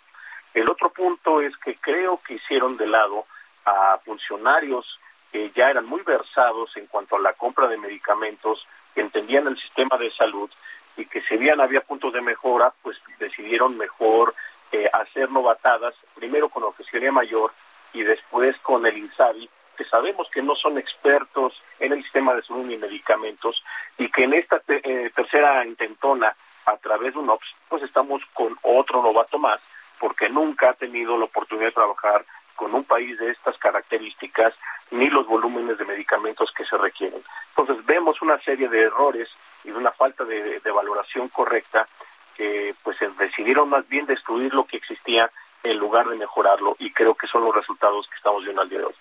El 0.53 0.69
otro 0.69 0.91
punto 0.91 1.41
es 1.41 1.57
que 1.57 1.77
creo 1.77 2.21
que 2.27 2.35
hicieron 2.35 2.77
de 2.77 2.87
lado 2.87 3.27
a 3.65 3.99
funcionarios 4.05 4.99
que 5.33 5.51
ya 5.51 5.71
eran 5.71 5.87
muy 5.87 6.03
versados 6.03 6.77
en 6.77 6.87
cuanto 6.87 7.17
a 7.17 7.21
la 7.21 7.33
compra 7.33 7.67
de 7.67 7.77
medicamentos, 7.77 8.67
que 8.95 9.01
entendían 9.01 9.47
el 9.47 9.59
sistema 9.59 9.97
de 9.97 10.13
salud 10.13 10.51
y 10.97 11.07
que 11.07 11.23
si 11.23 11.37
bien 11.37 11.61
había 11.61 11.81
puntos 11.81 12.13
de 12.13 12.21
mejora, 12.21 12.73
pues 12.83 12.97
decidieron 13.19 13.77
mejor 13.77 14.35
eh, 14.73 14.89
hacer 14.93 15.31
novatadas, 15.31 15.95
primero 16.15 16.49
con 16.49 16.63
la 16.63 16.69
Oficialía 16.69 17.13
Mayor 17.13 17.53
y 17.93 18.03
después 18.03 18.57
con 18.59 18.87
el 18.87 18.97
INSABI, 18.97 19.49
que 19.77 19.85
sabemos 19.85 20.29
que 20.31 20.43
no 20.43 20.55
son 20.55 20.79
expertos 20.79 21.61
en 21.81 21.93
el 21.93 22.03
sistema 22.03 22.35
de 22.35 22.43
salud 22.43 22.65
ni 22.65 22.77
medicamentos 22.77 23.63
y 23.99 24.11
que 24.11 24.25
en 24.25 24.35
esta 24.35 24.63
eh, 24.69 25.11
tercera 25.15 25.65
intentona 25.67 26.35
a 26.67 26.77
través 26.79 27.15
de 27.15 27.21
un 27.21 27.31
OPS, 27.31 27.47
pues 27.69 27.83
estamos 27.83 28.23
con 28.33 28.57
otro 28.63 29.03
novato 29.03 29.39
más, 29.39 29.61
porque 29.99 30.29
nunca 30.29 30.71
ha 30.71 30.75
tenido 30.75 31.19
la 31.19 31.27
oportunidad 31.27 31.69
de 31.69 31.73
trabajar 31.73 32.25
con 32.57 32.75
un 32.75 32.85
país 32.85 33.19
de 33.19 33.31
estas 33.31 33.59
características 33.59 34.55
ni 34.91 35.09
los 35.09 35.27
volúmenes 35.27 35.77
de 35.79 35.85
medicamentos 35.85 36.53
que 36.57 36.65
se 36.65 36.77
requieren. 36.77 37.23
Entonces 37.57 37.85
vemos 37.85 38.21
una 38.23 38.41
serie 38.41 38.69
de 38.69 38.83
errores 38.83 39.29
y 39.65 39.71
de 39.71 39.77
una 39.77 39.93
falta 39.93 40.25
de, 40.25 40.61
valoración 40.71 41.29
correcta 41.29 41.89
que 42.37 42.75
pues 42.83 42.97
decidieron 43.19 43.69
más 43.69 43.89
bien 43.89 44.07
destruir 44.07 44.53
lo 44.53 44.65
que 44.65 44.77
existía 44.77 45.31
en 45.63 45.79
lugar 45.79 46.09
de 46.09 46.17
mejorarlo 46.17 46.77
y 46.79 46.93
creo 46.93 47.15
que 47.15 47.27
son 47.27 47.45
los 47.45 47.55
resultados 47.55 48.09
que 48.09 48.17
estamos 48.17 48.43
viendo 48.43 48.63
al 48.63 48.69
día 48.69 48.81
de 48.81 48.87
hoy 48.87 48.95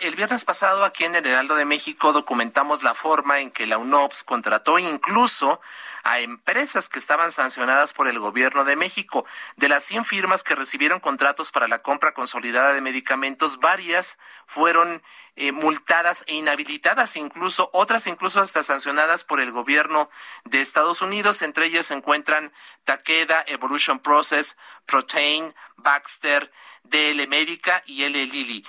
el 0.00 0.16
viernes 0.16 0.44
pasado 0.44 0.84
aquí 0.84 1.04
en 1.04 1.14
el 1.14 1.26
Heraldo 1.26 1.54
de 1.54 1.64
México 1.64 2.12
documentamos 2.12 2.82
la 2.82 2.94
forma 2.94 3.40
en 3.40 3.50
que 3.50 3.66
la 3.66 3.78
UNOPS 3.78 4.24
contrató 4.24 4.78
incluso 4.78 5.60
a 6.02 6.20
empresas 6.20 6.88
que 6.88 6.98
estaban 6.98 7.30
sancionadas 7.30 7.92
por 7.92 8.08
el 8.08 8.18
gobierno 8.18 8.64
de 8.64 8.76
México. 8.76 9.26
De 9.56 9.68
las 9.68 9.84
100 9.84 10.04
firmas 10.04 10.42
que 10.42 10.54
recibieron 10.54 11.00
contratos 11.00 11.50
para 11.50 11.68
la 11.68 11.82
compra 11.82 12.14
consolidada 12.14 12.72
de 12.72 12.80
medicamentos, 12.80 13.58
varias 13.58 14.18
fueron 14.46 15.02
eh, 15.36 15.52
multadas 15.52 16.24
e 16.26 16.36
inhabilitadas, 16.36 17.16
incluso 17.16 17.68
otras 17.72 18.06
incluso 18.06 18.40
hasta 18.40 18.62
sancionadas 18.62 19.24
por 19.24 19.40
el 19.40 19.52
gobierno 19.52 20.08
de 20.44 20.60
Estados 20.60 21.02
Unidos. 21.02 21.42
Entre 21.42 21.66
ellas 21.66 21.86
se 21.86 21.94
encuentran 21.94 22.52
Takeda, 22.84 23.44
Evolution 23.46 23.98
Process, 23.98 24.56
Protein, 24.86 25.54
Baxter, 25.76 26.50
DL 26.84 27.26
Médica 27.28 27.82
y 27.86 28.04
L. 28.04 28.26
Lilly. 28.26 28.64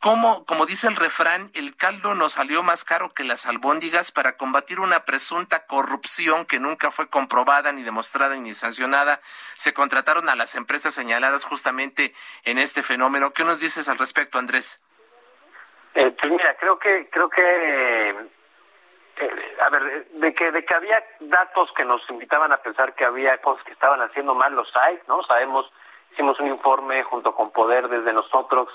Como, 0.00 0.44
como 0.46 0.64
dice 0.64 0.86
el 0.86 0.94
refrán, 0.94 1.50
el 1.54 1.74
caldo 1.74 2.14
nos 2.14 2.34
salió 2.34 2.62
más 2.62 2.84
caro 2.84 3.12
que 3.12 3.24
las 3.24 3.46
albóndigas 3.46 4.12
para 4.12 4.36
combatir 4.36 4.78
una 4.78 5.04
presunta 5.04 5.66
corrupción 5.66 6.46
que 6.46 6.60
nunca 6.60 6.92
fue 6.92 7.08
comprobada, 7.08 7.72
ni 7.72 7.82
demostrada, 7.82 8.36
ni 8.36 8.54
sancionada. 8.54 9.18
Se 9.56 9.74
contrataron 9.74 10.28
a 10.28 10.36
las 10.36 10.54
empresas 10.54 10.94
señaladas 10.94 11.44
justamente 11.44 12.14
en 12.44 12.58
este 12.58 12.84
fenómeno. 12.84 13.32
¿Qué 13.32 13.42
nos 13.42 13.58
dices 13.58 13.88
al 13.88 13.98
respecto, 13.98 14.38
Andrés? 14.38 14.80
Eh, 15.94 16.14
pues 16.20 16.30
mira, 16.30 16.56
creo 16.60 16.78
que, 16.78 17.10
creo 17.10 17.28
que, 17.28 18.10
eh, 19.16 19.56
a 19.60 19.68
ver, 19.68 20.06
de 20.12 20.32
que, 20.32 20.52
de 20.52 20.64
que 20.64 20.74
había 20.74 21.04
datos 21.18 21.72
que 21.76 21.84
nos 21.84 22.08
invitaban 22.08 22.52
a 22.52 22.58
pensar 22.58 22.94
que 22.94 23.04
había 23.04 23.38
cosas 23.38 23.64
que 23.64 23.72
estaban 23.72 24.00
haciendo 24.02 24.32
mal, 24.36 24.54
los 24.54 24.70
hay, 24.76 25.00
¿no? 25.08 25.24
Sabemos, 25.24 25.68
hicimos 26.12 26.38
un 26.38 26.46
informe 26.46 27.02
junto 27.02 27.34
con 27.34 27.50
Poder 27.50 27.88
desde 27.88 28.12
nosotros 28.12 28.68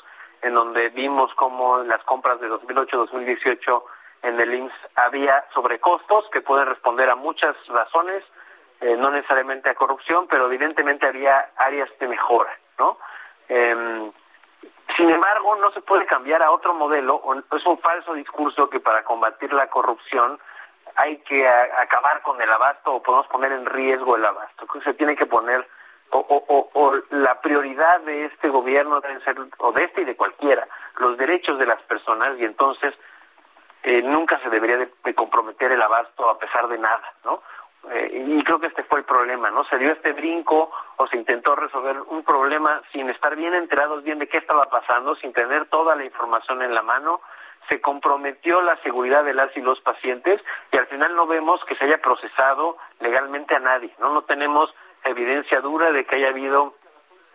en 0.43 0.53
donde 0.53 0.89
vimos 0.89 1.33
cómo 1.35 1.81
en 1.81 1.87
las 1.87 2.03
compras 2.03 2.39
de 2.39 2.49
2008-2018 2.49 3.83
en 4.23 4.39
el 4.39 4.53
IMSS 4.53 4.73
había 4.95 5.45
sobrecostos 5.53 6.29
que 6.31 6.41
pueden 6.41 6.67
responder 6.67 7.09
a 7.09 7.15
muchas 7.15 7.55
razones, 7.67 8.23
eh, 8.81 8.95
no 8.97 9.09
necesariamente 9.09 9.69
a 9.69 9.75
corrupción, 9.75 10.27
pero 10.27 10.47
evidentemente 10.47 11.07
había 11.07 11.49
áreas 11.57 11.89
de 11.99 12.07
mejora, 12.07 12.57
¿no? 12.77 12.97
Em, 13.49 14.11
sin 14.97 15.09
embargo, 15.09 15.55
no 15.55 15.71
se 15.71 15.81
puede 15.81 16.05
cambiar 16.05 16.43
a 16.43 16.51
otro 16.51 16.73
modelo, 16.73 17.21
es 17.51 17.65
un 17.65 17.79
falso 17.79 18.13
discurso 18.13 18.69
que 18.69 18.79
para 18.79 19.03
combatir 19.03 19.51
la 19.53 19.67
corrupción 19.67 20.39
hay 20.95 21.17
que 21.19 21.47
acabar 21.47 22.21
con 22.21 22.39
el 22.41 22.51
abasto 22.51 22.93
o 22.93 23.01
podemos 23.01 23.27
poner 23.27 23.51
en 23.51 23.65
riesgo 23.65 24.15
el 24.15 24.25
abasto. 24.25 24.67
Se 24.83 24.93
tiene 24.93 25.15
que 25.15 25.25
poner 25.25 25.67
o, 26.13 26.93
la 27.09 27.41
prioridad 27.41 28.01
de 28.01 28.25
este 28.25 28.49
gobierno 28.49 29.01
deben 29.01 29.23
ser, 29.23 29.35
o 29.57 29.71
de 29.71 29.83
este 29.83 30.01
y 30.01 30.05
de 30.05 30.15
cualquiera, 30.15 30.67
los 30.97 31.17
derechos 31.17 31.57
de 31.59 31.65
las 31.65 31.81
personas 31.83 32.37
y 32.39 32.45
entonces 32.45 32.93
eh, 33.83 34.01
nunca 34.01 34.39
se 34.39 34.49
debería 34.49 34.77
de, 34.77 35.13
comprometer 35.13 35.71
el 35.71 35.81
abasto 35.81 36.29
a 36.29 36.37
pesar 36.37 36.67
de 36.67 36.77
nada, 36.77 37.13
¿no? 37.25 37.41
Eh, 37.91 38.25
y 38.27 38.43
creo 38.43 38.59
que 38.59 38.67
este 38.67 38.83
fue 38.83 38.99
el 38.99 39.05
problema, 39.05 39.51
¿no? 39.51 39.65
Se 39.65 39.77
dio 39.77 39.91
este 39.91 40.13
brinco 40.13 40.71
o 40.95 41.07
se 41.07 41.17
intentó 41.17 41.55
resolver 41.55 41.99
un 42.07 42.23
problema 42.23 42.81
sin 42.93 43.09
estar 43.09 43.35
bien 43.35 43.53
enterados 43.53 44.03
bien 44.03 44.19
de 44.19 44.29
qué 44.29 44.37
estaba 44.37 44.65
pasando, 44.69 45.15
sin 45.15 45.33
tener 45.33 45.65
toda 45.65 45.95
la 45.95 46.05
información 46.05 46.61
en 46.61 46.73
la 46.73 46.81
mano. 46.81 47.19
Se 47.67 47.81
comprometió 47.81 48.61
la 48.61 48.77
seguridad 48.83 49.25
de 49.25 49.33
las 49.33 49.55
y 49.57 49.61
los 49.61 49.81
pacientes 49.81 50.41
y 50.71 50.77
al 50.77 50.87
final 50.87 51.13
no 51.15 51.27
vemos 51.27 51.63
que 51.65 51.75
se 51.75 51.83
haya 51.83 52.01
procesado 52.01 52.77
legalmente 52.99 53.55
a 53.55 53.59
nadie, 53.59 53.93
¿no? 53.99 54.13
No 54.13 54.21
tenemos 54.21 54.73
evidencia 55.09 55.61
dura 55.61 55.91
de 55.91 56.05
que 56.05 56.15
haya 56.15 56.29
habido 56.29 56.75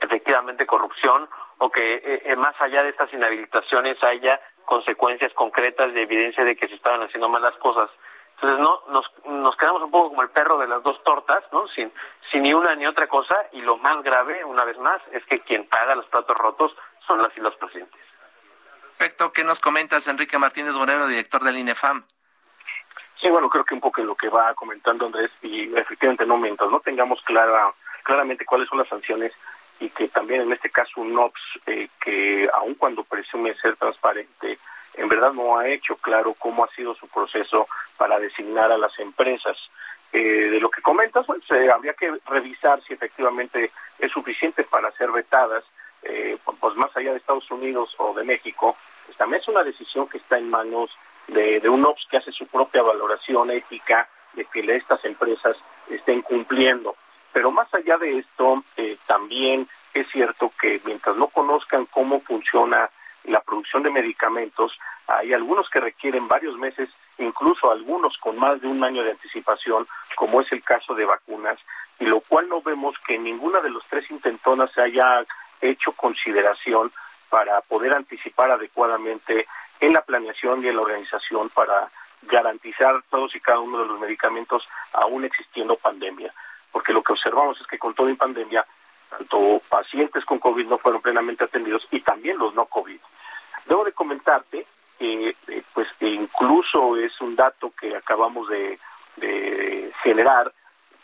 efectivamente 0.01 0.67
corrupción 0.67 1.29
o 1.59 1.71
que 1.71 1.95
eh, 1.97 2.23
eh, 2.25 2.37
más 2.37 2.55
allá 2.61 2.83
de 2.83 2.91
estas 2.91 3.13
inhabilitaciones 3.13 4.03
haya 4.03 4.41
consecuencias 4.65 5.33
concretas 5.33 5.93
de 5.93 6.03
evidencia 6.03 6.45
de 6.45 6.57
que 6.57 6.69
se 6.69 6.75
estaban 6.75 7.03
haciendo 7.03 7.29
malas 7.29 7.55
cosas. 7.57 7.91
Entonces 8.35 8.61
no 8.61 8.83
nos, 8.89 9.07
nos 9.27 9.57
quedamos 9.57 9.83
un 9.83 9.91
poco 9.91 10.11
como 10.11 10.23
el 10.23 10.31
perro 10.31 10.59
de 10.59 10.69
las 10.69 10.83
dos 10.83 11.03
tortas, 11.03 11.43
¿no? 11.51 11.67
Sin, 11.69 11.93
sin 12.31 12.43
ni 12.45 12.55
una 12.55 12.75
ni 12.77 12.87
otra 12.87 13.09
cosa 13.09 13.35
y 13.53 13.61
lo 13.63 13.77
más 13.79 14.03
grave, 14.05 14.45
una 14.45 14.65
vez 14.65 14.79
más, 14.79 15.03
es 15.11 15.25
que 15.25 15.41
quien 15.41 15.67
paga 15.69 15.97
los 15.97 16.07
platos 16.07 16.37
rotos 16.37 16.77
son 17.07 17.21
las 17.21 17.37
y 17.37 17.41
los 17.41 17.57
pacientes. 17.57 18.01
Perfecto, 18.97 19.33
¿qué 19.33 19.43
nos 19.43 19.59
comentas, 19.59 20.07
Enrique 20.07 20.39
Martínez 20.39 20.77
Moreno, 20.77 21.07
director 21.07 21.43
del 21.43 21.59
INEFAM? 21.59 22.05
Sí, 23.21 23.29
bueno, 23.31 23.49
creo 23.49 23.65
que 23.65 23.75
un 23.75 23.81
poco 23.81 24.01
en 24.01 24.07
lo 24.07 24.15
que 24.15 24.29
va 24.29 24.55
comentando 24.55 25.07
Andrés, 25.07 25.31
y 25.43 25.75
efectivamente 25.77 26.25
no 26.25 26.39
mientras 26.39 26.71
no 26.71 26.81
tengamos 26.81 27.21
clara, 27.23 27.73
claramente 28.05 28.45
cuáles 28.45 28.69
son 28.69 28.79
las 28.79 28.89
sanciones 28.89 29.33
y 29.81 29.91
que 29.91 30.09
también 30.09 30.43
en 30.43 30.53
este 30.53 30.71
caso 30.71 31.01
un 31.01 31.17
OPS, 31.19 31.41
eh, 31.67 31.89
que 32.01 32.49
aun 32.53 32.75
cuando 32.75 33.05
presume 33.05 33.55
ser 33.55 33.77
transparente, 33.77 34.59
en 34.95 35.09
verdad 35.09 35.33
no 35.33 35.59
ha 35.59 35.69
hecho 35.69 35.97
claro 35.97 36.35
cómo 36.35 36.65
ha 36.65 36.69
sido 36.75 36.95
su 36.95 37.09
proceso 37.09 37.69
para 37.97 38.19
designar 38.19 38.73
a 38.73 38.79
las 38.79 38.97
empresas. 38.99 39.57
Eh, 40.13 40.49
de 40.51 40.61
lo 40.61 40.71
que 40.71 40.81
comentas, 40.81 41.27
pues 41.27 41.43
eh, 41.51 41.71
habría 41.71 41.95
que 41.95 42.13
revisar 42.27 42.83
si 42.85 42.95
efectivamente 42.95 43.71
es 43.99 44.11
suficiente 44.11 44.65
para 44.65 44.91
ser 44.93 45.11
vetadas, 45.13 45.65
pues 46.61 46.75
más 46.77 46.97
allá 46.97 47.13
de 47.13 47.19
Estados 47.19 47.51
Unidos 47.51 47.95
o 47.99 48.15
de 48.15 48.25
México, 48.25 48.77
pues 49.05 49.17
también 49.17 49.41
es 49.43 49.49
una 49.49 49.63
decisión 49.63 50.09
que 50.09 50.19
está 50.19 50.39
en 50.39 50.49
manos 50.49 50.91
de, 51.29 51.69
un 51.69 51.85
OPS 51.85 52.07
que 52.11 52.17
hace 52.19 52.33
su 52.33 52.47
propia 52.47 52.83
valoración 52.83 53.51
ética 53.51 54.09
de 54.33 54.45
que 54.47 54.61
estas 54.77 55.05
empresas 55.05 55.57
estén 55.89 56.23
cumpliendo. 56.23 56.97
Pero 57.33 57.51
más 57.51 57.73
allá 57.75 57.99
de 57.99 58.19
esto, 58.19 58.65
eh, 58.77 58.97
también 59.07 59.69
es 59.95 60.09
cierto 60.11 60.53
que 60.61 60.81
mientras 60.85 61.17
no 61.17 61.29
conozcan 61.29 61.87
cómo 61.87 62.21
funciona 62.21 62.91
la 63.25 63.41
producción 63.41 63.83
de 63.83 63.91
medicamentos, 63.91 64.73
hay 65.07 65.33
algunos 65.33 65.69
que 65.71 65.81
requieren 65.81 66.29
varios 66.29 66.57
meses, 66.57 66.89
incluso 67.19 67.71
algunos 67.71 68.17
con 68.19 68.39
más 68.39 68.61
de 68.61 68.69
un 68.69 68.83
año 68.85 69.03
de 69.03 69.13
anticipación, 69.13 69.87
como 70.17 70.41
es 70.41 70.51
el 70.53 70.63
caso 70.63 70.95
de 70.95 71.05
vacunas, 71.05 71.59
y 71.99 72.05
lo 72.05 72.21
cual 72.21 72.49
no 72.49 72.63
vemos 72.63 72.95
que 73.07 73.19
ninguna 73.19 73.61
de 73.61 73.71
los 73.71 73.85
tres 73.89 74.11
intentonas 74.11 74.71
se 74.73 74.83
haya 74.83 75.25
hecho 75.61 75.93
consideración 75.93 76.93
para 77.31 77.61
poder 77.63 77.95
anticipar 77.95 78.51
adecuadamente 78.51 79.47
en 79.81 79.93
la 79.93 80.03
planeación 80.03 80.65
y 80.65 80.69
en 80.69 80.77
la 80.77 80.83
organización 80.83 81.49
para 81.51 81.91
garantizar 82.23 83.03
todos 83.11 83.35
y 83.37 83.41
cada 83.41 83.61
uno 83.61 83.79
de 83.79 83.87
los 83.87 84.01
medicamentos 84.01 84.69
aún 84.93 85.25
existiendo 85.25 85.77
pandemia 85.77 86.33
porque 86.73 86.93
lo 86.93 87.03
que 87.03 87.13
observamos 87.13 87.61
es 87.61 87.67
que 87.67 87.79
con 87.79 87.95
todo 87.95 88.09
en 88.09 88.17
pandemia, 88.17 88.65
tanto 89.11 89.61
pacientes 89.69 90.25
con 90.25 90.39
COVID 90.39 90.67
no 90.67 90.79
fueron 90.79 91.01
plenamente 91.01 91.45
atendidos 91.45 91.87
y 91.91 92.01
también 92.01 92.39
los 92.39 92.55
no 92.55 92.67
COVID. 92.67 93.01
Debo 93.67 93.85
de 93.85 93.93
comentarte 93.93 94.67
que 94.99 95.37
eh, 95.49 95.63
pues 95.73 95.89
incluso 96.01 96.97
es 96.97 97.21
un 97.21 97.37
dato 97.37 97.73
que 97.79 97.97
acabamos 97.97 98.49
de, 98.49 98.79
generar 100.05 100.53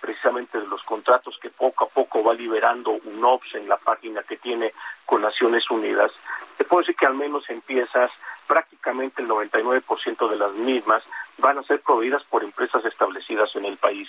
precisamente 0.05 0.61
de 0.61 0.67
los 0.67 0.83
contratos 0.83 1.39
que 1.41 1.49
poco 1.49 1.87
a 1.87 1.89
poco 1.89 2.23
va 2.23 2.35
liberando 2.35 2.91
un 2.91 3.25
OPS 3.25 3.55
en 3.55 3.67
la 3.67 3.79
página 3.79 4.23
que 4.23 4.37
tiene 4.37 4.75
con 5.07 5.23
Naciones 5.23 5.71
Unidas, 5.71 6.13
te 6.59 6.65
puedo 6.65 6.83
decir 6.83 6.95
que 6.95 7.07
al 7.07 7.15
menos 7.15 7.49
empiezas 7.49 8.11
prácticamente 8.47 9.23
el 9.23 9.29
99% 9.29 10.29
de 10.29 10.37
las 10.37 10.53
mismas 10.53 11.03
van 11.39 11.57
a 11.57 11.63
ser 11.63 11.81
proveídas 11.81 12.23
por 12.25 12.45
empresas 12.45 12.85
establecidas 12.85 13.57
en 13.57 13.65
el 13.65 13.79
país. 13.79 14.07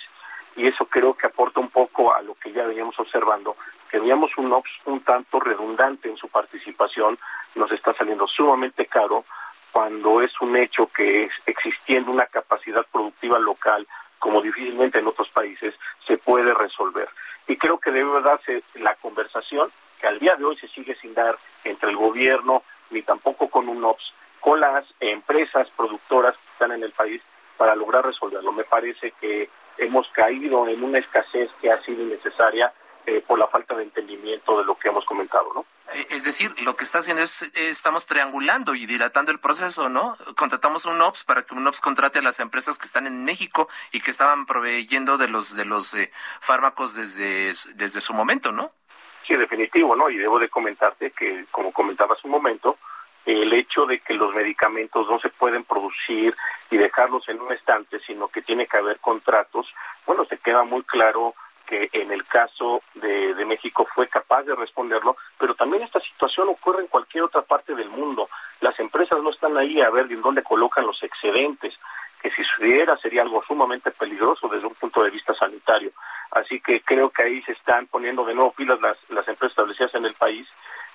Y 0.54 0.66
eso 0.66 0.84
creo 0.84 1.14
que 1.14 1.28
aporta 1.28 1.60
un 1.60 1.70
poco 1.70 2.14
a 2.14 2.20
lo 2.20 2.34
que 2.34 2.52
ya 2.52 2.66
veníamos 2.66 2.98
observando, 2.98 3.56
que 3.90 3.98
veíamos 3.98 4.36
un 4.36 4.52
OPS 4.52 4.70
un 4.84 5.00
tanto 5.00 5.40
redundante 5.40 6.10
en 6.10 6.18
su 6.18 6.28
participación, 6.28 7.18
nos 7.54 7.72
está 7.72 7.94
saliendo 7.94 8.26
sumamente 8.26 8.84
caro 8.84 9.24
cuando 9.72 10.20
es 10.20 10.32
un 10.42 10.58
hecho 10.58 10.88
que 10.88 11.30
existiendo 11.46 12.10
una 12.10 12.26
capacidad 12.26 12.84
productiva 12.92 13.38
local, 13.38 13.86
como 14.18 14.40
difícilmente 14.40 14.98
en 14.98 15.06
otros 15.06 15.28
países, 15.30 15.74
se 16.06 16.18
puede 16.18 16.52
resolver. 16.54 17.08
Y 17.46 17.56
creo 17.56 17.78
que 17.78 17.90
debe 17.90 18.20
darse 18.22 18.62
la 18.74 18.94
conversación, 18.96 19.70
que 20.00 20.06
al 20.06 20.18
día 20.18 20.34
de 20.36 20.44
hoy 20.44 20.56
se 20.56 20.68
sigue 20.68 20.94
sin 20.96 21.14
dar 21.14 21.38
entre 21.64 21.90
el 21.90 21.96
gobierno, 21.96 22.62
ni 22.90 23.02
tampoco 23.02 23.48
con 23.48 23.68
un 23.68 23.84
OPS, 23.84 24.12
con 24.40 24.60
las 24.60 24.84
empresas 25.00 25.68
productoras 25.76 26.34
que 26.34 26.52
están 26.52 26.72
en 26.72 26.82
el 26.82 26.92
país, 26.92 27.22
para 27.56 27.74
lograr 27.74 28.04
resolverlo. 28.04 28.52
Me 28.52 28.64
parece 28.64 29.12
que 29.12 29.48
hemos 29.78 30.08
caído 30.08 30.68
en 30.68 30.82
una 30.82 30.98
escasez 30.98 31.50
que 31.60 31.70
ha 31.70 31.82
sido 31.82 32.02
innecesaria 32.02 32.72
eh, 33.06 33.22
por 33.26 33.38
la 33.38 33.46
falta 33.46 33.74
de 33.74 33.84
entendimiento 33.84 34.58
de 34.58 34.64
lo 34.64 34.76
que 34.76 34.88
hemos 34.88 35.04
comentado, 35.04 35.52
¿no? 35.54 35.64
Eh, 35.94 36.06
es 36.10 36.24
decir, 36.24 36.54
lo 36.62 36.76
que 36.76 36.84
está 36.84 36.98
haciendo 36.98 37.22
es, 37.22 37.42
eh, 37.42 37.50
estamos 37.54 38.06
triangulando 38.06 38.74
y 38.74 38.84
dilatando 38.86 39.30
el 39.30 39.38
proceso, 39.38 39.88
¿no? 39.88 40.16
Contratamos 40.36 40.86
un 40.86 41.00
OPS 41.00 41.24
para 41.24 41.42
que 41.42 41.54
un 41.54 41.66
OPS 41.66 41.80
contrate 41.80 42.18
a 42.18 42.22
las 42.22 42.40
empresas 42.40 42.78
que 42.78 42.86
están 42.86 43.06
en 43.06 43.24
México 43.24 43.68
y 43.92 44.00
que 44.00 44.10
estaban 44.10 44.44
proveyendo 44.44 45.18
de 45.18 45.28
los, 45.28 45.54
de 45.54 45.64
los 45.64 45.96
fármacos 46.40 46.94
desde, 46.94 47.52
desde 47.76 48.00
su 48.00 48.12
momento, 48.12 48.50
¿no? 48.50 48.72
Sí, 49.26 49.36
definitivo, 49.36 49.96
¿no? 49.96 50.10
Y 50.10 50.16
debo 50.16 50.38
de 50.38 50.48
comentarte 50.48 51.10
que, 51.12 51.46
como 51.50 51.72
comentabas 51.72 52.22
un 52.24 52.30
momento, 52.32 52.78
el 53.24 53.52
hecho 53.52 53.86
de 53.86 53.98
que 54.00 54.14
los 54.14 54.34
medicamentos 54.34 55.08
no 55.08 55.18
se 55.18 55.28
pueden 55.30 55.64
producir 55.64 56.36
y 56.70 56.76
dejarlos 56.76 57.28
en 57.28 57.40
un 57.40 57.52
estante, 57.52 57.98
sino 58.00 58.28
que 58.28 58.42
tiene 58.42 58.66
que 58.66 58.76
haber 58.76 59.00
contratos, 59.00 59.66
bueno, 60.06 60.24
se 60.26 60.38
queda 60.38 60.62
muy 60.62 60.82
claro 60.82 61.34
que 61.66 61.90
en 61.92 62.12
el 62.12 62.24
caso 62.24 62.82
de, 62.94 63.34
de, 63.34 63.44
México 63.44 63.86
fue 63.94 64.08
capaz 64.08 64.44
de 64.44 64.54
responderlo, 64.54 65.16
pero 65.38 65.54
también 65.54 65.82
esta 65.82 66.00
situación 66.00 66.48
ocurre 66.48 66.82
en 66.82 66.88
cualquier 66.88 67.24
otra 67.24 67.42
parte 67.42 67.74
del 67.74 67.90
mundo. 67.90 68.28
Las 68.60 68.78
empresas 68.80 69.22
no 69.22 69.30
están 69.30 69.56
ahí 69.56 69.80
a 69.80 69.90
ver 69.90 70.10
en 70.10 70.22
dónde 70.22 70.42
colocan 70.42 70.86
los 70.86 71.02
excedentes, 71.02 71.74
que 72.22 72.30
si 72.30 72.42
sucediera 72.44 72.96
sería 72.96 73.22
algo 73.22 73.42
sumamente 73.46 73.90
peligroso 73.90 74.48
desde 74.48 74.66
un 74.66 74.74
punto 74.74 75.02
de 75.02 75.10
vista 75.10 75.34
sanitario. 75.34 75.92
Así 76.30 76.60
que 76.60 76.80
creo 76.80 77.10
que 77.10 77.22
ahí 77.22 77.42
se 77.42 77.52
están 77.52 77.86
poniendo 77.86 78.24
de 78.24 78.34
nuevo 78.34 78.52
pilas 78.52 78.80
las, 78.80 78.96
las 79.10 79.26
empresas 79.28 79.52
establecidas 79.52 79.94
en 79.94 80.06
el 80.06 80.14
país 80.14 80.48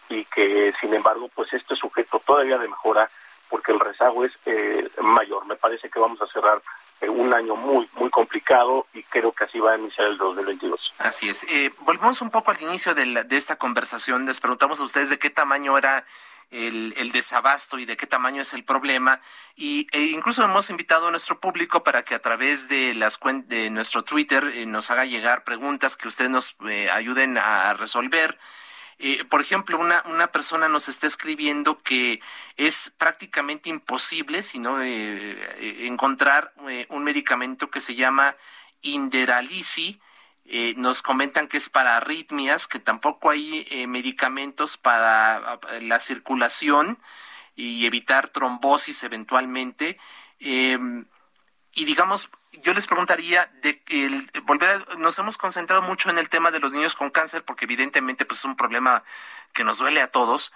y 0.09 0.25
que 0.25 0.73
sin 0.81 0.93
embargo 0.93 1.29
pues 1.33 1.53
esto 1.53 1.73
es 1.73 1.79
sujeto 1.79 2.21
todavía 2.25 2.57
de 2.57 2.67
mejora 2.67 3.09
porque 3.49 3.71
el 3.71 3.79
rezago 3.79 4.25
es 4.25 4.31
eh, 4.45 4.89
mayor. 5.01 5.45
Me 5.45 5.55
parece 5.55 5.89
que 5.89 5.99
vamos 5.99 6.21
a 6.21 6.27
cerrar 6.27 6.61
un 7.09 7.33
año 7.33 7.55
muy 7.55 7.89
muy 7.93 8.09
complicado 8.09 8.87
y 8.93 9.03
creo 9.03 9.31
que 9.31 9.45
así 9.45 9.59
va 9.59 9.73
a 9.73 9.77
iniciar 9.77 10.07
el 10.07 10.17
2022. 10.17 10.93
Así 10.99 11.29
es. 11.29 11.43
Eh, 11.49 11.71
volvemos 11.81 12.21
un 12.21 12.29
poco 12.29 12.51
al 12.51 12.61
inicio 12.61 12.93
de, 12.93 13.23
de 13.23 13.37
esta 13.37 13.57
conversación. 13.57 14.25
Les 14.25 14.39
preguntamos 14.39 14.79
a 14.79 14.83
ustedes 14.83 15.09
de 15.09 15.19
qué 15.19 15.29
tamaño 15.29 15.77
era 15.77 16.05
el, 16.51 16.93
el, 16.97 17.11
desabasto 17.11 17.79
y 17.79 17.85
de 17.85 17.97
qué 17.97 18.05
tamaño 18.05 18.41
es 18.41 18.53
el 18.53 18.63
problema. 18.63 19.21
Y 19.55 19.87
e 19.91 20.01
incluso 20.01 20.43
hemos 20.43 20.69
invitado 20.69 21.07
a 21.07 21.11
nuestro 21.11 21.39
público 21.39 21.83
para 21.83 22.03
que 22.03 22.13
a 22.13 22.19
través 22.19 22.67
de 22.67 22.93
las 22.93 23.19
de 23.45 23.69
nuestro 23.69 24.03
Twitter 24.03 24.43
eh, 24.53 24.65
nos 24.65 24.91
haga 24.91 25.05
llegar 25.05 25.43
preguntas 25.43 25.97
que 25.97 26.07
ustedes 26.07 26.29
nos 26.29 26.57
eh, 26.69 26.89
ayuden 26.91 27.37
a 27.37 27.73
resolver. 27.73 28.37
Eh, 29.03 29.25
por 29.25 29.41
ejemplo, 29.41 29.79
una, 29.79 30.03
una 30.05 30.27
persona 30.31 30.69
nos 30.69 30.87
está 30.87 31.07
escribiendo 31.07 31.81
que 31.81 32.21
es 32.55 32.93
prácticamente 32.99 33.67
imposible, 33.67 34.43
sino 34.43 34.79
eh, 34.79 35.87
encontrar 35.87 36.53
eh, 36.69 36.85
un 36.89 37.03
medicamento 37.03 37.71
que 37.71 37.81
se 37.81 37.95
llama 37.95 38.35
Inderalisi. 38.83 39.99
nos 40.75 41.01
comentan 41.01 41.47
que 41.47 41.57
es 41.57 41.69
para 41.69 41.97
arritmias, 41.97 42.67
que 42.67 42.79
tampoco 42.79 43.31
hay 43.31 43.65
medicamentos 43.87 44.77
para 44.77 45.59
la 45.81 45.99
circulación 45.99 46.99
y 47.55 47.85
evitar 47.85 48.29
trombosis 48.29 49.03
eventualmente. 49.03 49.97
Em, 50.39 51.05
y 51.73 51.85
digamos, 51.85 52.29
yo 52.53 52.73
les 52.73 52.87
preguntaría 52.87 53.49
de 53.61 53.81
el, 53.89 54.29
volver 54.43 54.97
nos 54.97 55.17
hemos 55.19 55.37
concentrado 55.37 55.81
mucho 55.81 56.09
en 56.09 56.17
el 56.17 56.29
tema 56.29 56.51
de 56.51 56.59
los 56.59 56.73
niños 56.73 56.95
con 56.95 57.09
cáncer 57.09 57.43
porque 57.43 57.65
evidentemente 57.65 58.25
pues 58.25 58.39
es 58.39 58.45
un 58.45 58.57
problema 58.57 59.03
que 59.53 59.63
nos 59.63 59.77
duele 59.77 60.01
a 60.01 60.11
todos 60.11 60.51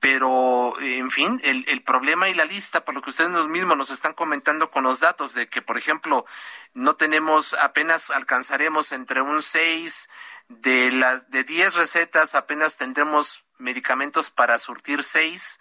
pero 0.00 0.74
en 0.80 1.10
fin 1.10 1.40
el, 1.44 1.64
el 1.68 1.82
problema 1.82 2.28
y 2.28 2.34
la 2.34 2.46
lista 2.46 2.84
por 2.84 2.94
lo 2.94 3.02
que 3.02 3.10
ustedes 3.10 3.46
mismos 3.48 3.76
nos 3.76 3.90
están 3.90 4.14
comentando 4.14 4.70
con 4.70 4.84
los 4.84 5.00
datos 5.00 5.34
de 5.34 5.48
que 5.48 5.60
por 5.60 5.76
ejemplo 5.76 6.24
no 6.72 6.96
tenemos 6.96 7.52
apenas 7.54 8.10
alcanzaremos 8.10 8.92
entre 8.92 9.20
un 9.20 9.42
6 9.42 10.08
de 10.48 10.92
las 10.92 11.30
de 11.30 11.44
10 11.44 11.74
recetas 11.74 12.34
apenas 12.34 12.78
tendremos 12.78 13.44
medicamentos 13.58 14.30
para 14.30 14.58
surtir 14.58 15.02
6 15.02 15.60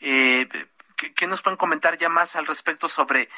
eh, 0.00 0.48
¿Qué, 1.14 1.28
nos 1.28 1.42
pueden 1.42 1.56
comentar 1.56 1.96
ya 1.96 2.08
más 2.08 2.34
al 2.34 2.46
respecto 2.46 2.88
sobre 2.88 3.28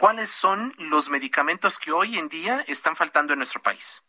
¿cuáles 0.00 0.30
son 0.30 0.74
los 0.78 1.10
medicamentos 1.10 1.78
que 1.78 1.92
hoy 1.92 2.18
en 2.18 2.28
día 2.28 2.64
están 2.66 2.96
faltando 2.96 3.34
en 3.34 3.38
nuestro 3.38 3.60
país? 3.62 4.02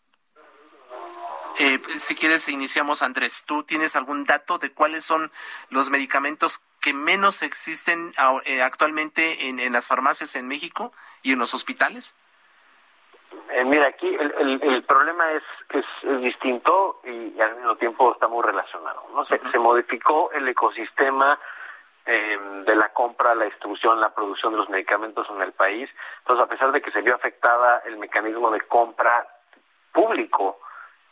Eh, 1.59 1.81
si 1.97 2.15
quieres, 2.15 2.47
iniciamos, 2.47 3.01
Andrés. 3.01 3.43
¿Tú 3.45 3.63
tienes 3.63 3.97
algún 3.97 4.23
dato 4.23 4.57
de 4.57 4.71
cuáles 4.71 5.03
son 5.03 5.31
los 5.69 5.89
medicamentos 5.89 6.65
que 6.79 6.93
menos 6.93 7.43
existen 7.43 8.13
eh, 8.45 8.61
actualmente 8.61 9.49
en, 9.49 9.73
las 9.73 9.89
farmacias 9.89 10.35
en 10.37 10.47
México 10.47 10.93
y 11.23 11.33
en 11.33 11.39
los 11.39 11.53
hospitales? 11.53 12.15
Eh, 13.51 13.65
mira, 13.65 13.87
aquí 13.87 14.07
el, 14.07 14.83
problema 14.83 15.29
es, 15.33 15.43
es, 15.73 16.21
distinto 16.21 17.01
y, 17.03 17.39
al 17.41 17.57
mismo 17.57 17.75
tiempo 17.75 18.13
está 18.13 18.29
muy 18.29 18.43
relacionado. 18.43 19.05
¿no? 19.13 19.25
Se, 19.25 19.41
se 19.51 19.59
modificó 19.59 20.31
el 20.31 20.47
ecosistema 20.47 21.37
de 22.11 22.75
la 22.75 22.89
compra, 22.89 23.35
la 23.35 23.45
distribución, 23.45 23.99
la 23.99 24.13
producción 24.13 24.53
de 24.53 24.59
los 24.59 24.69
medicamentos 24.69 25.27
en 25.29 25.41
el 25.41 25.53
país. 25.53 25.89
Entonces, 26.19 26.45
a 26.45 26.49
pesar 26.49 26.71
de 26.71 26.81
que 26.81 26.91
se 26.91 27.01
vio 27.01 27.15
afectada 27.15 27.83
el 27.85 27.97
mecanismo 27.97 28.51
de 28.51 28.61
compra 28.61 29.27
público 29.91 30.59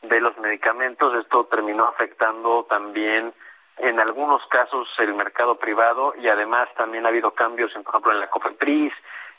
de 0.01 0.21
los 0.21 0.37
medicamentos. 0.37 1.13
Esto 1.15 1.45
terminó 1.45 1.85
afectando 1.85 2.65
también 2.69 3.33
en 3.77 3.99
algunos 3.99 4.45
casos 4.47 4.87
el 4.99 5.13
mercado 5.13 5.55
privado 5.55 6.13
y 6.17 6.27
además 6.27 6.69
también 6.75 7.05
ha 7.05 7.09
habido 7.09 7.31
cambios, 7.31 7.73
en, 7.75 7.83
por 7.83 7.93
ejemplo, 7.95 8.11
en 8.11 8.19
la 8.19 8.29
COFEPRIS 8.29 8.93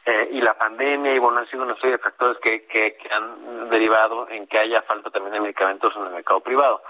eh, 0.07 0.29
y 0.33 0.41
la 0.41 0.55
pandemia 0.55 1.15
y 1.15 1.19
bueno, 1.19 1.41
han 1.41 1.49
sido 1.49 1.63
una 1.63 1.75
serie 1.77 1.93
de 1.93 1.99
factores 1.99 2.39
que, 2.39 2.67
que, 2.67 2.97
han 3.11 3.69
derivado 3.69 4.29
en 4.31 4.47
que 4.47 4.59
haya 4.59 4.83
falta 4.83 5.11
también 5.11 5.35
de 5.35 5.41
medicamentos 5.41 5.95
en 5.97 6.05
el 6.05 6.11
mercado 6.11 6.41
privado. 6.41 6.83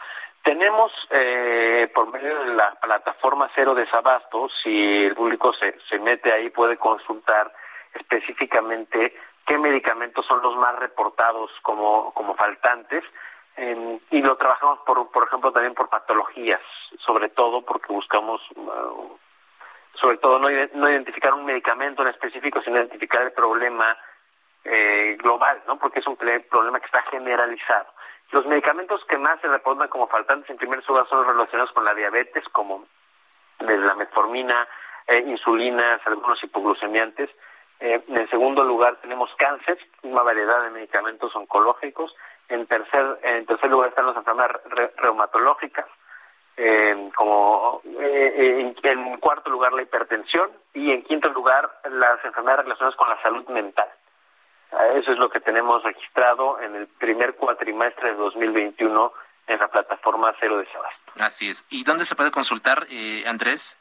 Tenemos, 0.43 0.91
eh, 1.11 1.91
por 1.95 2.11
medio 2.13 2.39
de 2.45 2.55
la 2.55 2.75
plataforma 2.81 3.51
Cero 3.55 3.75
Desabasto, 3.75 4.49
si 4.63 5.05
el 5.05 5.15
público 5.15 5.53
se, 5.53 5.79
se 5.89 5.99
mete 5.99 6.33
ahí, 6.33 6.51
puede 6.51 6.77
consultar 6.77 7.53
específicamente 7.95 9.15
qué 9.47 9.59
medicamentos 9.59 10.25
son 10.27 10.41
los 10.43 10.57
más 10.57 10.77
reportados 10.79 11.51
como, 11.63 12.13
como 12.15 12.35
faltantes 12.37 13.05
y 14.11 14.23
lo 14.23 14.37
trabajamos, 14.37 14.79
por, 14.87 15.11
por 15.11 15.27
ejemplo, 15.27 15.53
también 15.53 15.75
por 15.75 15.89
patologías, 15.89 16.61
sobre 17.05 17.29
todo 17.29 17.63
porque 17.63 17.93
buscamos, 17.93 18.41
uh, 18.57 19.19
sobre 19.95 20.17
todo, 20.17 20.39
no, 20.39 20.49
no, 20.75 20.91
identificar 20.91 21.35
un 21.35 21.45
medicamento 21.45 22.03
en 22.03 22.09
específico, 22.09 22.63
sino 22.63 22.77
identificar 22.77 23.23
el 23.23 23.33
problema 23.33 23.97
eh, 24.65 25.17
global, 25.21 25.63
¿no? 25.67 25.79
Porque 25.79 26.01
es 26.01 26.07
un 26.07 26.17
problema 26.17 26.81
que 26.81 26.87
está 26.87 27.03
generalizado. 27.11 27.93
Los 28.33 28.47
medicamentos 28.47 29.05
que 29.07 29.19
más 29.19 29.41
se 29.41 29.49
reportan 29.49 29.89
como 29.89 30.07
faltantes 30.07 30.49
en 30.51 30.57
primer 30.57 30.87
lugar 30.87 31.09
son 31.09 31.27
relacionados 31.27 31.73
con 31.73 31.85
la 31.85 31.95
diabetes, 31.95 32.45
como 32.53 32.87
desde 33.59 33.85
la 33.85 33.95
metformina, 33.95 34.69
eh, 35.07 35.25
insulinas, 35.27 36.01
algunos 36.07 36.43
hipoglucemiantes. 36.43 37.31
Eh, 37.81 38.03
en 38.09 38.31
segundo 38.31 38.63
lugar 38.63 38.97
tenemos 39.01 39.31
cáncer, 39.37 39.79
una 40.03 40.23
variedad 40.23 40.63
de 40.63 40.71
medicamentos 40.71 41.35
oncológicos. 41.35 42.15
En 42.49 42.67
tercer, 42.67 43.19
en 43.23 43.47
tercer 43.47 43.71
lugar 43.71 43.89
están 43.89 44.07
las 44.07 44.17
enfermedades 44.17 44.61
reumatológicas. 44.97 45.87
Eh, 46.63 47.11
como 47.17 47.81
eh, 48.01 48.75
en, 48.83 49.17
cuarto 49.17 49.49
lugar 49.49 49.73
la 49.73 49.81
hipertensión 49.81 50.51
y 50.75 50.93
en 50.93 51.03
quinto 51.05 51.31
lugar 51.31 51.71
las 51.91 52.23
enfermedades 52.23 52.65
relacionadas 52.65 52.97
con 52.97 53.09
la 53.09 53.23
salud 53.23 53.49
mental. 53.49 53.89
Eso 54.95 55.13
es 55.13 55.19
lo 55.19 55.29
que 55.31 55.41
tenemos 55.41 55.83
registrado 55.83 56.61
en 56.61 56.77
el 56.77 56.87
primer 56.87 57.35
cuatrimestre 57.35 58.11
de 58.11 58.17
2021 58.17 59.13
en 59.47 59.59
la 59.59 59.69
plataforma 59.69 60.35
Cero 60.39 60.59
de 60.59 60.67
Sebastián. 60.67 61.27
Así 61.27 61.51
es. 61.51 61.67
¿Y 61.71 61.83
dónde 61.85 62.05
se 62.05 62.15
puede 62.15 62.31
consultar, 62.31 62.87
eh, 62.91 63.25
Andrés? 63.27 63.81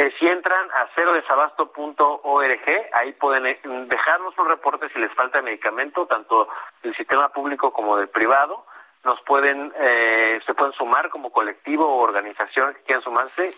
Eh, 0.00 0.14
si 0.18 0.26
entran 0.26 0.70
a 0.70 0.86
cerodesabasto.org, 0.94 2.88
ahí 2.94 3.12
pueden 3.12 3.46
eh, 3.46 3.60
dejarnos 3.62 4.38
un 4.38 4.48
reporte 4.48 4.88
si 4.90 4.98
les 4.98 5.12
falta 5.12 5.42
medicamento, 5.42 6.06
tanto 6.06 6.48
del 6.82 6.94
sistema 6.96 7.28
público 7.30 7.72
como 7.72 7.96
del 7.96 8.08
privado. 8.08 8.64
Nos 9.04 9.20
pueden, 9.22 9.72
eh, 9.78 10.40
se 10.46 10.54
pueden 10.54 10.72
sumar 10.74 11.10
como 11.10 11.30
colectivo 11.30 11.86
o 11.86 12.02
organización 12.02 12.74
que 12.74 12.82
quieran 12.82 13.02
sumarse 13.02 13.52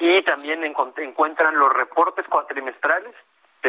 y 0.00 0.22
también 0.22 0.64
encuentran 0.64 1.56
los 1.56 1.72
reportes 1.72 2.26
cuatrimestrales 2.26 3.14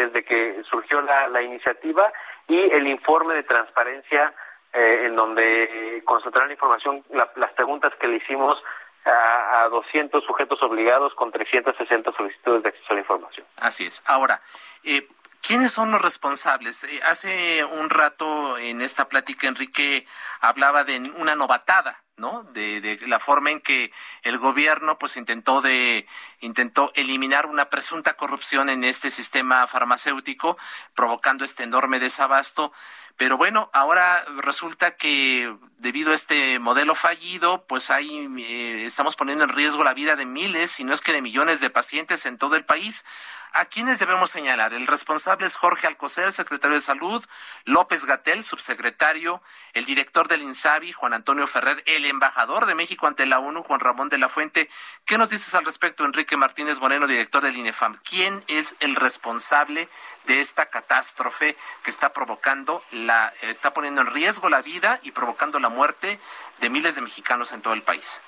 desde 0.02 0.24
que 0.24 0.62
surgió 0.70 1.02
la, 1.02 1.42
iniciativa 1.42 2.12
y 2.48 2.58
el 2.58 2.88
informe 2.88 3.36
de 3.36 3.44
transparencia 3.44 4.34
en 4.74 5.16
donde 5.16 6.04
concentrarán 6.06 6.50
la 6.50 6.54
información, 6.54 7.04
las 7.10 7.52
preguntas 7.54 7.94
que 8.00 8.08
le 8.08 8.18
hicimos 8.18 8.62
a, 9.06 9.64
a 9.64 9.70
200 9.70 10.24
sujetos 10.24 10.62
obligados 10.62 11.14
con 11.16 11.32
360 11.32 12.12
solicitudes 12.12 12.64
de 12.64 12.70
acceso 12.70 12.88
a 12.90 12.94
la 12.94 13.00
información. 13.00 13.46
Así 13.56 13.86
es. 13.86 14.04
Ahora, 14.08 14.42
eh, 14.84 15.08
¿Quiénes 15.42 15.72
son 15.72 15.92
los 15.92 16.02
responsables? 16.02 16.84
Eh, 16.84 17.00
hace 17.10 17.64
un 17.64 17.90
rato 17.90 18.58
en 18.58 18.82
esta 18.82 19.08
plática 19.08 19.48
Enrique 19.48 20.06
hablaba 20.42 20.84
de 20.84 21.02
una 21.16 21.36
novatada, 21.36 22.04
¿no? 22.18 22.44
De, 22.54 22.82
de, 22.82 23.08
la 23.08 23.20
forma 23.20 23.52
en 23.52 23.62
que 23.62 23.92
el 24.24 24.38
gobierno 24.38 24.98
pues 24.98 25.18
intentó 25.18 25.62
de 25.62 26.08
intentó 26.42 26.92
eliminar 26.96 27.46
una 27.46 27.70
presunta 27.70 28.16
corrupción 28.16 28.70
en 28.70 28.84
este 28.84 29.12
sistema 29.12 29.68
farmacéutico, 29.68 30.58
provocando 30.96 31.46
este 31.46 31.64
enorme 31.64 32.00
desabasto. 32.00 32.74
Pero 33.18 33.38
bueno, 33.38 33.70
ahora 33.74 34.24
resulta 34.44 34.96
que 34.96 35.56
debido 35.78 36.12
a 36.12 36.16
este 36.16 36.60
modelo 36.60 36.96
fallido, 36.96 37.66
pues 37.68 37.92
ahí 37.92 38.28
eh, 38.40 38.86
estamos 38.86 39.16
poniendo 39.16 39.44
en 39.44 39.50
riesgo 39.50 39.84
la 39.84 39.94
vida 39.94 40.16
de 40.16 40.26
miles, 40.26 40.72
si 40.72 40.84
no 40.84 40.94
es 40.94 41.02
que 41.02 41.14
de 41.14 41.22
millones 41.22 41.60
de 41.60 41.70
pacientes 41.70 42.26
en 42.26 42.38
todo 42.38 42.56
el 42.56 42.66
país. 42.66 43.06
¿A 43.54 43.66
quiénes 43.66 43.98
debemos 43.98 44.30
señalar? 44.30 44.74
El 44.74 44.88
responsable 44.88 45.46
es 45.46 45.56
Jorge 45.56 45.88
Alcocer, 45.88 46.32
secretario 46.32 46.76
de 46.76 46.82
Salud, 46.82 47.26
López 47.66 48.06
Gatel, 48.06 48.44
subsecretario, 48.44 49.42
el 49.74 49.86
director 49.86 50.28
del 50.28 50.42
INSABI, 50.42 50.92
Juan 50.92 51.14
Antonio 51.14 51.48
Ferrer, 51.48 51.82
el 51.86 52.06
embajador 52.06 52.66
de 52.66 52.76
México 52.76 53.08
ante 53.08 53.26
la 53.26 53.40
ONU, 53.40 53.64
Juan 53.64 53.80
Ramón 53.80 54.10
de 54.10 54.18
la 54.18 54.30
Fuente. 54.30 54.70
¿Qué 55.06 55.18
nos 55.18 55.30
dices 55.30 55.56
al 55.56 55.66
respecto, 55.66 56.06
Enrique 56.06 56.38
Martínez 56.38 56.80
Moreno, 56.80 57.08
director 57.08 57.42
del 57.42 57.56
INEFAM? 57.56 57.98
¿Quién 58.08 58.44
es 58.48 58.76
el 58.80 58.96
responsable 58.96 59.90
de 60.26 60.42
esta 60.42 60.68
catástrofe 60.68 61.56
que 61.84 61.90
está 61.90 62.14
provocando 62.14 62.84
la, 62.92 63.34
está 63.42 63.74
poniendo 63.74 64.02
en 64.02 64.08
riesgo 64.08 64.50
la 64.50 64.62
vida 64.62 65.00
y 65.04 65.12
provocando 65.12 65.60
la 65.60 65.67
muerte 65.70 66.20
de 66.60 66.70
miles 66.70 66.96
de 66.96 67.02
mexicanos 67.02 67.52
en 67.54 67.62
todo 67.62 67.74
el 67.74 67.84
país? 67.84 68.22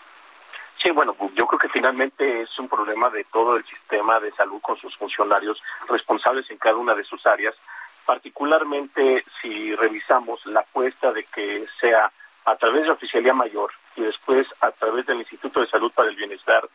Sí, 0.82 0.92
bueno, 0.92 1.16
yo 1.36 1.46
creo 1.46 1.60
que 1.60 1.70
finalmente 1.70 2.42
es 2.42 2.58
un 2.58 2.70
problema 2.70 3.10
de 3.10 3.26
todo 3.26 3.58
el 3.58 3.66
sistema 3.66 4.20
de 4.20 4.32
salud 4.32 4.62
con 4.62 4.78
sus 4.78 4.96
funcionarios 4.96 5.62
responsables 5.90 6.50
en 6.50 6.58
cada 6.58 6.78
una 6.78 6.96
de 6.96 7.04
sus 7.04 7.26
áreas, 7.26 7.54
particularmente 8.06 9.26
si 9.42 9.76
revisamos 9.76 10.46
la 10.46 10.62
apuesta 10.62 11.12
de 11.12 11.26
que 11.26 11.66
sea 11.82 12.10
a 12.46 12.56
través 12.56 12.82
de 12.82 12.88
la 12.88 12.94
Oficialía 12.94 13.34
Mayor 13.34 13.72
y 13.98 14.02
después 14.02 14.48
a 14.62 14.72
través 14.72 15.06
del 15.06 15.20
Instituto 15.20 15.60
de 15.60 15.68
Salud 15.68 15.92
para 15.92 16.10
el 16.10 16.16
Bienestar 16.16 16.68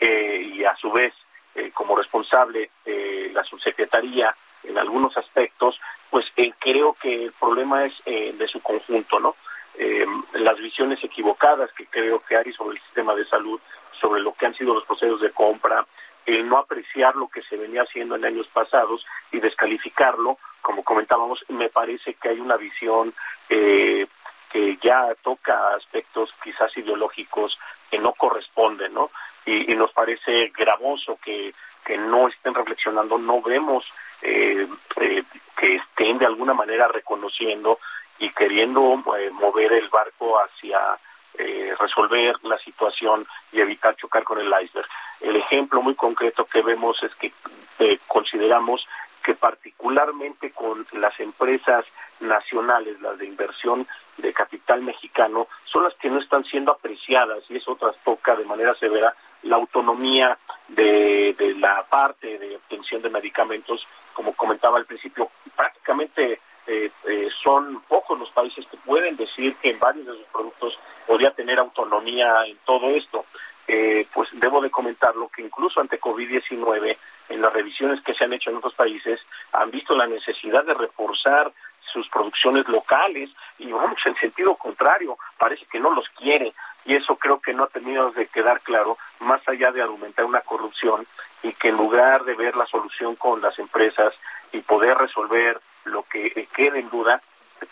eh, 0.00 0.50
y 0.52 0.64
a 0.64 0.74
su 0.76 0.90
vez 0.90 1.14
eh, 1.54 1.70
como 1.72 1.96
responsable 1.96 2.70
eh, 2.84 3.30
la 3.32 3.44
subsecretaría 3.44 4.34
en 4.64 4.78
algunos 4.78 5.16
aspectos, 5.16 5.78
pues 6.10 6.26
creo 6.58 6.94
que 6.94 7.26
el 7.26 7.32
problema 7.32 7.84
es 7.84 7.92
de 8.04 8.48
su 8.48 8.60
conjunto, 8.62 9.20
¿no? 9.20 9.36
Eh, 9.78 10.06
las 10.34 10.58
visiones 10.58 11.02
equivocadas 11.02 11.72
que 11.72 11.86
creo 11.86 12.20
que 12.20 12.36
hay 12.36 12.52
sobre 12.52 12.76
el 12.76 12.82
sistema 12.82 13.14
de 13.14 13.26
salud, 13.26 13.60
sobre 14.00 14.20
lo 14.20 14.34
que 14.34 14.46
han 14.46 14.54
sido 14.54 14.74
los 14.74 14.84
procesos 14.84 15.20
de 15.20 15.30
compra, 15.30 15.86
el 16.26 16.48
no 16.48 16.58
apreciar 16.58 17.16
lo 17.16 17.28
que 17.28 17.42
se 17.42 17.56
venía 17.56 17.82
haciendo 17.82 18.16
en 18.16 18.24
años 18.24 18.48
pasados 18.52 19.04
y 19.30 19.40
descalificarlo, 19.40 20.38
como 20.62 20.82
comentábamos, 20.82 21.44
me 21.48 21.68
parece 21.68 22.14
que 22.14 22.30
hay 22.30 22.40
una 22.40 22.56
visión 22.56 23.12
eh, 23.48 24.06
que 24.50 24.78
ya 24.82 25.14
toca 25.22 25.74
aspectos 25.74 26.30
quizás 26.42 26.74
ideológicos 26.76 27.58
que 27.90 27.98
no 27.98 28.12
corresponden, 28.14 28.94
¿no? 28.94 29.10
Y, 29.44 29.72
y 29.72 29.76
nos 29.76 29.92
parece 29.92 30.50
gravoso 30.56 31.18
que, 31.22 31.52
que 31.84 31.98
no 31.98 32.28
estén 32.28 32.54
reflexionando, 32.54 33.18
no 33.18 33.42
vemos 33.42 33.84
eh, 34.22 34.66
eh, 35.00 35.22
que 35.56 35.76
estén 35.76 36.18
de 36.18 36.26
alguna 36.26 36.54
manera 36.54 36.88
reconociendo 36.88 37.78
y 38.18 38.30
queriendo 38.30 39.02
eh, 39.18 39.30
mover 39.30 39.72
el 39.72 39.88
barco 39.88 40.38
hacia 40.38 40.98
eh, 41.36 41.74
resolver 41.78 42.36
la 42.42 42.58
situación 42.58 43.26
y 43.52 43.60
evitar 43.60 43.96
chocar 43.96 44.22
con 44.22 44.38
el 44.38 44.46
iceberg. 44.62 44.86
El 45.20 45.36
ejemplo 45.36 45.82
muy 45.82 45.94
concreto 45.94 46.44
que 46.44 46.62
vemos 46.62 47.02
es 47.02 47.14
que 47.16 47.32
eh, 47.80 47.98
consideramos 48.06 48.86
que 49.22 49.34
particularmente 49.34 50.52
con 50.52 50.86
las 50.92 51.18
empresas 51.18 51.84
nacionales, 52.20 53.00
las 53.00 53.18
de 53.18 53.26
inversión 53.26 53.86
de 54.18 54.32
capital 54.32 54.82
mexicano, 54.82 55.48
son 55.64 55.84
las 55.84 55.94
que 55.94 56.10
no 56.10 56.20
están 56.20 56.44
siendo 56.44 56.72
apreciadas 56.72 57.42
y 57.48 57.56
eso 57.56 57.74
trastoca 57.74 58.36
de 58.36 58.44
manera 58.44 58.74
severa 58.76 59.14
la 59.42 59.56
autonomía 59.56 60.38
de, 60.68 61.34
de 61.36 61.54
la 61.54 61.84
parte 61.84 62.38
de 62.38 62.56
obtención 62.56 63.02
de 63.02 63.10
medicamentos, 63.10 63.86
como 64.12 64.34
comentaba 64.34 64.78
al 64.78 64.86
principio, 64.86 65.30
prácticamente 65.56 66.40
eh, 66.66 66.90
eh, 67.06 67.28
son 67.42 67.82
pocos 67.82 68.18
los 68.18 68.30
países 68.30 68.66
que 68.70 68.76
pueden 68.78 69.16
decir 69.16 69.54
que 69.56 69.70
en 69.70 69.78
varios 69.78 70.06
de 70.06 70.12
sus 70.12 70.26
productos 70.26 70.78
podría 71.06 71.30
tener 71.30 71.58
autonomía 71.58 72.46
en 72.46 72.56
todo 72.64 72.90
esto. 72.90 73.26
Eh, 73.66 74.06
pues 74.12 74.28
debo 74.32 74.60
de 74.60 74.70
comentarlo 74.70 75.28
que 75.28 75.42
incluso 75.42 75.80
ante 75.80 76.00
COVID-19, 76.00 76.96
en 77.30 77.40
las 77.40 77.52
revisiones 77.52 78.02
que 78.02 78.14
se 78.14 78.24
han 78.24 78.32
hecho 78.32 78.50
en 78.50 78.56
otros 78.56 78.74
países, 78.74 79.20
han 79.52 79.70
visto 79.70 79.94
la 79.94 80.06
necesidad 80.06 80.64
de 80.64 80.74
reforzar 80.74 81.52
sus 81.92 82.08
producciones 82.08 82.68
locales 82.68 83.30
y 83.58 83.70
vamos 83.70 83.98
en 84.04 84.16
sentido 84.16 84.56
contrario, 84.56 85.16
parece 85.38 85.64
que 85.66 85.78
no 85.78 85.92
los 85.92 86.08
quiere 86.10 86.52
y 86.84 86.94
eso 86.96 87.16
creo 87.16 87.40
que 87.40 87.54
no 87.54 87.64
ha 87.64 87.68
tenido 87.68 88.10
de 88.10 88.26
quedar 88.26 88.60
claro 88.60 88.98
más 89.20 89.40
allá 89.48 89.70
de 89.70 89.80
argumentar 89.80 90.24
una 90.24 90.40
corrupción 90.40 91.06
y 91.42 91.52
que 91.52 91.68
en 91.68 91.76
lugar 91.76 92.24
de 92.24 92.34
ver 92.34 92.56
la 92.56 92.66
solución 92.66 93.16
con 93.16 93.40
las 93.40 93.58
empresas 93.58 94.12
y 94.52 94.60
poder 94.60 94.98
resolver 94.98 95.60
lo 95.84 96.02
que 96.04 96.48
quede 96.54 96.80
en 96.80 96.90
duda, 96.90 97.22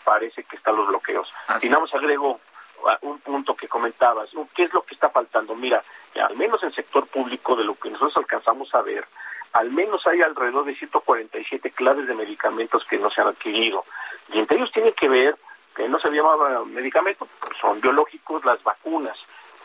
parece 0.03 0.43
que 0.43 0.55
están 0.55 0.75
los 0.75 0.87
bloqueos. 0.87 1.31
y 1.61 1.67
nada 1.67 1.79
más 1.81 1.93
agrego 1.95 2.39
un 3.01 3.19
punto 3.19 3.55
que 3.55 3.67
comentabas, 3.67 4.29
¿qué 4.55 4.63
es 4.63 4.73
lo 4.73 4.81
que 4.83 4.93
está 4.93 5.09
faltando? 5.09 5.55
Mira, 5.55 5.83
al 6.21 6.35
menos 6.35 6.61
en 6.63 6.69
el 6.69 6.75
sector 6.75 7.07
público, 7.07 7.55
de 7.55 7.63
lo 7.63 7.75
que 7.75 7.89
nosotros 7.89 8.17
alcanzamos 8.17 8.73
a 8.75 8.81
ver, 8.81 9.07
al 9.53 9.69
menos 9.71 10.05
hay 10.07 10.21
alrededor 10.21 10.65
de 10.65 10.75
147 10.75 11.71
claves 11.71 12.07
de 12.07 12.15
medicamentos 12.15 12.83
que 12.85 12.97
no 12.97 13.09
se 13.11 13.21
han 13.21 13.27
adquirido. 13.27 13.85
Y 14.31 14.39
entre 14.39 14.57
ellos 14.57 14.71
tiene 14.71 14.93
que 14.93 15.07
ver, 15.07 15.37
que 15.75 15.87
no 15.87 15.99
se 15.99 16.09
llamaba 16.09 16.65
medicamentos, 16.65 17.27
son 17.61 17.79
biológicos, 17.79 18.43
las 18.45 18.61
vacunas. 18.63 19.17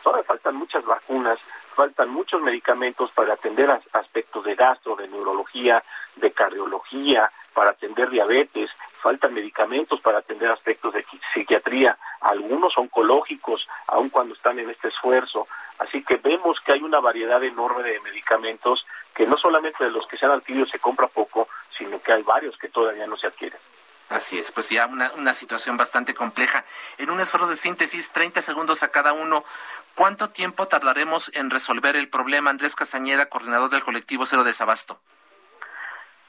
Todavía 0.03 0.23
faltan 0.23 0.55
muchas 0.55 0.85
vacunas, 0.85 1.39
faltan 1.75 2.09
muchos 2.09 2.41
medicamentos 2.41 3.11
para 3.11 3.33
atender 3.33 3.69
aspectos 3.91 4.45
de 4.45 4.55
gastro, 4.55 4.95
de 4.95 5.07
neurología, 5.07 5.83
de 6.15 6.31
cardiología, 6.31 7.31
para 7.53 7.71
atender 7.71 8.09
diabetes, 8.09 8.69
faltan 9.01 9.33
medicamentos 9.33 9.99
para 10.01 10.19
atender 10.19 10.49
aspectos 10.51 10.93
de 10.93 11.05
psiquiatría, 11.33 11.97
algunos 12.21 12.77
oncológicos, 12.77 13.67
aun 13.87 14.09
cuando 14.09 14.35
están 14.35 14.59
en 14.59 14.69
este 14.69 14.89
esfuerzo. 14.89 15.47
Así 15.79 16.03
que 16.03 16.17
vemos 16.17 16.59
que 16.65 16.73
hay 16.73 16.81
una 16.81 16.99
variedad 16.99 17.43
enorme 17.43 17.83
de 17.83 17.99
medicamentos 18.01 18.85
que 19.15 19.25
no 19.25 19.37
solamente 19.37 19.83
de 19.83 19.91
los 19.91 20.05
que 20.07 20.17
se 20.17 20.25
han 20.25 20.31
adquirido 20.31 20.65
se 20.65 20.79
compra 20.79 21.07
poco, 21.07 21.47
sino 21.77 22.01
que 22.01 22.11
hay 22.11 22.23
varios 22.23 22.57
que 22.57 22.69
todavía 22.69 23.07
no 23.07 23.17
se 23.17 23.27
adquieren. 23.27 23.59
Así 24.09 24.39
es, 24.39 24.51
pues 24.51 24.69
ya 24.69 24.87
una, 24.87 25.33
situación 25.35 25.77
bastante 25.77 26.15
compleja. 26.15 26.65
En 26.97 27.11
un 27.11 27.19
esfuerzo 27.19 27.47
de 27.47 27.55
síntesis, 27.55 28.11
30 28.11 28.41
segundos 28.41 28.81
a 28.81 28.89
cada 28.89 29.13
uno, 29.13 29.45
¿cuánto 29.93 30.29
tiempo 30.31 30.67
tardaremos 30.67 31.31
en 31.35 31.51
resolver 31.51 31.95
el 31.95 32.09
problema? 32.09 32.49
Andrés 32.49 32.75
Castañeda, 32.75 33.27
coordinador 33.27 33.69
del 33.69 33.83
colectivo 33.83 34.25
Cero 34.25 34.43
Desabasto. 34.43 34.99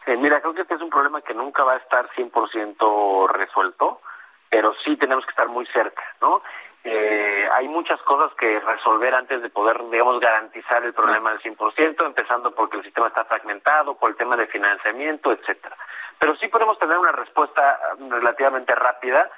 Eh, 0.06 0.16
mira, 0.16 0.40
creo 0.40 0.54
que 0.54 0.62
este 0.62 0.74
es 0.74 0.80
un 0.80 0.90
problema 0.90 1.20
que 1.22 1.34
nunca 1.34 1.62
va 1.62 1.74
a 1.74 1.78
estar 1.78 2.08
100% 2.10 3.28
resuelto, 3.28 4.00
pero 4.48 4.74
sí 4.84 4.96
tenemos 4.96 5.24
que 5.24 5.30
estar 5.30 5.48
muy 5.48 5.66
cerca, 5.66 6.02
¿no? 6.20 6.42
Eh, 6.82 7.46
hay 7.52 7.68
muchas 7.68 8.00
cosas 8.02 8.32
que 8.36 8.58
resolver 8.58 9.14
antes 9.14 9.42
de 9.42 9.50
poder, 9.50 9.76
digamos, 9.90 10.18
garantizar 10.18 10.82
el 10.82 10.94
problema 10.94 11.30
del 11.30 11.42
100%, 11.42 12.06
empezando 12.06 12.54
porque 12.54 12.78
el 12.78 12.84
sistema 12.84 13.08
está 13.08 13.24
fragmentado, 13.26 13.96
por 13.96 14.10
el 14.10 14.16
tema 14.16 14.36
de 14.36 14.46
financiamiento, 14.46 15.30
etcétera. 15.30 15.76
Pero 16.18 16.34
sí 16.36 16.48
podemos 16.48 16.78
tener 16.78 16.96
una 16.96 17.12
respuesta 17.12 17.78
um, 17.98 18.10
relativamente 18.10 18.74
rápida 18.74 19.30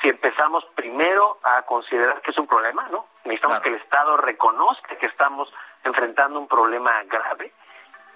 si 0.00 0.08
empezamos 0.08 0.64
primero 0.74 1.38
a 1.42 1.62
considerar 1.62 2.22
que 2.22 2.30
es 2.30 2.38
un 2.38 2.46
problema, 2.46 2.88
¿no? 2.90 3.06
Necesitamos 3.24 3.60
que 3.60 3.68
el 3.68 3.74
Estado 3.74 4.16
reconozca 4.16 4.96
que 4.96 5.06
estamos 5.06 5.52
enfrentando 5.84 6.38
un 6.38 6.48
problema 6.48 7.02
grave 7.04 7.52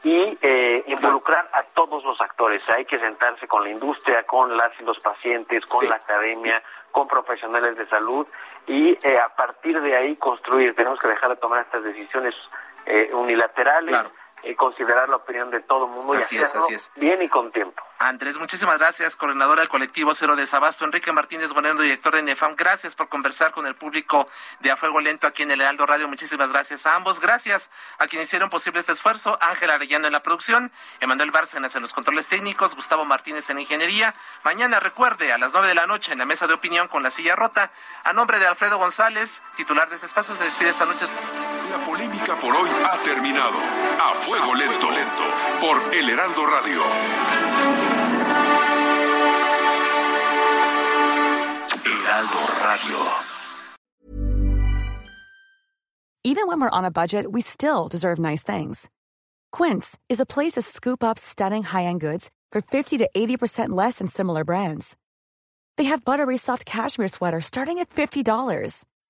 y 0.04 0.38
eh, 0.42 0.84
involucrar 0.88 1.48
a 1.52 1.62
todos 1.74 2.04
los 2.04 2.20
actores. 2.20 2.62
Hay 2.68 2.84
que 2.84 2.98
sentarse 2.98 3.46
con 3.46 3.62
la 3.62 3.70
industria, 3.70 4.24
con 4.24 4.56
las 4.56 4.72
y 4.80 4.84
los 4.84 4.98
pacientes, 4.98 5.64
con 5.66 5.88
la 5.88 5.96
academia, 5.96 6.62
con 6.90 7.06
profesionales 7.06 7.76
de 7.76 7.86
salud 7.88 8.26
y 8.66 8.98
eh, 9.06 9.18
a 9.18 9.28
partir 9.34 9.80
de 9.80 9.96
ahí 9.96 10.16
construir. 10.16 10.74
Tenemos 10.74 10.98
que 10.98 11.08
dejar 11.08 11.30
de 11.30 11.36
tomar 11.36 11.62
estas 11.62 11.84
decisiones 11.84 12.34
eh, 12.86 13.10
unilaterales 13.12 14.06
y 14.44 14.54
considerar 14.54 15.08
la 15.08 15.16
opinión 15.16 15.50
de 15.50 15.60
todo 15.60 15.86
el 15.86 15.92
mundo 15.92 16.14
y 16.14 16.18
hacerlo 16.18 16.66
bien 16.96 17.22
y 17.22 17.28
con 17.28 17.52
tiempo. 17.52 17.82
Andrés, 17.98 18.36
muchísimas 18.36 18.78
gracias, 18.78 19.14
coordinador 19.14 19.60
del 19.60 19.68
colectivo 19.68 20.12
Cero 20.14 20.34
Desabasto. 20.34 20.84
Enrique 20.84 21.12
Martínez 21.12 21.52
Bonero, 21.52 21.80
director 21.80 22.14
de 22.14 22.22
NEFAM, 22.22 22.56
gracias 22.56 22.96
por 22.96 23.08
conversar 23.08 23.52
con 23.52 23.64
el 23.66 23.76
público 23.76 24.28
de 24.58 24.72
A 24.72 24.76
Fuego 24.76 25.00
Lento 25.00 25.28
aquí 25.28 25.44
en 25.44 25.52
el 25.52 25.60
Heraldo 25.60 25.86
Radio. 25.86 26.08
Muchísimas 26.08 26.50
gracias 26.50 26.84
a 26.86 26.96
ambos. 26.96 27.20
Gracias 27.20 27.70
a 27.98 28.08
quienes 28.08 28.28
hicieron 28.28 28.50
posible 28.50 28.80
este 28.80 28.90
esfuerzo. 28.90 29.38
Ángel 29.40 29.70
Arellano 29.70 30.08
en 30.08 30.12
la 30.12 30.22
producción, 30.22 30.72
Emanuel 30.98 31.30
Bárcenas 31.30 31.76
en 31.76 31.82
los 31.82 31.92
controles 31.92 32.28
técnicos, 32.28 32.74
Gustavo 32.74 33.04
Martínez 33.04 33.48
en 33.50 33.60
ingeniería. 33.60 34.14
Mañana, 34.42 34.80
recuerde, 34.80 35.32
a 35.32 35.38
las 35.38 35.52
nueve 35.52 35.68
de 35.68 35.74
la 35.76 35.86
noche 35.86 36.12
en 36.12 36.18
la 36.18 36.24
mesa 36.24 36.48
de 36.48 36.54
opinión 36.54 36.88
con 36.88 37.04
la 37.04 37.10
silla 37.10 37.36
rota. 37.36 37.70
A 38.02 38.12
nombre 38.12 38.40
de 38.40 38.46
Alfredo 38.48 38.78
González, 38.78 39.42
titular 39.56 39.88
de 39.88 39.94
este 39.94 40.06
espacio, 40.06 40.34
se 40.34 40.42
despide 40.42 40.70
esta 40.70 40.86
noche. 40.86 41.06
La 41.70 41.84
polémica 41.84 42.38
por 42.38 42.54
hoy 42.54 42.68
ha 42.68 43.02
terminado. 43.02 43.58
A 44.00 44.14
Fuego 44.14 44.54
Lento, 44.54 44.90
Lento, 44.90 45.24
por 45.60 45.94
El 45.94 46.08
Heraldo 46.08 46.46
Radio. 46.46 46.82
Radio. 52.62 52.96
Even 56.24 56.46
when 56.46 56.60
we're 56.60 56.70
on 56.70 56.84
a 56.84 56.90
budget, 56.90 57.30
we 57.30 57.40
still 57.40 57.88
deserve 57.88 58.18
nice 58.18 58.42
things. 58.42 58.88
Quince 59.50 59.98
is 60.08 60.20
a 60.20 60.26
place 60.26 60.52
to 60.52 60.62
scoop 60.62 61.02
up 61.02 61.18
stunning 61.18 61.62
high-end 61.64 62.00
goods 62.00 62.30
for 62.50 62.60
50 62.62 62.98
to 62.98 63.10
80% 63.14 63.70
less 63.70 63.98
than 63.98 64.06
similar 64.06 64.44
brands. 64.44 64.96
They 65.76 65.84
have 65.84 66.04
buttery 66.04 66.36
soft 66.36 66.64
cashmere 66.64 67.08
sweaters 67.08 67.46
starting 67.46 67.78
at 67.78 67.90
$50, 67.90 68.84